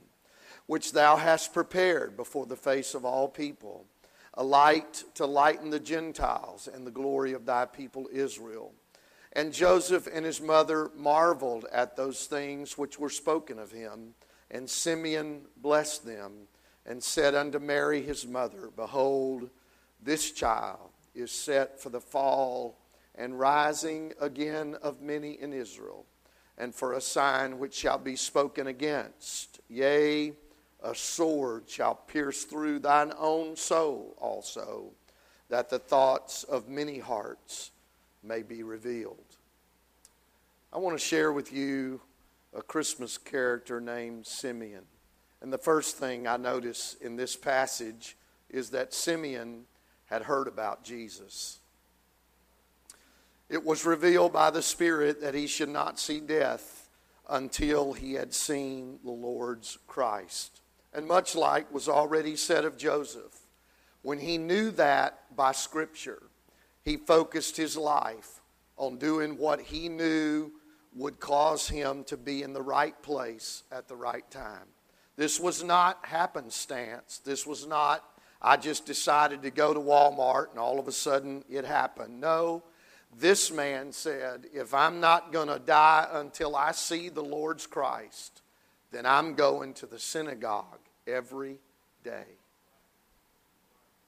which 0.66 0.92
thou 0.92 1.16
hast 1.16 1.54
prepared 1.54 2.16
before 2.16 2.46
the 2.46 2.56
face 2.56 2.94
of 2.94 3.04
all 3.04 3.28
people, 3.28 3.86
a 4.34 4.42
light 4.42 5.04
to 5.14 5.26
lighten 5.26 5.70
the 5.70 5.80
Gentiles 5.80 6.68
and 6.72 6.86
the 6.86 6.90
glory 6.90 7.32
of 7.32 7.46
thy 7.46 7.66
people 7.66 8.08
Israel. 8.12 8.72
And 9.32 9.52
Joseph 9.52 10.08
and 10.12 10.24
his 10.24 10.40
mother 10.40 10.90
marveled 10.96 11.66
at 11.72 11.96
those 11.96 12.26
things 12.26 12.76
which 12.76 12.98
were 12.98 13.10
spoken 13.10 13.58
of 13.58 13.70
him. 13.70 14.14
And 14.50 14.68
Simeon 14.68 15.42
blessed 15.56 16.04
them 16.04 16.48
and 16.84 17.02
said 17.02 17.36
unto 17.36 17.60
Mary 17.60 18.02
his 18.02 18.26
mother, 18.26 18.70
Behold, 18.74 19.50
this 20.02 20.32
child 20.32 20.89
is 21.14 21.30
set 21.30 21.80
for 21.80 21.90
the 21.90 22.00
fall 22.00 22.78
and 23.14 23.38
rising 23.38 24.12
again 24.20 24.76
of 24.82 25.02
many 25.02 25.32
in 25.40 25.52
Israel, 25.52 26.06
and 26.56 26.74
for 26.74 26.92
a 26.92 27.00
sign 27.00 27.58
which 27.58 27.74
shall 27.74 27.98
be 27.98 28.16
spoken 28.16 28.66
against. 28.66 29.60
Yea, 29.68 30.32
a 30.82 30.94
sword 30.94 31.64
shall 31.68 31.94
pierce 31.94 32.44
through 32.44 32.78
thine 32.78 33.12
own 33.18 33.56
soul 33.56 34.14
also, 34.18 34.90
that 35.48 35.68
the 35.68 35.78
thoughts 35.78 36.44
of 36.44 36.68
many 36.68 36.98
hearts 36.98 37.72
may 38.22 38.42
be 38.42 38.62
revealed. 38.62 39.36
I 40.72 40.78
want 40.78 40.98
to 40.98 41.04
share 41.04 41.32
with 41.32 41.52
you 41.52 42.00
a 42.54 42.62
Christmas 42.62 43.18
character 43.18 43.80
named 43.80 44.26
Simeon. 44.26 44.84
And 45.42 45.52
the 45.52 45.58
first 45.58 45.96
thing 45.96 46.26
I 46.26 46.36
notice 46.36 46.96
in 47.00 47.16
this 47.16 47.34
passage 47.34 48.16
is 48.48 48.70
that 48.70 48.94
Simeon 48.94 49.64
had 50.10 50.22
heard 50.22 50.48
about 50.48 50.84
Jesus. 50.84 51.60
It 53.48 53.64
was 53.64 53.86
revealed 53.86 54.32
by 54.32 54.50
the 54.50 54.62
Spirit 54.62 55.22
that 55.22 55.34
he 55.34 55.46
should 55.46 55.68
not 55.68 55.98
see 55.98 56.20
death 56.20 56.88
until 57.28 57.92
he 57.92 58.14
had 58.14 58.34
seen 58.34 58.98
the 59.04 59.10
Lord's 59.10 59.78
Christ. 59.86 60.60
And 60.92 61.06
much 61.06 61.34
like 61.34 61.72
was 61.72 61.88
already 61.88 62.36
said 62.36 62.64
of 62.64 62.76
Joseph, 62.76 63.38
when 64.02 64.18
he 64.18 64.38
knew 64.38 64.70
that 64.72 65.36
by 65.36 65.52
Scripture, 65.52 66.22
he 66.82 66.96
focused 66.96 67.56
his 67.56 67.76
life 67.76 68.40
on 68.76 68.98
doing 68.98 69.38
what 69.38 69.60
he 69.60 69.88
knew 69.88 70.50
would 70.94 71.20
cause 71.20 71.68
him 71.68 72.02
to 72.04 72.16
be 72.16 72.42
in 72.42 72.52
the 72.52 72.62
right 72.62 73.00
place 73.02 73.62
at 73.70 73.86
the 73.86 73.94
right 73.94 74.28
time. 74.30 74.66
This 75.16 75.38
was 75.38 75.62
not 75.62 76.04
happenstance. 76.04 77.18
This 77.18 77.46
was 77.46 77.66
not, 77.66 78.02
I 78.42 78.56
just 78.56 78.86
decided 78.86 79.42
to 79.42 79.50
go 79.50 79.74
to 79.74 79.80
Walmart 79.80 80.50
and 80.50 80.58
all 80.58 80.78
of 80.78 80.88
a 80.88 80.92
sudden 80.92 81.44
it 81.50 81.64
happened. 81.64 82.20
No, 82.20 82.62
this 83.18 83.50
man 83.50 83.92
said, 83.92 84.46
if 84.52 84.72
I'm 84.72 85.00
not 85.00 85.32
going 85.32 85.48
to 85.48 85.58
die 85.58 86.08
until 86.12 86.56
I 86.56 86.72
see 86.72 87.08
the 87.08 87.22
Lord's 87.22 87.66
Christ, 87.66 88.42
then 88.92 89.04
I'm 89.04 89.34
going 89.34 89.74
to 89.74 89.86
the 89.86 89.98
synagogue 89.98 90.80
every 91.06 91.58
day. 92.04 92.24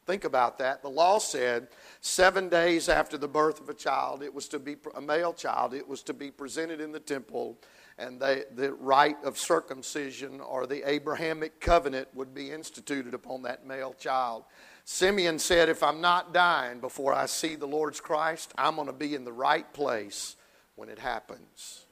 Think 0.07 0.25
about 0.25 0.59
that. 0.59 0.83
The 0.83 0.91
law 0.91 1.19
said 1.19 1.69
seven 2.01 2.49
days 2.49 2.89
after 2.89 3.17
the 3.17 3.29
birth 3.29 3.61
of 3.61 3.69
a 3.69 3.75
child, 3.75 4.23
it 4.23 4.35
was 4.35 4.49
to 4.49 4.59
be 4.59 4.77
a 4.95 5.01
male 5.01 5.33
child, 5.33 5.75
it 5.75 5.87
was 5.87 6.03
to 6.05 6.15
be 6.15 6.31
presented 6.31 6.81
in 6.81 6.91
the 6.91 7.01
temple, 7.01 7.57
and 8.03 8.21
they, 8.21 8.43
the 8.55 8.73
rite 8.73 9.23
of 9.25 9.39
circumcision 9.39 10.41
or 10.41 10.67
the 10.67 10.89
Abrahamic 10.91 11.61
covenant 11.61 12.09
would 12.15 12.35
be 12.35 12.51
instituted 12.51 13.15
upon 13.15 13.43
that 13.43 13.65
male 13.65 13.95
child. 13.95 14.45
Simeon 14.85 15.39
said, 15.39 15.69
If 15.69 15.83
I'm 15.83 16.01
not 16.01 16.35
dying 16.35 16.81
before 16.81 17.15
I 17.15 17.27
see 17.27 17.55
the 17.55 17.67
Lord's 17.67 18.01
Christ, 18.01 18.53
I'm 18.59 18.75
going 18.75 18.89
to 18.89 18.93
be 18.93 19.15
in 19.15 19.25
the 19.25 19.33
right 19.33 19.73
place 19.73 20.35
when 20.75 20.89
it 20.89 20.99
happens. 20.99 21.87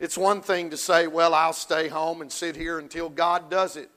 It's 0.00 0.18
one 0.18 0.40
thing 0.40 0.70
to 0.70 0.76
say, 0.76 1.06
Well, 1.06 1.34
I'll 1.34 1.52
stay 1.52 1.86
home 1.86 2.20
and 2.20 2.32
sit 2.32 2.56
here 2.56 2.80
until 2.80 3.08
God 3.08 3.48
does 3.48 3.76
it, 3.76 3.90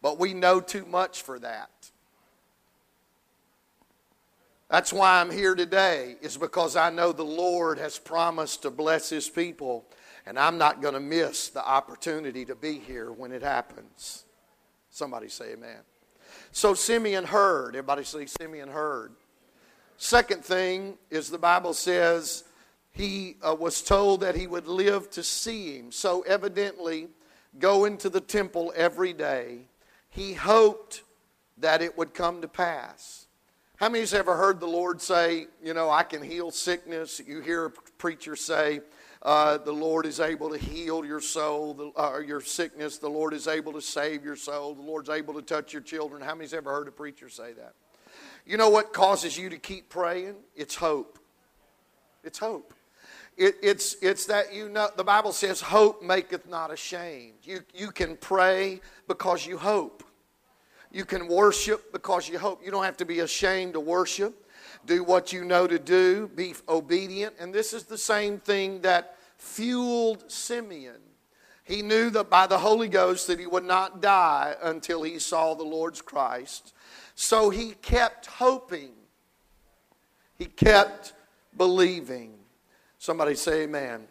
but 0.00 0.18
we 0.18 0.32
know 0.32 0.60
too 0.60 0.86
much 0.86 1.22
for 1.22 1.38
that. 1.40 1.70
That's 4.68 4.92
why 4.92 5.20
I'm 5.20 5.30
here 5.30 5.54
today, 5.54 6.16
is 6.22 6.36
because 6.36 6.74
I 6.74 6.90
know 6.90 7.12
the 7.12 7.22
Lord 7.22 7.78
has 7.78 7.98
promised 7.98 8.62
to 8.62 8.70
bless 8.70 9.10
His 9.10 9.28
people, 9.28 9.84
and 10.26 10.38
I'm 10.38 10.58
not 10.58 10.82
going 10.82 10.94
to 10.94 11.00
miss 11.00 11.48
the 11.48 11.66
opportunity 11.66 12.44
to 12.46 12.54
be 12.54 12.78
here 12.78 13.12
when 13.12 13.32
it 13.32 13.42
happens. 13.42 14.24
Somebody 14.90 15.28
say 15.28 15.52
amen. 15.52 15.78
So 16.52 16.74
Simeon 16.74 17.24
heard. 17.24 17.76
Everybody 17.76 18.04
say 18.04 18.26
Simeon 18.26 18.68
heard. 18.68 19.12
Second 19.96 20.44
thing 20.44 20.98
is 21.10 21.30
the 21.30 21.38
Bible 21.38 21.72
says 21.72 22.44
he 22.92 23.36
uh, 23.46 23.54
was 23.54 23.82
told 23.82 24.20
that 24.20 24.34
he 24.34 24.46
would 24.46 24.66
live 24.66 25.10
to 25.10 25.22
see 25.22 25.78
him. 25.78 25.92
So 25.92 26.22
evidently, 26.22 27.08
going 27.58 27.96
to 27.98 28.10
the 28.10 28.20
temple 28.20 28.72
every 28.74 29.12
day, 29.12 29.60
he 30.10 30.34
hoped 30.34 31.02
that 31.58 31.82
it 31.82 31.96
would 31.96 32.14
come 32.14 32.40
to 32.42 32.48
pass. 32.48 33.26
How 33.76 33.88
many 33.88 34.00
has 34.00 34.14
ever 34.14 34.36
heard 34.36 34.60
the 34.60 34.66
Lord 34.66 35.02
say, 35.02 35.46
you 35.62 35.74
know, 35.74 35.90
I 35.90 36.02
can 36.02 36.22
heal 36.22 36.50
sickness? 36.50 37.20
You 37.24 37.40
hear 37.40 37.66
a 37.66 37.70
preacher 37.70 38.34
say, 38.34 38.80
uh, 39.26 39.58
the 39.58 39.72
Lord 39.72 40.06
is 40.06 40.20
able 40.20 40.50
to 40.50 40.56
heal 40.56 41.04
your 41.04 41.20
soul, 41.20 41.92
uh, 41.96 42.20
your 42.24 42.40
sickness. 42.40 42.98
The 42.98 43.08
Lord 43.08 43.34
is 43.34 43.48
able 43.48 43.72
to 43.72 43.80
save 43.80 44.24
your 44.24 44.36
soul. 44.36 44.76
The 44.76 44.82
Lord's 44.82 45.10
able 45.10 45.34
to 45.34 45.42
touch 45.42 45.72
your 45.72 45.82
children. 45.82 46.22
How 46.22 46.36
many's 46.36 46.54
ever 46.54 46.70
heard 46.70 46.86
a 46.86 46.92
preacher 46.92 47.28
say 47.28 47.52
that? 47.54 47.74
You 48.46 48.56
know 48.56 48.70
what 48.70 48.92
causes 48.92 49.36
you 49.36 49.50
to 49.50 49.58
keep 49.58 49.88
praying? 49.88 50.36
It's 50.54 50.76
hope. 50.76 51.18
It's 52.22 52.38
hope. 52.38 52.72
It, 53.36 53.56
it's, 53.64 53.96
it's 54.00 54.26
that 54.26 54.54
you 54.54 54.68
know, 54.68 54.90
the 54.96 55.02
Bible 55.02 55.32
says, 55.32 55.60
hope 55.60 56.04
maketh 56.04 56.48
not 56.48 56.72
ashamed. 56.72 57.38
You, 57.42 57.62
you 57.74 57.90
can 57.90 58.16
pray 58.16 58.80
because 59.08 59.44
you 59.44 59.58
hope. 59.58 60.04
You 60.92 61.04
can 61.04 61.26
worship 61.26 61.92
because 61.92 62.28
you 62.28 62.38
hope. 62.38 62.64
You 62.64 62.70
don't 62.70 62.84
have 62.84 62.96
to 62.98 63.04
be 63.04 63.18
ashamed 63.18 63.72
to 63.72 63.80
worship. 63.80 64.46
Do 64.86 65.02
what 65.02 65.32
you 65.32 65.44
know 65.44 65.66
to 65.66 65.80
do, 65.80 66.28
be 66.28 66.54
obedient. 66.68 67.34
And 67.40 67.52
this 67.52 67.72
is 67.72 67.82
the 67.82 67.98
same 67.98 68.38
thing 68.38 68.82
that 68.82 69.15
fueled 69.38 70.30
Simeon. 70.30 71.00
He 71.64 71.82
knew 71.82 72.10
that 72.10 72.30
by 72.30 72.46
the 72.46 72.58
Holy 72.58 72.88
Ghost 72.88 73.26
that 73.26 73.40
he 73.40 73.46
would 73.46 73.64
not 73.64 74.00
die 74.00 74.54
until 74.62 75.02
he 75.02 75.18
saw 75.18 75.54
the 75.54 75.64
Lord's 75.64 76.00
Christ. 76.00 76.72
So 77.16 77.50
he 77.50 77.72
kept 77.82 78.26
hoping. 78.26 78.92
He 80.38 80.44
kept 80.44 81.12
believing. 81.56 82.34
Somebody 82.98 83.34
say 83.34 83.62
amen. 83.62 84.06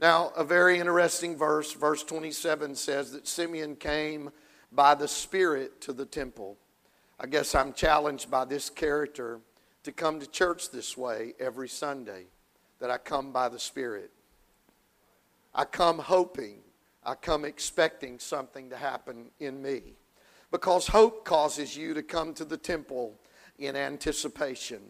Now, 0.00 0.32
a 0.36 0.42
very 0.42 0.80
interesting 0.80 1.36
verse, 1.36 1.72
verse 1.72 2.02
27 2.02 2.74
says 2.74 3.12
that 3.12 3.28
Simeon 3.28 3.76
came 3.76 4.30
by 4.72 4.96
the 4.96 5.06
Spirit 5.06 5.80
to 5.82 5.92
the 5.92 6.06
temple. 6.06 6.56
I 7.20 7.26
guess 7.26 7.54
I'm 7.54 7.72
challenged 7.72 8.28
by 8.28 8.44
this 8.44 8.68
character 8.68 9.38
to 9.84 9.92
come 9.92 10.18
to 10.18 10.26
church 10.26 10.70
this 10.70 10.96
way 10.96 11.34
every 11.38 11.68
Sunday, 11.68 12.24
that 12.80 12.90
I 12.90 12.98
come 12.98 13.30
by 13.30 13.48
the 13.48 13.60
Spirit. 13.60 14.10
I 15.54 15.64
come 15.64 15.98
hoping, 15.98 16.60
I 17.04 17.14
come 17.14 17.44
expecting 17.44 18.18
something 18.18 18.70
to 18.70 18.76
happen 18.76 19.30
in 19.38 19.60
me. 19.60 19.94
Because 20.50 20.86
hope 20.86 21.24
causes 21.24 21.76
you 21.76 21.94
to 21.94 22.02
come 22.02 22.34
to 22.34 22.44
the 22.44 22.58
temple 22.58 23.18
in 23.58 23.74
anticipation. 23.74 24.82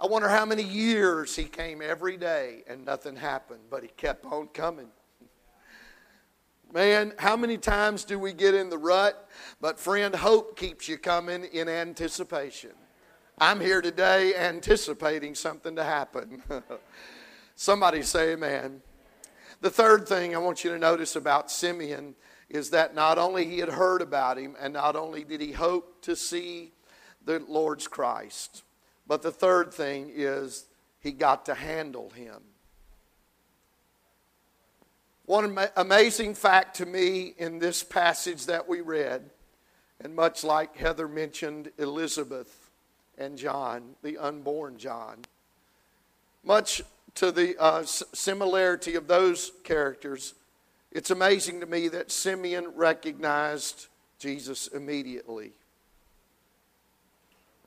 I 0.00 0.06
wonder 0.06 0.28
how 0.28 0.44
many 0.44 0.62
years 0.62 1.36
he 1.36 1.44
came 1.44 1.80
every 1.82 2.16
day 2.16 2.64
and 2.66 2.84
nothing 2.84 3.16
happened, 3.16 3.60
but 3.70 3.82
he 3.82 3.88
kept 3.90 4.24
on 4.26 4.48
coming. 4.48 4.88
Man, 6.72 7.12
how 7.18 7.36
many 7.36 7.58
times 7.58 8.04
do 8.04 8.18
we 8.18 8.32
get 8.32 8.54
in 8.54 8.70
the 8.70 8.78
rut? 8.78 9.28
But 9.60 9.78
friend, 9.78 10.14
hope 10.14 10.56
keeps 10.56 10.88
you 10.88 10.96
coming 10.96 11.44
in 11.44 11.68
anticipation. 11.68 12.70
I'm 13.38 13.60
here 13.60 13.82
today 13.82 14.34
anticipating 14.34 15.34
something 15.34 15.76
to 15.76 15.84
happen. 15.84 16.42
Somebody 17.54 18.02
say 18.02 18.32
amen. 18.32 18.80
The 19.62 19.70
third 19.70 20.08
thing 20.08 20.34
I 20.34 20.38
want 20.38 20.64
you 20.64 20.70
to 20.70 20.78
notice 20.78 21.14
about 21.14 21.48
Simeon 21.48 22.16
is 22.50 22.70
that 22.70 22.96
not 22.96 23.16
only 23.16 23.46
he 23.46 23.60
had 23.60 23.68
heard 23.68 24.02
about 24.02 24.36
him 24.36 24.56
and 24.60 24.74
not 24.74 24.96
only 24.96 25.22
did 25.22 25.40
he 25.40 25.52
hope 25.52 26.02
to 26.02 26.16
see 26.16 26.72
the 27.24 27.38
Lord's 27.46 27.86
Christ, 27.86 28.64
but 29.06 29.22
the 29.22 29.30
third 29.30 29.72
thing 29.72 30.10
is 30.12 30.66
he 30.98 31.12
got 31.12 31.46
to 31.46 31.54
handle 31.54 32.10
him. 32.10 32.42
One 35.26 35.56
amazing 35.76 36.34
fact 36.34 36.76
to 36.78 36.86
me 36.86 37.32
in 37.38 37.60
this 37.60 37.84
passage 37.84 38.46
that 38.46 38.68
we 38.68 38.80
read, 38.80 39.30
and 40.00 40.16
much 40.16 40.42
like 40.42 40.76
Heather 40.76 41.06
mentioned 41.06 41.70
Elizabeth 41.78 42.72
and 43.16 43.38
John, 43.38 43.94
the 44.02 44.18
unborn 44.18 44.76
John, 44.76 45.18
much 46.44 46.82
to 47.16 47.30
the 47.30 47.56
uh, 47.60 47.82
similarity 47.84 48.94
of 48.94 49.06
those 49.06 49.52
characters, 49.64 50.34
it's 50.90 51.10
amazing 51.10 51.60
to 51.60 51.66
me 51.66 51.88
that 51.88 52.10
Simeon 52.10 52.72
recognized 52.74 53.86
Jesus 54.18 54.66
immediately. 54.68 55.52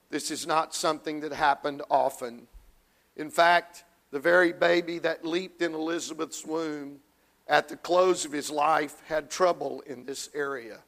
This 0.09 0.31
is 0.31 0.45
not 0.45 0.75
something 0.75 1.21
that 1.21 1.33
happened 1.33 1.81
often. 1.89 2.47
In 3.17 3.29
fact, 3.29 3.83
the 4.11 4.19
very 4.19 4.53
baby 4.53 4.99
that 4.99 5.25
leaped 5.25 5.61
in 5.61 5.73
Elizabeth's 5.73 6.45
womb 6.45 6.99
at 7.47 7.67
the 7.67 7.77
close 7.77 8.25
of 8.25 8.31
his 8.31 8.49
life 8.49 9.01
had 9.07 9.29
trouble 9.29 9.81
in 9.81 10.05
this 10.05 10.29
area 10.33 10.79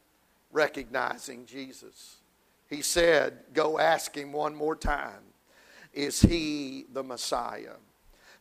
recognizing 0.52 1.46
Jesus. 1.46 2.18
He 2.70 2.82
said, 2.82 3.40
Go 3.54 3.80
ask 3.80 4.16
him 4.16 4.32
one 4.32 4.56
more 4.56 4.76
time, 4.76 5.27
is 5.98 6.22
he 6.22 6.86
the 6.94 7.04
Messiah? 7.04 7.76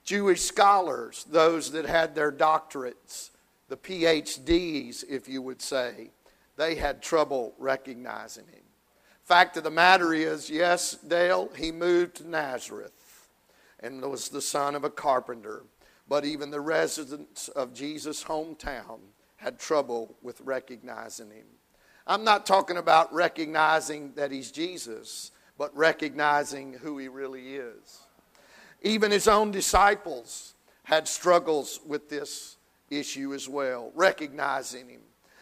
Jewish 0.05 0.43
scholars, 0.43 1.27
those 1.29 1.73
that 1.73 1.87
had 1.87 2.15
their 2.15 2.31
doctorates, 2.31 3.31
the 3.69 3.77
PhDs, 3.77 5.05
if 5.09 5.29
you 5.29 5.43
would 5.43 5.61
say, 5.61 6.11
they 6.57 6.77
had 6.77 7.03
trouble 7.03 7.55
recognizing 7.59 8.47
him. 8.47 8.63
Fact 9.25 9.57
of 9.57 9.65
the 9.65 9.71
matter 9.71 10.15
is, 10.15 10.49
yes, 10.49 10.93
Dale, 10.95 11.51
he 11.57 11.73
moved 11.73 12.17
to 12.17 12.29
Nazareth 12.29 13.29
and 13.81 14.01
was 14.03 14.29
the 14.29 14.41
son 14.41 14.77
of 14.77 14.85
a 14.85 14.91
carpenter 14.91 15.65
but 16.09 16.25
even 16.25 16.51
the 16.51 16.61
residents 16.61 17.49
of 17.49 17.75
Jesus' 17.75 18.25
hometown 18.25 19.01
had 19.37 19.59
trouble 19.59 20.15
with 20.23 20.41
recognizing 20.43 21.31
him. 21.31 21.47
I'm 22.07 22.25
not 22.25 22.47
talking 22.47 22.77
about 22.77 23.13
recognizing 23.13 24.13
that 24.15 24.31
he's 24.31 24.53
Jesus, 24.53 25.33
but 25.59 25.77
recognizing 25.77 26.75
who 26.75 26.99
he 26.99 27.09
really 27.09 27.57
is. 27.57 28.01
Even 28.83 29.11
his 29.11 29.29
own 29.29 29.51
disciples 29.51 30.55
had 30.85 31.09
struggles 31.09 31.81
with 31.87 32.09
this 32.09 32.57
issue 32.91 33.35
as 33.35 33.49
well, 33.49 33.91
recognizing 33.95 34.89
him. 34.89 35.01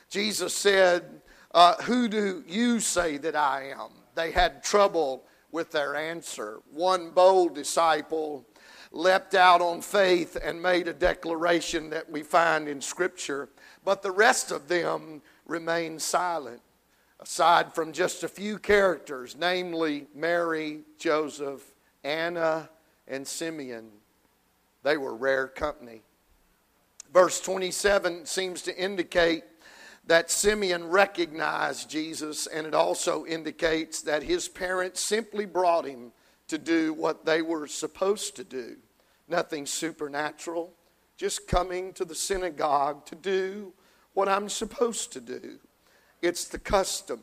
Jesus 0.09 0.55
said, 0.55 1.21
uh, 1.53 1.75
Who 1.83 2.09
do 2.09 2.45
you 2.47 2.81
say 2.81 3.19
that 3.19 3.37
I 3.37 3.71
am? 3.71 3.91
They 4.15 4.31
had 4.31 4.63
trouble 4.63 5.25
with 5.53 5.71
their 5.71 5.95
answer. 5.95 6.61
One 6.73 7.11
bold 7.11 7.55
disciple 7.55 8.47
leapt 8.91 9.35
out 9.35 9.61
on 9.61 9.83
faith 9.83 10.37
and 10.43 10.63
made 10.63 10.89
a 10.89 10.93
declaration 10.93 11.91
that 11.91 12.11
we 12.11 12.23
find 12.23 12.69
in 12.69 12.81
Scripture, 12.81 13.49
but 13.85 14.03
the 14.03 14.11
rest 14.11 14.51
of 14.51 14.69
them 14.69 15.21
remained 15.47 16.01
silent, 16.01 16.61
aside 17.21 17.75
from 17.75 17.93
just 17.93 18.23
a 18.23 18.29
few 18.29 18.59
characters, 18.59 19.37
namely 19.39 20.07
Mary, 20.15 20.83
Joseph, 20.99 21.63
Anna, 22.03 22.69
and 23.09 23.27
Simeon. 23.27 23.91
They 24.83 24.97
were 24.97 25.15
rare 25.15 25.49
company. 25.49 26.03
Verse 27.13 27.41
27 27.41 28.27
seems 28.27 28.63
to 28.63 28.77
indicate 28.77 29.45
that 30.07 30.31
Simeon 30.31 30.89
recognized 30.89 31.89
Jesus, 31.89 32.47
and 32.47 32.67
it 32.67 32.75
also 32.75 33.25
indicates 33.25 34.03
that 34.03 34.23
his 34.23 34.49
parents 34.49 35.01
simply 35.01 35.47
brought 35.47 35.87
him 35.87 36.13
to 36.49 36.59
do 36.59 36.93
what 36.93 37.25
they 37.25 37.41
were 37.41 37.67
supposed 37.67 38.37
to 38.37 38.45
do. 38.45 38.77
Nothing 39.29 39.65
supernatural, 39.65 40.75
just 41.17 41.49
coming 41.49 41.93
to 41.95 42.05
the 42.05 42.15
synagogue 42.15 43.07
to 43.07 43.15
do 43.15 43.73
what 44.13 44.29
I'm 44.29 44.49
supposed 44.51 45.13
to 45.15 45.21
do. 45.21 45.59
It's 46.25 46.45
the 46.45 46.59
custom. 46.59 47.21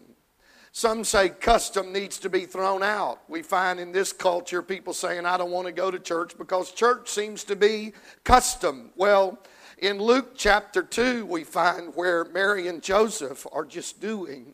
Some 0.71 1.03
say 1.03 1.29
custom 1.29 1.91
needs 1.91 2.19
to 2.19 2.29
be 2.29 2.45
thrown 2.45 2.83
out. 2.83 3.19
We 3.27 3.41
find 3.41 3.79
in 3.79 3.91
this 3.91 4.13
culture 4.13 4.61
people 4.61 4.93
saying, 4.93 5.25
I 5.25 5.37
don't 5.37 5.49
want 5.49 5.65
to 5.65 5.73
go 5.73 5.89
to 5.89 5.97
church 5.97 6.37
because 6.37 6.71
church 6.71 7.09
seems 7.09 7.43
to 7.45 7.55
be 7.55 7.93
custom. 8.23 8.91
Well, 8.95 9.39
in 9.79 9.97
Luke 9.97 10.33
chapter 10.37 10.83
2, 10.83 11.25
we 11.25 11.43
find 11.43 11.95
where 11.95 12.25
Mary 12.25 12.67
and 12.67 12.83
Joseph 12.83 13.47
are 13.51 13.65
just 13.65 13.99
doing 13.99 14.53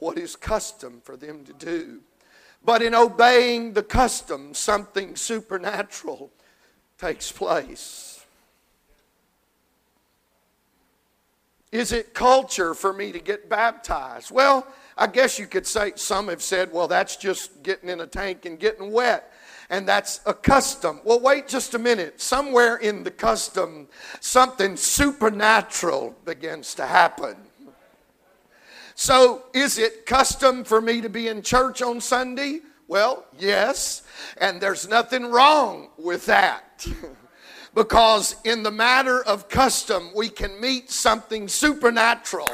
what 0.00 0.18
is 0.18 0.34
custom 0.34 1.00
for 1.00 1.16
them 1.16 1.44
to 1.44 1.52
do. 1.52 2.00
But 2.64 2.82
in 2.82 2.96
obeying 2.96 3.74
the 3.74 3.84
custom, 3.84 4.54
something 4.54 5.14
supernatural 5.14 6.32
takes 6.98 7.30
place. 7.30 8.13
Is 11.74 11.90
it 11.90 12.14
culture 12.14 12.72
for 12.72 12.92
me 12.92 13.10
to 13.10 13.18
get 13.18 13.48
baptized? 13.48 14.30
Well, 14.30 14.64
I 14.96 15.08
guess 15.08 15.40
you 15.40 15.48
could 15.48 15.66
say, 15.66 15.92
some 15.96 16.28
have 16.28 16.40
said, 16.40 16.72
well, 16.72 16.86
that's 16.86 17.16
just 17.16 17.64
getting 17.64 17.88
in 17.88 18.00
a 18.00 18.06
tank 18.06 18.46
and 18.46 18.60
getting 18.60 18.92
wet 18.92 19.32
and 19.70 19.88
that's 19.88 20.20
a 20.24 20.32
custom. 20.32 21.00
Well, 21.02 21.18
wait 21.18 21.48
just 21.48 21.74
a 21.74 21.78
minute. 21.80 22.20
Somewhere 22.20 22.76
in 22.76 23.02
the 23.02 23.10
custom, 23.10 23.88
something 24.20 24.76
supernatural 24.76 26.14
begins 26.24 26.76
to 26.76 26.86
happen. 26.86 27.34
So, 28.94 29.46
is 29.52 29.76
it 29.76 30.06
custom 30.06 30.62
for 30.62 30.80
me 30.80 31.00
to 31.00 31.08
be 31.08 31.26
in 31.26 31.42
church 31.42 31.82
on 31.82 32.00
Sunday? 32.00 32.60
Well, 32.86 33.24
yes, 33.36 34.02
and 34.36 34.60
there's 34.60 34.88
nothing 34.88 35.24
wrong 35.24 35.88
with 35.98 36.26
that. 36.26 36.86
because 37.74 38.36
in 38.44 38.62
the 38.62 38.70
matter 38.70 39.22
of 39.24 39.48
custom, 39.48 40.10
we 40.14 40.28
can 40.28 40.60
meet 40.60 40.90
something 40.90 41.48
supernatural 41.48 42.48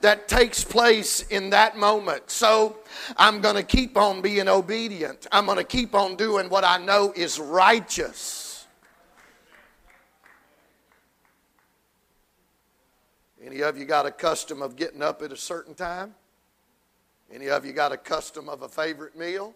that 0.00 0.28
takes 0.28 0.64
place 0.64 1.22
in 1.28 1.50
that 1.50 1.76
moment. 1.76 2.30
So 2.30 2.78
I'm 3.16 3.40
going 3.40 3.54
to 3.54 3.62
keep 3.62 3.96
on 3.96 4.20
being 4.20 4.48
obedient. 4.48 5.26
I'm 5.30 5.46
going 5.46 5.58
to 5.58 5.64
keep 5.64 5.94
on 5.94 6.16
doing 6.16 6.48
what 6.48 6.64
I 6.64 6.78
know 6.78 7.12
is 7.14 7.38
righteous. 7.38 8.66
Any 13.44 13.60
of 13.60 13.78
you 13.78 13.84
got 13.84 14.06
a 14.06 14.10
custom 14.10 14.60
of 14.60 14.74
getting 14.74 15.02
up 15.02 15.22
at 15.22 15.30
a 15.30 15.36
certain 15.36 15.74
time? 15.74 16.14
Any 17.32 17.48
of 17.48 17.64
you 17.64 17.72
got 17.72 17.92
a 17.92 17.96
custom 17.96 18.48
of 18.48 18.62
a 18.62 18.68
favorite 18.68 19.16
meal? 19.16 19.54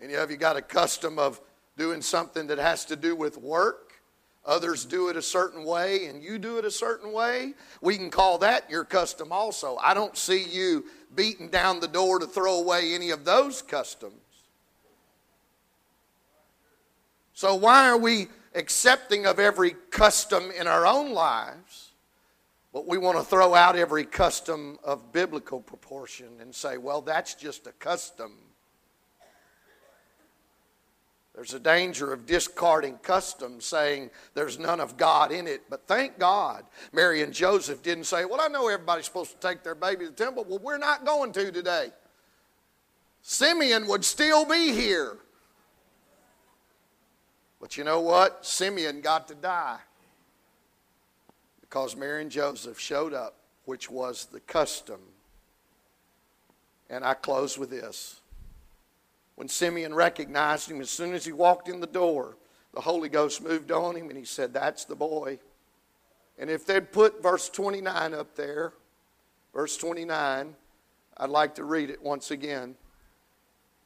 Any 0.00 0.14
of 0.14 0.30
you 0.30 0.38
got 0.38 0.56
a 0.56 0.62
custom 0.62 1.18
of 1.18 1.40
doing 1.76 2.02
something 2.02 2.46
that 2.48 2.58
has 2.58 2.84
to 2.86 2.96
do 2.96 3.14
with 3.14 3.38
work? 3.38 3.86
Others 4.46 4.84
do 4.84 5.08
it 5.08 5.16
a 5.16 5.22
certain 5.22 5.64
way, 5.64 6.06
and 6.06 6.22
you 6.22 6.38
do 6.38 6.58
it 6.58 6.64
a 6.64 6.70
certain 6.70 7.12
way. 7.12 7.54
We 7.80 7.96
can 7.96 8.10
call 8.10 8.38
that 8.38 8.70
your 8.70 8.84
custom 8.84 9.32
also. 9.32 9.76
I 9.76 9.92
don't 9.92 10.16
see 10.16 10.44
you 10.44 10.84
beating 11.16 11.48
down 11.48 11.80
the 11.80 11.88
door 11.88 12.20
to 12.20 12.26
throw 12.26 12.60
away 12.60 12.94
any 12.94 13.10
of 13.10 13.24
those 13.24 13.60
customs. 13.60 14.14
So, 17.34 17.56
why 17.56 17.88
are 17.88 17.98
we 17.98 18.28
accepting 18.54 19.26
of 19.26 19.40
every 19.40 19.74
custom 19.90 20.50
in 20.58 20.68
our 20.68 20.86
own 20.86 21.12
lives, 21.12 21.90
but 22.72 22.86
we 22.86 22.98
want 22.98 23.18
to 23.18 23.24
throw 23.24 23.54
out 23.54 23.76
every 23.76 24.04
custom 24.04 24.78
of 24.84 25.12
biblical 25.12 25.60
proportion 25.60 26.28
and 26.40 26.54
say, 26.54 26.78
well, 26.78 27.02
that's 27.02 27.34
just 27.34 27.66
a 27.66 27.72
custom? 27.72 28.32
There's 31.36 31.52
a 31.52 31.60
danger 31.60 32.14
of 32.14 32.24
discarding 32.24 32.96
custom, 33.02 33.60
saying 33.60 34.10
there's 34.32 34.58
none 34.58 34.80
of 34.80 34.96
God 34.96 35.30
in 35.30 35.46
it. 35.46 35.64
But 35.68 35.86
thank 35.86 36.18
God, 36.18 36.64
Mary 36.94 37.20
and 37.22 37.32
Joseph 37.32 37.82
didn't 37.82 38.04
say, 38.04 38.24
Well, 38.24 38.40
I 38.40 38.48
know 38.48 38.68
everybody's 38.68 39.04
supposed 39.04 39.38
to 39.38 39.46
take 39.46 39.62
their 39.62 39.74
baby 39.74 40.06
to 40.06 40.10
the 40.10 40.16
temple. 40.16 40.46
Well, 40.48 40.58
we're 40.58 40.78
not 40.78 41.04
going 41.04 41.32
to 41.32 41.52
today. 41.52 41.88
Simeon 43.20 43.86
would 43.86 44.02
still 44.02 44.46
be 44.46 44.72
here. 44.72 45.18
But 47.60 47.76
you 47.76 47.84
know 47.84 48.00
what? 48.00 48.46
Simeon 48.46 49.02
got 49.02 49.28
to 49.28 49.34
die 49.34 49.80
because 51.60 51.96
Mary 51.96 52.22
and 52.22 52.30
Joseph 52.30 52.78
showed 52.78 53.12
up, 53.12 53.34
which 53.66 53.90
was 53.90 54.26
the 54.32 54.40
custom. 54.40 55.00
And 56.88 57.04
I 57.04 57.12
close 57.12 57.58
with 57.58 57.68
this. 57.68 58.20
When 59.36 59.48
Simeon 59.48 59.94
recognized 59.94 60.70
him, 60.70 60.80
as 60.80 60.90
soon 60.90 61.14
as 61.14 61.24
he 61.24 61.32
walked 61.32 61.68
in 61.68 61.80
the 61.80 61.86
door, 61.86 62.36
the 62.72 62.80
Holy 62.80 63.10
Ghost 63.10 63.42
moved 63.42 63.70
on 63.70 63.94
him 63.94 64.08
and 64.08 64.18
he 64.18 64.24
said, 64.24 64.52
That's 64.52 64.84
the 64.84 64.96
boy. 64.96 65.38
And 66.38 66.50
if 66.50 66.66
they'd 66.66 66.90
put 66.90 67.22
verse 67.22 67.48
29 67.48 68.14
up 68.14 68.34
there, 68.34 68.72
verse 69.54 69.76
29, 69.76 70.54
I'd 71.18 71.30
like 71.30 71.54
to 71.54 71.64
read 71.64 71.90
it 71.90 72.02
once 72.02 72.30
again. 72.30 72.76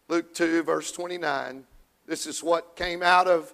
Luke 0.08 0.34
2, 0.34 0.62
verse 0.62 0.90
29. 0.92 1.64
This 2.06 2.26
is 2.26 2.42
what 2.42 2.74
came 2.74 3.02
out 3.02 3.28
of 3.28 3.52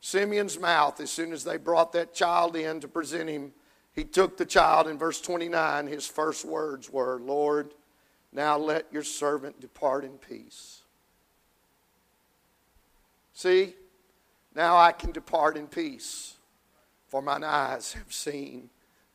Simeon's 0.00 0.58
mouth 0.58 1.00
as 1.00 1.10
soon 1.10 1.32
as 1.32 1.44
they 1.44 1.56
brought 1.56 1.92
that 1.92 2.14
child 2.14 2.56
in 2.56 2.80
to 2.80 2.88
present 2.88 3.28
him. 3.28 3.52
He 3.94 4.04
took 4.04 4.36
the 4.36 4.46
child, 4.46 4.86
in 4.86 4.96
verse 4.96 5.20
29, 5.20 5.86
his 5.86 6.06
first 6.06 6.44
words 6.44 6.88
were, 6.88 7.20
Lord, 7.20 7.74
now 8.32 8.56
let 8.56 8.86
your 8.92 9.02
servant 9.02 9.60
depart 9.60 10.04
in 10.04 10.12
peace 10.18 10.82
See, 13.38 13.76
now 14.52 14.76
I 14.76 14.90
can 14.90 15.12
depart 15.12 15.56
in 15.56 15.68
peace, 15.68 16.34
for 17.06 17.22
mine 17.22 17.44
eyes 17.44 17.92
have 17.92 18.12
seen 18.12 18.68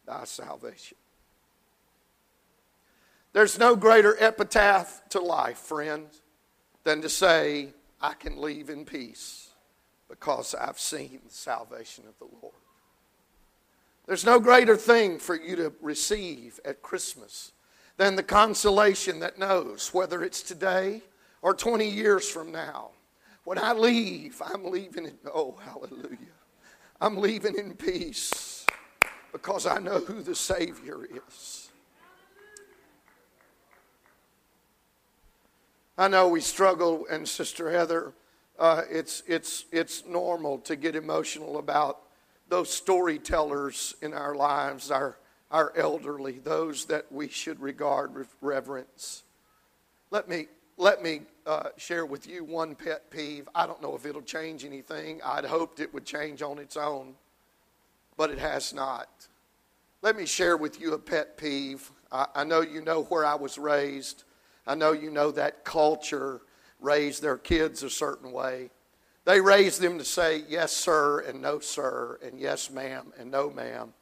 thy 0.07 0.23
salvation. 0.23 0.95
There's 3.33 3.59
no 3.59 3.75
greater 3.75 4.15
epitaph 4.17 5.01
to 5.09 5.19
life, 5.19 5.57
friends, 5.57 6.21
than 6.85 7.01
to 7.01 7.09
say, 7.09 7.73
I 7.99 8.13
can 8.13 8.39
leave 8.39 8.69
in 8.69 8.85
peace 8.85 9.49
because 10.07 10.55
I've 10.55 10.79
seen 10.79 11.19
the 11.25 11.33
salvation 11.33 12.05
of 12.07 12.17
the 12.17 12.33
Lord. 12.41 12.55
There's 14.05 14.25
no 14.25 14.39
greater 14.39 14.77
thing 14.77 15.19
for 15.19 15.35
you 15.35 15.57
to 15.57 15.73
receive 15.81 16.61
at 16.63 16.81
Christmas 16.81 17.51
than 17.97 18.15
the 18.15 18.23
consolation 18.23 19.19
that 19.19 19.37
knows 19.37 19.93
whether 19.93 20.23
it's 20.23 20.41
today 20.41 21.01
or 21.41 21.53
20 21.53 21.85
years 21.89 22.29
from 22.29 22.53
now 22.53 22.91
when 23.43 23.57
I 23.57 23.73
leave, 23.73 24.41
I'm 24.43 24.65
leaving 24.65 25.05
in, 25.05 25.17
oh, 25.33 25.57
hallelujah. 25.63 26.17
I'm 27.01 27.17
leaving 27.17 27.57
in 27.57 27.73
peace 27.73 28.65
because 29.31 29.65
I 29.65 29.79
know 29.79 29.99
who 29.99 30.21
the 30.21 30.35
Savior 30.35 31.07
is. 31.27 31.69
I 35.97 36.07
know 36.07 36.27
we 36.27 36.41
struggle, 36.41 37.05
and 37.09 37.27
Sister 37.27 37.69
Heather, 37.69 38.13
uh, 38.57 38.83
it's, 38.89 39.21
it's, 39.27 39.65
it's 39.71 40.05
normal 40.05 40.57
to 40.59 40.75
get 40.75 40.95
emotional 40.95 41.59
about 41.59 41.99
those 42.49 42.73
storytellers 42.73 43.95
in 44.01 44.13
our 44.13 44.35
lives, 44.35 44.89
our, 44.89 45.17
our 45.51 45.71
elderly, 45.75 46.39
those 46.39 46.85
that 46.85 47.11
we 47.11 47.27
should 47.27 47.59
regard 47.59 48.15
with 48.15 48.33
reverence. 48.41 49.23
Let 50.09 50.27
me, 50.27 50.47
let 50.77 51.03
me 51.03 51.21
uh, 51.45 51.69
share 51.77 52.05
with 52.05 52.27
you 52.27 52.43
one 52.43 52.75
pet 52.75 53.09
peeve. 53.11 53.47
I 53.53 53.67
don't 53.67 53.81
know 53.81 53.95
if 53.95 54.05
it'll 54.05 54.21
change 54.21 54.65
anything. 54.65 55.21
I'd 55.23 55.45
hoped 55.45 55.79
it 55.79 55.93
would 55.93 56.05
change 56.05 56.41
on 56.41 56.57
its 56.57 56.77
own, 56.77 57.13
but 58.17 58.31
it 58.31 58.39
has 58.39 58.73
not. 58.73 59.09
Let 60.01 60.17
me 60.17 60.25
share 60.25 60.57
with 60.57 60.81
you 60.81 60.93
a 60.93 60.99
pet 60.99 61.37
peeve. 61.37 61.89
I, 62.11 62.27
I 62.35 62.43
know 62.43 62.61
you 62.61 62.81
know 62.81 63.03
where 63.03 63.25
I 63.25 63.35
was 63.35 63.57
raised. 63.57 64.23
I 64.65 64.75
know 64.75 64.91
you 64.91 65.11
know 65.11 65.31
that 65.31 65.63
culture 65.63 66.41
raised 66.79 67.21
their 67.21 67.37
kids 67.37 67.83
a 67.83 67.89
certain 67.89 68.31
way. 68.31 68.69
They 69.25 69.39
raised 69.39 69.79
them 69.79 69.97
to 69.99 70.05
say 70.05 70.43
yes, 70.49 70.73
sir, 70.73 71.21
and 71.21 71.41
no, 71.41 71.59
sir, 71.59 72.19
and 72.23 72.39
yes, 72.39 72.69
ma'am, 72.69 73.13
and 73.17 73.31
no, 73.31 73.49
ma'am. 73.49 73.93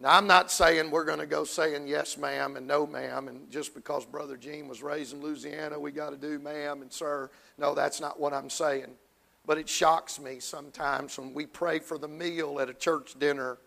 Now, 0.00 0.16
I'm 0.16 0.26
not 0.26 0.50
saying 0.50 0.90
we're 0.90 1.04
going 1.04 1.20
to 1.20 1.26
go 1.26 1.44
saying 1.44 1.86
yes, 1.86 2.18
ma'am, 2.18 2.56
and 2.56 2.66
no, 2.66 2.86
ma'am, 2.86 3.28
and 3.28 3.50
just 3.50 3.74
because 3.74 4.04
Brother 4.04 4.36
Gene 4.36 4.68
was 4.68 4.82
raised 4.82 5.14
in 5.14 5.20
Louisiana, 5.20 5.78
we 5.78 5.92
got 5.92 6.10
to 6.10 6.16
do 6.16 6.38
ma'am 6.38 6.82
and 6.82 6.92
sir. 6.92 7.30
No, 7.58 7.74
that's 7.74 8.00
not 8.00 8.18
what 8.18 8.32
I'm 8.32 8.50
saying. 8.50 8.90
But 9.46 9.58
it 9.58 9.68
shocks 9.68 10.18
me 10.18 10.40
sometimes 10.40 11.18
when 11.18 11.32
we 11.32 11.46
pray 11.46 11.78
for 11.78 11.98
the 11.98 12.08
meal 12.08 12.58
at 12.60 12.68
a 12.68 12.74
church 12.74 13.18
dinner 13.18 13.58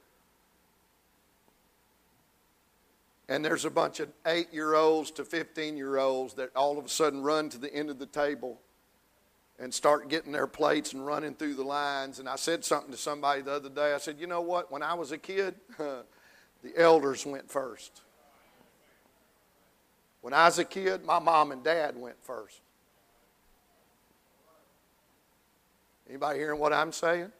and 3.29 3.43
there's 3.43 3.65
a 3.65 3.69
bunch 3.69 3.99
of 3.99 4.09
eight 4.25 4.53
year 4.53 4.75
olds 4.75 5.11
to 5.11 5.25
15 5.25 5.75
year 5.75 5.97
olds 5.97 6.33
that 6.35 6.49
all 6.55 6.77
of 6.77 6.85
a 6.85 6.89
sudden 6.89 7.21
run 7.21 7.49
to 7.49 7.57
the 7.57 7.73
end 7.73 7.89
of 7.89 7.99
the 7.99 8.05
table 8.05 8.59
and 9.59 9.73
start 9.73 10.07
getting 10.07 10.31
their 10.31 10.47
plates 10.47 10.93
and 10.93 11.05
running 11.05 11.33
through 11.33 11.55
the 11.55 11.63
lines. 11.63 12.19
And 12.19 12.29
I 12.29 12.35
said 12.35 12.63
something 12.63 12.91
to 12.91 12.97
somebody 12.97 13.41
the 13.41 13.53
other 13.53 13.69
day. 13.69 13.93
I 13.93 13.97
said, 13.97 14.17
You 14.19 14.27
know 14.27 14.41
what? 14.41 14.71
When 14.71 14.81
I 14.81 14.93
was 14.93 15.11
a 15.11 15.17
kid, 15.17 15.55
the 16.67 16.81
elders 16.81 17.25
went 17.25 17.49
first. 17.49 18.01
When 20.21 20.33
I 20.33 20.45
was 20.45 20.59
a 20.59 20.65
kid, 20.65 21.05
my 21.05 21.19
mom 21.19 21.51
and 21.51 21.63
dad 21.63 21.95
went 21.95 22.21
first. 22.23 22.59
Anybody 26.09 26.39
hearing 26.39 26.59
what 26.59 26.73
I'm 26.73 26.91
saying? 26.91 27.31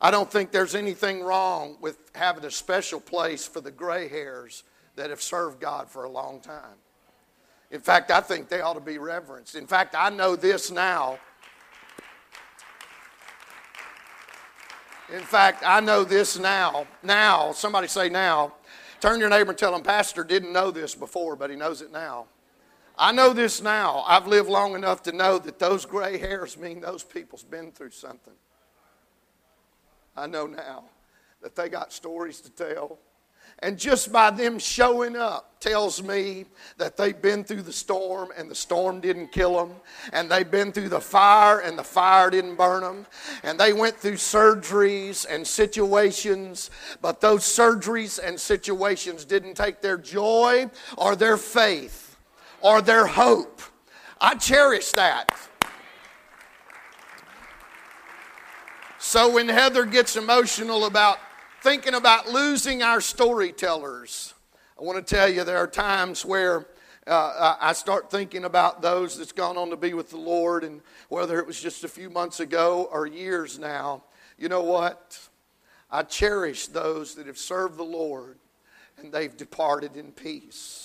I 0.00 0.10
don't 0.10 0.30
think 0.30 0.50
there's 0.50 0.74
anything 0.74 1.22
wrong 1.22 1.76
with 1.80 1.98
having 2.14 2.44
a 2.44 2.50
special 2.50 3.00
place 3.00 3.46
for 3.46 3.60
the 3.60 3.70
gray 3.70 4.08
hairs 4.08 4.64
that 4.96 5.10
have 5.10 5.22
served 5.22 5.60
God 5.60 5.88
for 5.88 6.04
a 6.04 6.10
long 6.10 6.40
time. 6.40 6.76
In 7.70 7.80
fact, 7.80 8.10
I 8.10 8.20
think 8.20 8.48
they 8.48 8.60
ought 8.60 8.74
to 8.74 8.80
be 8.80 8.98
reverenced. 8.98 9.54
In 9.54 9.66
fact, 9.66 9.94
I 9.96 10.10
know 10.10 10.36
this 10.36 10.70
now. 10.70 11.18
In 15.12 15.20
fact, 15.20 15.62
I 15.64 15.80
know 15.80 16.04
this 16.04 16.38
now. 16.38 16.86
Now, 17.02 17.52
somebody 17.52 17.86
say 17.86 18.08
now. 18.08 18.54
Turn 18.98 19.20
your 19.20 19.28
neighbor 19.28 19.50
and 19.50 19.58
tell 19.58 19.74
him, 19.74 19.82
Pastor 19.82 20.24
didn't 20.24 20.52
know 20.52 20.70
this 20.70 20.94
before, 20.94 21.36
but 21.36 21.50
he 21.50 21.56
knows 21.56 21.82
it 21.82 21.92
now. 21.92 22.26
I 22.98 23.12
know 23.12 23.34
this 23.34 23.60
now. 23.60 24.04
I've 24.06 24.26
lived 24.26 24.48
long 24.48 24.74
enough 24.74 25.02
to 25.02 25.12
know 25.12 25.38
that 25.38 25.58
those 25.58 25.84
gray 25.84 26.16
hairs 26.16 26.56
mean 26.56 26.80
those 26.80 27.04
people's 27.04 27.42
been 27.42 27.72
through 27.72 27.90
something. 27.90 28.32
I 30.16 30.26
know 30.26 30.46
now 30.46 30.84
that 31.42 31.56
they 31.56 31.68
got 31.68 31.92
stories 31.92 32.40
to 32.42 32.50
tell. 32.50 32.98
And 33.60 33.78
just 33.78 34.12
by 34.12 34.30
them 34.30 34.58
showing 34.58 35.16
up 35.16 35.60
tells 35.60 36.02
me 36.02 36.46
that 36.78 36.96
they've 36.96 37.22
been 37.22 37.44
through 37.44 37.62
the 37.62 37.72
storm 37.72 38.30
and 38.36 38.50
the 38.50 38.54
storm 38.54 39.00
didn't 39.00 39.30
kill 39.30 39.54
them. 39.56 39.76
And 40.12 40.28
they've 40.28 40.50
been 40.50 40.72
through 40.72 40.88
the 40.88 41.00
fire 41.00 41.60
and 41.60 41.78
the 41.78 41.84
fire 41.84 42.30
didn't 42.30 42.56
burn 42.56 42.82
them. 42.82 43.06
And 43.44 43.58
they 43.58 43.72
went 43.72 43.96
through 43.96 44.14
surgeries 44.14 45.24
and 45.28 45.46
situations, 45.46 46.70
but 47.00 47.20
those 47.20 47.42
surgeries 47.42 48.18
and 48.18 48.38
situations 48.38 49.24
didn't 49.24 49.54
take 49.54 49.80
their 49.80 49.98
joy 49.98 50.68
or 50.98 51.14
their 51.14 51.36
faith 51.36 52.16
or 52.60 52.82
their 52.82 53.06
hope. 53.06 53.62
I 54.20 54.34
cherish 54.34 54.90
that. 54.92 55.28
So 58.98 59.32
when 59.32 59.48
Heather 59.48 59.84
gets 59.84 60.16
emotional 60.16 60.86
about 60.86 61.18
thinking 61.62 61.94
about 61.94 62.28
losing 62.28 62.82
our 62.82 63.00
storytellers, 63.00 64.34
I 64.78 64.82
want 64.82 65.06
to 65.06 65.14
tell 65.14 65.28
you 65.28 65.44
there 65.44 65.58
are 65.58 65.68
times 65.68 66.24
where 66.24 66.66
uh, 67.06 67.54
I 67.60 67.72
start 67.72 68.10
thinking 68.10 68.44
about 68.44 68.82
those 68.82 69.16
that's 69.16 69.30
gone 69.30 69.56
on 69.56 69.70
to 69.70 69.76
be 69.76 69.94
with 69.94 70.10
the 70.10 70.16
Lord, 70.16 70.64
and 70.64 70.80
whether 71.08 71.38
it 71.38 71.46
was 71.46 71.60
just 71.60 71.84
a 71.84 71.88
few 71.88 72.10
months 72.10 72.40
ago 72.40 72.88
or 72.90 73.06
years 73.06 73.60
now, 73.60 74.02
you 74.36 74.48
know 74.48 74.62
what? 74.62 75.20
I 75.88 76.02
cherish 76.02 76.66
those 76.66 77.14
that 77.14 77.28
have 77.28 77.38
served 77.38 77.76
the 77.76 77.84
Lord 77.84 78.38
and 78.98 79.12
they've 79.12 79.36
departed 79.36 79.96
in 79.96 80.10
peace. 80.10 80.81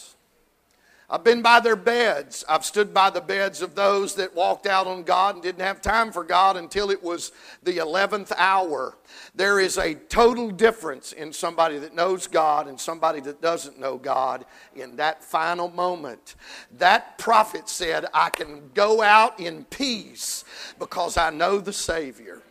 I've 1.10 1.24
been 1.24 1.42
by 1.42 1.62
their 1.62 1.78
beds. 1.78 2.44
I've 2.50 2.66
stood 2.66 2.94
by 2.94 3.10
the 3.10 3.22
beds 3.22 3.62
of 3.62 3.76
those 3.76 4.16
that 4.16 4.36
walked 4.36 4.68
out 4.68 4.88
on 4.88 5.04
God 5.04 5.36
and 5.36 5.44
didn't 5.44 5.62
have 5.62 5.82
time 5.82 6.12
for 6.12 6.22
God 6.22 6.58
until 6.58 6.92
it 6.92 7.02
was 7.02 7.32
the 7.64 7.78
11th 7.78 8.34
hour. 8.36 8.98
There 9.34 9.58
is 9.58 9.78
a 9.78 9.96
total 9.96 10.52
difference 10.52 11.14
in 11.14 11.32
somebody 11.32 11.78
that 11.78 11.96
knows 11.96 12.28
God 12.28 12.68
and 12.68 12.78
somebody 12.78 13.22
that 13.22 13.42
doesn't 13.42 13.80
know 13.80 13.98
God 13.98 14.44
in 14.76 14.98
that 14.98 15.24
final 15.24 15.70
moment. 15.70 16.36
That 16.78 17.18
prophet 17.18 17.70
said, 17.70 18.08
I 18.14 18.30
can 18.30 18.70
go 18.74 19.02
out 19.02 19.40
in 19.40 19.64
peace 19.64 20.44
because 20.78 21.16
I 21.16 21.30
know 21.30 21.60
the 21.60 21.72
Savior. 21.72 22.42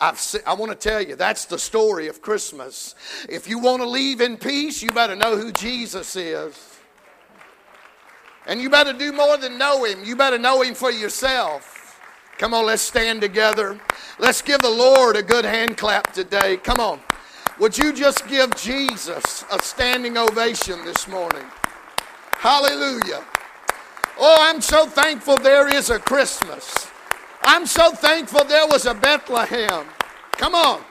I 0.00 0.14
want 0.56 0.70
to 0.70 0.76
tell 0.76 1.02
you, 1.02 1.16
that's 1.16 1.46
the 1.46 1.58
story 1.58 2.06
of 2.06 2.22
Christmas. 2.22 2.94
If 3.28 3.48
you 3.48 3.58
want 3.58 3.82
to 3.82 3.88
leave 3.88 4.20
in 4.20 4.36
peace, 4.36 4.84
you 4.84 4.92
better 4.92 5.16
know 5.16 5.36
who 5.36 5.50
Jesus 5.50 6.14
is. 6.14 6.73
And 8.46 8.60
you 8.60 8.68
better 8.68 8.92
do 8.92 9.12
more 9.12 9.36
than 9.36 9.58
know 9.58 9.84
him. 9.84 10.04
You 10.04 10.16
better 10.16 10.38
know 10.38 10.62
him 10.62 10.74
for 10.74 10.90
yourself. 10.90 11.98
Come 12.38 12.52
on, 12.52 12.66
let's 12.66 12.82
stand 12.82 13.20
together. 13.20 13.78
Let's 14.18 14.42
give 14.42 14.60
the 14.60 14.70
Lord 14.70 15.16
a 15.16 15.22
good 15.22 15.44
hand 15.44 15.76
clap 15.76 16.12
today. 16.12 16.56
Come 16.58 16.78
on. 16.78 17.00
Would 17.58 17.78
you 17.78 17.92
just 17.92 18.26
give 18.26 18.54
Jesus 18.56 19.44
a 19.50 19.62
standing 19.62 20.18
ovation 20.18 20.84
this 20.84 21.06
morning? 21.06 21.44
Hallelujah. 22.32 23.24
Oh, 24.18 24.36
I'm 24.40 24.60
so 24.60 24.86
thankful 24.86 25.36
there 25.36 25.68
is 25.68 25.90
a 25.90 25.98
Christmas. 25.98 26.88
I'm 27.42 27.66
so 27.66 27.92
thankful 27.92 28.44
there 28.44 28.66
was 28.66 28.86
a 28.86 28.94
Bethlehem. 28.94 29.86
Come 30.32 30.54
on. 30.54 30.82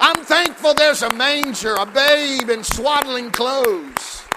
I'm 0.00 0.24
thankful 0.24 0.74
there's 0.74 1.02
a 1.02 1.12
manger, 1.14 1.74
a 1.74 1.86
babe 1.86 2.50
in 2.50 2.64
swaddling 2.64 3.30
clothes. 3.30 4.27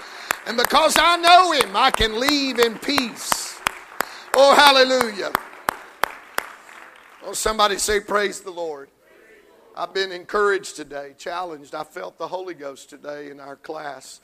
And 0.46 0.56
because 0.56 0.96
I 0.98 1.16
know 1.16 1.52
Him, 1.52 1.76
I 1.76 1.90
can 1.90 2.18
leave 2.18 2.58
in 2.58 2.78
peace. 2.78 3.58
Oh, 4.34 4.54
hallelujah. 4.54 5.32
Oh, 7.24 7.32
somebody 7.32 7.78
say, 7.78 8.00
Praise 8.00 8.40
the 8.40 8.50
Lord. 8.50 8.88
I've 9.76 9.94
been 9.94 10.12
encouraged 10.12 10.76
today, 10.76 11.14
challenged. 11.16 11.74
I 11.74 11.84
felt 11.84 12.18
the 12.18 12.28
Holy 12.28 12.54
Ghost 12.54 12.90
today 12.90 13.30
in 13.30 13.40
our 13.40 13.56
class. 13.56 14.20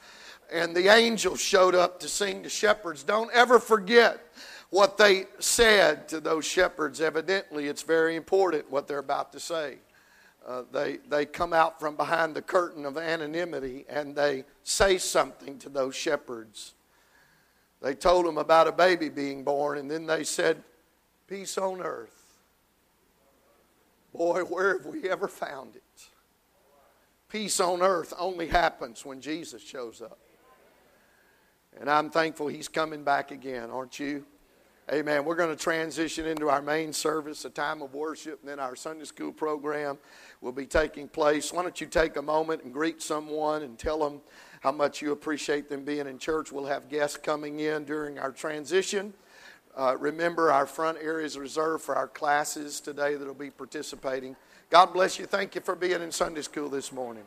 And 0.53 0.75
the 0.75 0.89
angels 0.89 1.41
showed 1.41 1.75
up 1.75 2.01
to 2.01 2.09
sing 2.09 2.43
to 2.43 2.49
shepherds. 2.49 3.03
Don't 3.03 3.31
ever 3.33 3.59
forget 3.59 4.21
what 4.71 4.99
they 4.99 5.27
said 5.39 6.09
to 6.09 6.21
those 6.21 6.45
shepherds. 6.45 7.01
Evidently, 7.01 7.67
it's 7.67 7.83
very 7.83 8.17
important 8.17 8.71
what 8.71 8.89
they're 8.89 8.99
about 8.99 9.33
to 9.33 9.41
say. 9.41 9.77
Uh, 10.47 10.63
they, 10.73 10.99
they 11.09 11.27
come 11.27 11.53
out 11.53 11.79
from 11.79 11.97
behind 11.97 12.35
the 12.35 12.43
curtain 12.43 12.87
of 12.87 12.97
anonymity 12.97 13.85
and 13.89 14.17
they 14.17 14.45
say 14.63 14.97
something 14.97 15.59
to 15.59 15.69
those 15.69 15.95
shepherds. 15.95 16.75
They 17.81 17.95
told 17.95 18.27
them 18.27 18.39
about 18.39 18.67
a 18.67 18.73
baby 18.73 19.09
being 19.09 19.45
born, 19.45 19.79
and 19.79 19.89
then 19.89 20.07
they 20.07 20.25
said, 20.25 20.63
Peace 21.29 21.59
on 21.59 21.81
earth. 21.81 22.39
Boy, 24.13 24.41
where 24.41 24.79
have 24.79 24.87
we 24.87 25.09
ever 25.09 25.29
found 25.29 25.77
it? 25.77 25.83
Peace 27.29 27.61
on 27.61 27.83
earth 27.83 28.15
only 28.19 28.49
happens 28.49 29.05
when 29.05 29.21
Jesus 29.21 29.63
shows 29.63 30.01
up. 30.01 30.19
And 31.79 31.91
I'm 31.91 32.11
thankful 32.11 32.49
he's 32.49 32.69
coming 32.69 33.05
back 33.05 33.31
again, 33.31 33.71
aren't 33.71 34.01
you? 34.01 34.25
Amen. 34.91 35.27
We're 35.27 35.35
going 35.35 35.55
to 35.55 35.63
transition 35.63 36.25
into 36.25 36.49
our 36.49 36.63
main 36.63 36.95
service, 36.95 37.45
a 37.45 37.51
time 37.51 37.83
of 37.83 37.93
worship, 37.93 38.41
and 38.41 38.49
then 38.49 38.59
our 38.59 38.75
Sunday 38.75 39.05
school 39.05 39.33
program 39.33 39.99
will 40.41 40.53
be 40.53 40.65
taking 40.65 41.09
place. 41.09 41.53
Why 41.53 41.63
don't 41.63 41.79
you 41.79 41.87
take 41.87 42.17
a 42.17 42.23
moment 42.23 42.63
and 42.63 42.73
greet 42.73 43.03
someone 43.03 43.65
and 43.65 43.79
tell 43.79 43.99
them 43.99 44.23
how 44.63 44.73
much 44.73 45.03
you 45.03 45.13
appreciate 45.13 45.69
them 45.69 45.85
being 45.85 46.07
in 46.07 46.19
church? 46.19 46.53
We'll 46.53 46.65
have 46.65 46.89
guests 46.89 47.19
coming 47.19 47.61
in 47.61 47.85
during 47.85 48.19
our 48.19 48.33
transition. 48.33 49.13
Uh, 49.77 49.95
remember, 49.99 50.51
our 50.51 50.65
front 50.65 50.97
area 51.03 51.27
is 51.27 51.37
reserved 51.37 51.85
for 51.85 51.95
our 51.95 52.09
classes 52.09 52.81
today 52.81 53.15
that 53.15 53.27
will 53.27 53.35
be 53.35 53.51
participating. 53.51 54.37
God 54.71 54.95
bless 54.95 55.19
you. 55.19 55.27
Thank 55.27 55.55
you 55.55 55.61
for 55.61 55.77
being 55.77 56.01
in 56.01 56.11
Sunday 56.11 56.41
school 56.41 56.71
this 56.71 56.93
morning. 56.93 57.25